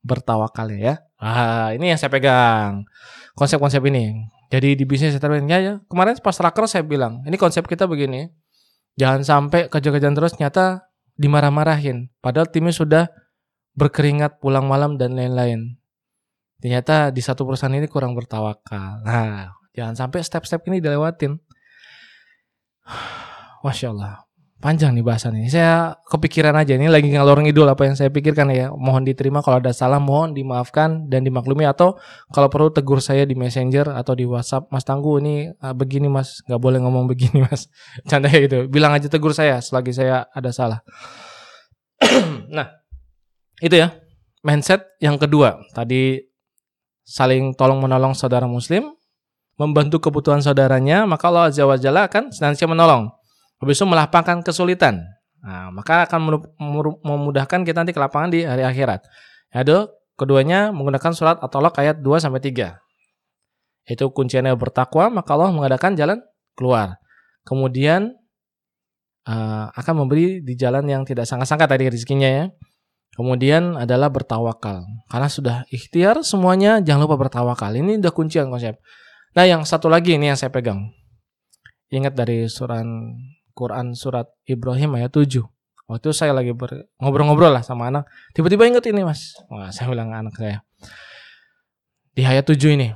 Bertawakal 0.00 0.72
ya. 0.72 1.04
Ah, 1.20 1.76
ini 1.76 1.92
yang 1.92 2.00
saya 2.00 2.08
pegang. 2.08 2.88
Konsep-konsep 3.36 3.84
ini. 3.92 4.24
Jadi 4.48 4.76
di 4.80 4.84
bisnis 4.88 5.12
saya 5.12 5.40
ya, 5.44 5.58
ya. 5.60 5.74
Kemarin 5.92 6.16
pas 6.24 6.36
raker 6.40 6.64
saya 6.64 6.84
bilang, 6.84 7.20
ini 7.28 7.36
konsep 7.36 7.68
kita 7.68 7.84
begini. 7.84 8.32
Jangan 8.96 9.20
sampai 9.24 9.68
kejar-kejaran 9.68 10.16
terus 10.16 10.36
nyata 10.40 10.88
dimarah-marahin. 11.20 12.08
Padahal 12.24 12.48
timnya 12.48 12.72
sudah 12.72 13.04
berkeringat 13.76 14.40
pulang 14.40 14.64
malam 14.64 14.96
dan 14.96 15.16
lain-lain. 15.16 15.76
Ternyata 16.64 17.12
di 17.12 17.20
satu 17.20 17.44
perusahaan 17.44 17.74
ini 17.76 17.90
kurang 17.90 18.16
bertawakal. 18.16 19.04
Nah, 19.04 19.52
jangan 19.76 20.08
sampai 20.08 20.24
step-step 20.24 20.64
ini 20.72 20.80
dilewatin. 20.80 21.36
Masya 23.64 23.92
Allah 23.92 24.24
panjang 24.62 24.94
nih 24.96 25.04
bahasannya. 25.04 25.50
Saya 25.50 25.98
kepikiran 26.08 26.56
aja 26.56 26.78
ini 26.78 26.88
lagi 26.88 27.12
ngalor 27.12 27.42
ngidul 27.44 27.68
apa 27.68 27.84
yang 27.84 27.96
saya 27.98 28.08
pikirkan 28.08 28.48
ya. 28.54 28.70
Mohon 28.72 29.10
diterima 29.10 29.44
kalau 29.44 29.60
ada 29.60 29.74
salah 29.74 30.00
mohon 30.00 30.32
dimaafkan 30.32 31.10
dan 31.10 31.26
dimaklumi 31.26 31.68
atau 31.68 31.98
kalau 32.30 32.48
perlu 32.48 32.70
tegur 32.70 33.02
saya 33.02 33.28
di 33.28 33.36
Messenger 33.36 33.92
atau 33.92 34.16
di 34.16 34.24
WhatsApp 34.24 34.70
Mas 34.72 34.86
Tangguh 34.86 35.20
ini 35.20 35.52
ah, 35.60 35.76
begini 35.76 36.08
Mas, 36.08 36.40
nggak 36.46 36.60
boleh 36.60 36.78
ngomong 36.80 37.04
begini 37.10 37.44
Mas. 37.44 37.68
Canda 38.10 38.30
ya 38.30 38.40
gitu. 38.44 38.66
Bilang 38.70 38.94
aja 38.94 39.10
tegur 39.10 39.36
saya 39.36 39.60
selagi 39.60 39.92
saya 39.92 40.26
ada 40.32 40.50
salah. 40.54 40.80
nah, 42.56 42.70
itu 43.60 43.74
ya. 43.74 43.92
Mindset 44.44 44.84
yang 45.00 45.16
kedua, 45.16 45.56
tadi 45.72 46.20
saling 47.04 47.56
tolong 47.56 47.80
menolong 47.80 48.12
saudara 48.12 48.44
muslim, 48.44 48.92
membantu 49.56 50.04
kebutuhan 50.04 50.44
saudaranya, 50.44 51.08
maka 51.08 51.32
Allah 51.32 51.48
Azza 51.48 51.64
wa 51.64 51.76
Jalla 51.80 52.04
akan 52.04 52.28
senantiasa 52.28 52.68
menolong. 52.68 53.08
Habis 53.62 53.78
itu 53.78 53.86
melapangkan 53.86 54.42
kesulitan. 54.42 55.04
Nah, 55.44 55.68
maka 55.68 56.08
akan 56.08 56.40
memudahkan 56.98 57.68
kita 57.68 57.84
nanti 57.84 57.92
ke 57.92 58.00
lapangan 58.00 58.32
di 58.32 58.48
hari 58.48 58.64
akhirat. 58.64 59.04
Yaitu 59.52 59.92
keduanya 60.16 60.72
menggunakan 60.72 61.12
surat 61.12 61.36
At-Talaq 61.44 61.76
ayat 61.78 61.96
2 62.00 62.22
sampai 62.22 62.40
3. 62.40 62.80
Itu 63.84 64.08
kuncinya 64.16 64.56
bertakwa, 64.56 65.12
maka 65.12 65.36
Allah 65.36 65.52
mengadakan 65.52 65.92
jalan 65.94 66.18
keluar. 66.56 66.96
Kemudian 67.44 68.16
uh, 69.28 69.68
akan 69.76 69.94
memberi 70.04 70.40
di 70.40 70.56
jalan 70.56 70.88
yang 70.88 71.04
tidak 71.04 71.28
sangka-sangka 71.28 71.68
tadi 71.68 71.92
rezekinya 71.92 72.30
ya. 72.30 72.44
Kemudian 73.14 73.78
adalah 73.78 74.10
bertawakal. 74.10 74.82
Karena 75.06 75.28
sudah 75.30 75.56
ikhtiar 75.70 76.26
semuanya, 76.26 76.82
jangan 76.82 77.06
lupa 77.06 77.28
bertawakal. 77.28 77.70
Ini 77.70 78.02
udah 78.02 78.10
kuncian 78.10 78.50
konsep. 78.50 78.74
Nah, 79.38 79.44
yang 79.46 79.62
satu 79.62 79.86
lagi 79.86 80.18
ini 80.18 80.34
yang 80.34 80.38
saya 80.40 80.50
pegang. 80.50 80.90
Ingat 81.94 82.18
dari 82.18 82.50
surat 82.50 82.82
Quran 83.54 83.94
surat 83.94 84.26
Ibrahim 84.44 84.98
ayat 84.98 85.14
7. 85.14 85.40
Waktu 85.86 86.10
saya 86.10 86.34
lagi 86.34 86.50
ngobrol-ngobrol 86.98 87.54
lah 87.54 87.62
sama 87.62 87.88
anak, 87.92 88.08
tiba-tiba 88.34 88.66
inget 88.66 88.84
ini 88.90 89.06
mas. 89.06 89.36
Wah, 89.46 89.70
saya 89.70 89.92
bilang 89.92 90.10
ke 90.10 90.16
anak 90.16 90.34
saya. 90.34 90.58
Di 92.12 92.22
ayat 92.26 92.44
7 92.50 92.74
ini. 92.74 92.90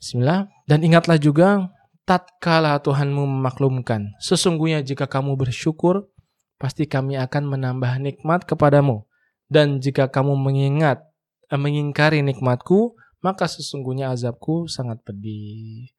Bismillah. 0.00 0.50
Dan 0.64 0.82
ingatlah 0.82 1.20
juga, 1.20 1.70
tatkala 2.08 2.80
Tuhanmu 2.80 3.22
memaklumkan, 3.22 4.16
sesungguhnya 4.18 4.80
jika 4.82 5.06
kamu 5.06 5.36
bersyukur, 5.36 6.08
pasti 6.56 6.88
kami 6.88 7.20
akan 7.20 7.46
menambah 7.46 8.00
nikmat 8.00 8.48
kepadamu. 8.48 9.04
Dan 9.46 9.78
jika 9.78 10.08
kamu 10.08 10.34
mengingat, 10.34 11.04
eh, 11.52 11.60
mengingkari 11.60 12.24
nikmatku, 12.24 12.96
maka 13.20 13.44
sesungguhnya 13.44 14.10
azabku 14.10 14.64
sangat 14.64 15.04
pedih 15.04 15.92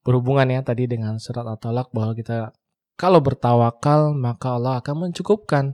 berhubungan 0.00 0.48
ya 0.48 0.60
tadi 0.64 0.88
dengan 0.88 1.20
surat 1.20 1.44
At-Talaq 1.44 1.92
bahwa 1.92 2.12
kita 2.16 2.52
kalau 3.00 3.24
bertawakal 3.24 4.12
maka 4.12 4.60
Allah 4.60 4.84
akan 4.84 5.08
mencukupkan. 5.08 5.72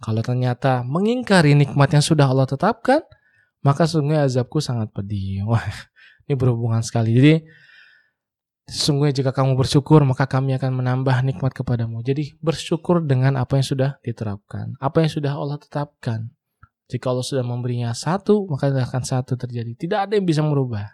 Kalau 0.00 0.24
ternyata 0.24 0.80
mengingkari 0.80 1.52
nikmat 1.52 1.92
yang 1.92 2.00
sudah 2.00 2.24
Allah 2.32 2.48
tetapkan, 2.48 3.04
maka 3.60 3.84
sungguh 3.84 4.16
azabku 4.16 4.56
sangat 4.64 4.88
pedih. 4.96 5.44
Wah, 5.44 5.60
ini 6.24 6.32
berhubungan 6.32 6.80
sekali. 6.80 7.12
Jadi 7.12 7.34
sungguh 8.64 9.12
jika 9.12 9.36
kamu 9.36 9.58
bersyukur 9.60 10.00
maka 10.08 10.24
kami 10.24 10.56
akan 10.56 10.80
menambah 10.80 11.20
nikmat 11.28 11.52
kepadamu. 11.52 12.00
Jadi 12.00 12.32
bersyukur 12.40 13.04
dengan 13.04 13.36
apa 13.36 13.60
yang 13.60 13.66
sudah 13.68 14.00
diterapkan, 14.00 14.80
apa 14.80 15.04
yang 15.04 15.12
sudah 15.12 15.36
Allah 15.36 15.60
tetapkan. 15.60 16.32
Jika 16.88 17.12
Allah 17.12 17.22
sudah 17.22 17.44
memberinya 17.44 17.92
satu, 17.92 18.48
maka 18.50 18.72
akan 18.72 19.02
satu 19.04 19.36
terjadi. 19.38 19.76
Tidak 19.78 19.98
ada 20.08 20.18
yang 20.18 20.26
bisa 20.26 20.42
merubah. 20.42 20.90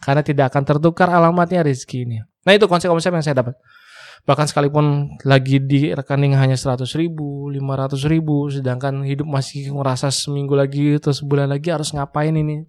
Karena 0.00 0.24
tidak 0.24 0.54
akan 0.54 0.62
tertukar 0.64 1.12
alamatnya 1.12 1.60
rezeki 1.60 2.08
ini. 2.08 2.24
Nah 2.48 2.52
itu 2.56 2.64
konsep-konsep 2.64 3.12
yang 3.12 3.20
saya 3.20 3.44
dapat. 3.44 3.58
Bahkan 4.24 4.48
sekalipun 4.48 5.16
lagi 5.28 5.60
di 5.60 5.92
rekening 5.92 6.32
hanya 6.32 6.56
100 6.56 6.88
ribu, 6.96 7.52
500 7.52 8.08
ribu, 8.08 8.48
sedangkan 8.48 9.04
hidup 9.04 9.28
masih 9.28 9.68
ngerasa 9.76 10.08
seminggu 10.08 10.56
lagi 10.56 10.96
atau 10.96 11.12
sebulan 11.12 11.52
lagi 11.52 11.68
harus 11.68 11.92
ngapain 11.92 12.32
ini. 12.32 12.64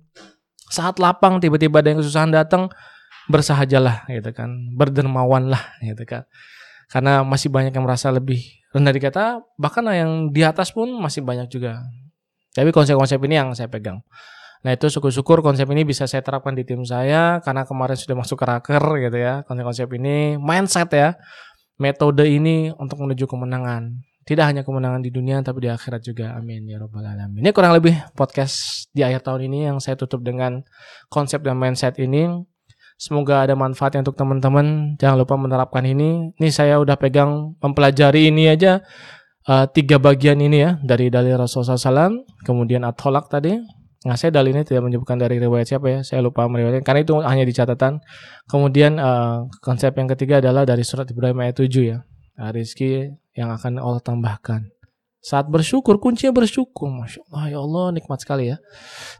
Saat 0.68 1.00
lapang 1.00 1.40
tiba-tiba 1.40 1.80
ada 1.80 1.96
yang 1.96 2.04
kesusahan 2.04 2.32
datang, 2.36 2.68
bersahajalah 3.32 4.04
gitu 4.12 4.36
kan, 4.36 4.52
berdermawan 4.76 5.48
lah 5.48 5.64
gitu 5.80 6.04
kan. 6.04 6.28
Karena 6.92 7.24
masih 7.24 7.48
banyak 7.48 7.72
yang 7.72 7.88
merasa 7.88 8.12
lebih 8.12 8.44
rendah 8.76 8.92
di 8.92 9.00
kata, 9.00 9.40
bahkan 9.56 9.88
yang 9.96 10.36
di 10.36 10.44
atas 10.44 10.76
pun 10.76 10.92
masih 11.00 11.24
banyak 11.24 11.48
juga. 11.48 11.88
Tapi 12.52 12.72
konsep-konsep 12.76 13.20
ini 13.24 13.40
yang 13.40 13.56
saya 13.56 13.72
pegang. 13.72 14.04
Nah 14.64 14.72
itu 14.74 14.88
syukur-syukur 14.88 15.44
konsep 15.44 15.68
ini 15.74 15.84
bisa 15.84 16.06
saya 16.06 16.24
terapkan 16.24 16.56
di 16.56 16.64
tim 16.64 16.82
saya 16.88 17.44
karena 17.44 17.68
kemarin 17.68 17.98
sudah 17.98 18.16
masuk 18.16 18.40
ke 18.40 18.46
raker 18.46 18.84
gitu 19.02 19.18
ya 19.18 19.44
konsep-konsep 19.44 19.90
ini 19.98 20.40
mindset 20.40 20.90
ya 20.96 21.10
metode 21.82 22.24
ini 22.24 22.72
untuk 22.80 23.04
menuju 23.04 23.28
kemenangan 23.28 24.00
tidak 24.26 24.50
hanya 24.50 24.62
kemenangan 24.66 25.06
di 25.06 25.14
dunia 25.14 25.44
tapi 25.46 25.68
di 25.68 25.70
akhirat 25.70 26.02
juga 26.02 26.34
amin 26.34 26.66
ya 26.66 26.82
robbal 26.82 27.06
alamin 27.06 27.46
ini 27.46 27.52
kurang 27.54 27.78
lebih 27.78 27.94
podcast 28.18 28.88
di 28.90 29.06
akhir 29.06 29.22
tahun 29.22 29.46
ini 29.52 29.70
yang 29.70 29.78
saya 29.78 29.94
tutup 30.00 30.26
dengan 30.26 30.66
konsep 31.14 31.46
dan 31.46 31.60
mindset 31.62 32.02
ini 32.02 32.46
Semoga 32.96 33.44
ada 33.44 33.60
manfaatnya 33.60 34.08
untuk 34.08 34.16
teman-teman. 34.16 34.96
Jangan 34.96 35.18
lupa 35.20 35.36
menerapkan 35.36 35.84
ini. 35.84 36.32
Ini 36.40 36.48
saya 36.48 36.80
udah 36.80 36.96
pegang 36.96 37.60
mempelajari 37.60 38.32
ini 38.32 38.48
aja 38.48 38.80
uh, 39.52 39.68
tiga 39.68 40.00
bagian 40.00 40.40
ini 40.40 40.64
ya 40.64 40.72
dari 40.80 41.12
dalil 41.12 41.36
Rasulullah 41.36 41.76
SAW, 41.76 42.24
kemudian 42.48 42.88
atolak 42.88 43.28
tadi. 43.28 43.60
Nah 44.06 44.14
saya 44.14 44.30
dalilnya 44.30 44.62
tidak 44.62 44.86
menyebutkan 44.86 45.18
dari 45.18 45.42
riwayat 45.42 45.66
siapa 45.66 45.88
ya, 45.90 46.00
saya 46.06 46.22
lupa 46.22 46.46
meriwayatkan 46.46 46.86
karena 46.86 47.02
itu 47.02 47.14
hanya 47.26 47.44
di 47.44 47.54
catatan. 47.58 48.00
Kemudian 48.46 49.02
uh, 49.02 49.50
konsep 49.66 49.98
yang 49.98 50.06
ketiga 50.14 50.38
adalah 50.38 50.62
dari 50.62 50.86
surat 50.86 51.10
Ibrahim 51.10 51.42
ayat 51.42 51.58
7 51.58 51.74
ya, 51.82 52.06
uh, 52.38 52.52
rizki 52.54 53.10
yang 53.34 53.50
akan 53.50 53.82
Allah 53.82 54.02
tambahkan. 54.06 54.70
Saat 55.26 55.50
bersyukur, 55.50 55.98
kuncinya 55.98 56.38
bersyukur. 56.38 56.86
Masya 56.86 57.26
Allah, 57.34 57.44
ya 57.50 57.58
Allah, 57.58 57.86
nikmat 57.98 58.22
sekali 58.22 58.54
ya. 58.54 58.62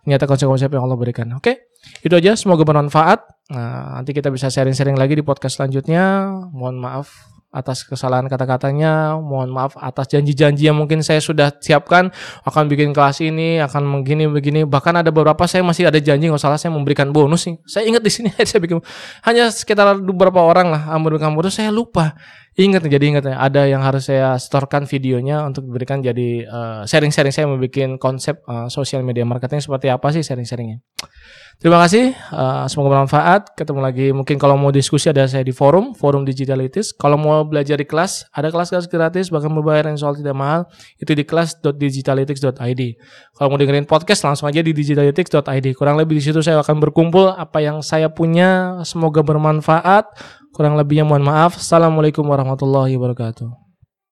Ternyata 0.06 0.30
konsep-konsep 0.30 0.70
yang 0.70 0.86
Allah 0.86 1.02
berikan. 1.02 1.26
Oke, 1.34 1.74
itu 2.06 2.14
aja. 2.14 2.38
Semoga 2.38 2.62
bermanfaat. 2.62 3.26
Nah, 3.50 3.98
nanti 3.98 4.14
kita 4.14 4.30
bisa 4.30 4.54
sharing-sharing 4.54 5.02
lagi 5.02 5.18
di 5.18 5.26
podcast 5.26 5.58
selanjutnya. 5.58 6.30
Mohon 6.54 6.78
maaf 6.78 7.35
atas 7.56 7.88
kesalahan 7.88 8.28
kata-katanya, 8.28 9.16
mohon 9.16 9.56
maaf 9.56 9.80
atas 9.80 10.12
janji-janji 10.12 10.68
yang 10.68 10.76
mungkin 10.76 11.00
saya 11.00 11.24
sudah 11.24 11.56
siapkan 11.56 12.12
akan 12.44 12.68
bikin 12.68 12.92
kelas 12.92 13.24
ini, 13.24 13.64
akan 13.64 14.04
begini 14.04 14.28
begini. 14.28 14.60
Bahkan 14.68 15.00
ada 15.00 15.10
beberapa 15.16 15.48
saya 15.48 15.64
masih 15.64 15.88
ada 15.88 16.04
janji 16.04 16.28
nggak 16.28 16.44
salah 16.44 16.60
saya 16.60 16.76
memberikan 16.76 17.16
bonus 17.16 17.48
nih. 17.48 17.56
Saya 17.64 17.88
ingat 17.88 18.04
di 18.04 18.12
sini 18.12 18.30
saya 18.50 18.60
bikin 18.60 18.84
hanya 19.24 19.48
sekitar 19.48 19.96
beberapa 20.04 20.44
orang 20.44 20.76
lah 20.76 20.82
memberikan 21.00 21.32
bonus 21.32 21.56
saya 21.56 21.72
lupa. 21.72 22.20
Ingat 22.56 22.88
jadi 22.88 23.06
ingat 23.12 23.28
ada 23.36 23.68
yang 23.68 23.84
harus 23.84 24.08
saya 24.08 24.40
setorkan 24.40 24.88
videonya 24.88 25.44
untuk 25.44 25.68
diberikan 25.68 26.00
jadi 26.00 26.48
uh, 26.48 26.82
sharing-sharing 26.88 27.36
saya 27.36 27.52
membuat 27.52 28.00
konsep 28.00 28.40
uh, 28.48 28.72
sosial 28.72 29.04
media 29.04 29.28
marketing 29.28 29.60
seperti 29.60 29.92
apa 29.92 30.12
sih 30.12 30.24
sharing-sharingnya. 30.24 30.80
Terima 31.56 31.80
kasih, 31.80 32.12
uh, 32.36 32.68
semoga 32.68 33.00
bermanfaat. 33.00 33.56
Ketemu 33.56 33.80
lagi. 33.80 34.08
Mungkin 34.12 34.36
kalau 34.36 34.60
mau 34.60 34.76
diskusi 34.76 35.08
ada 35.08 35.24
saya 35.24 35.40
di 35.40 35.56
forum, 35.56 35.96
forum 35.96 36.28
Digitalitis. 36.28 36.92
Kalau 36.92 37.16
mau 37.16 37.48
belajar 37.48 37.80
di 37.80 37.88
kelas, 37.88 38.28
ada 38.36 38.52
kelas-kelas 38.52 38.92
gratis, 38.92 39.32
bahkan 39.32 39.48
membayar 39.48 39.88
yang 39.88 39.96
soal 39.96 40.20
tidak 40.20 40.36
mahal. 40.36 40.68
Itu 41.00 41.16
di 41.16 41.24
kelas.digitalytics.id. 41.24 42.82
Kalau 43.40 43.48
mau 43.48 43.58
dengerin 43.58 43.88
podcast, 43.88 44.28
langsung 44.28 44.52
aja 44.52 44.60
di 44.60 44.76
digitalytics.id. 44.76 45.68
Kurang 45.80 45.96
lebih 45.96 46.20
di 46.20 46.24
situ 46.28 46.44
saya 46.44 46.60
akan 46.60 46.78
berkumpul 46.84 47.32
apa 47.32 47.64
yang 47.64 47.80
saya 47.80 48.12
punya. 48.12 48.84
Semoga 48.84 49.24
bermanfaat. 49.24 50.12
Kurang 50.52 50.76
lebihnya 50.76 51.08
mohon 51.08 51.24
maaf. 51.24 51.56
Assalamualaikum 51.56 52.28
warahmatullahi 52.28 53.00
wabarakatuh. 53.00 53.65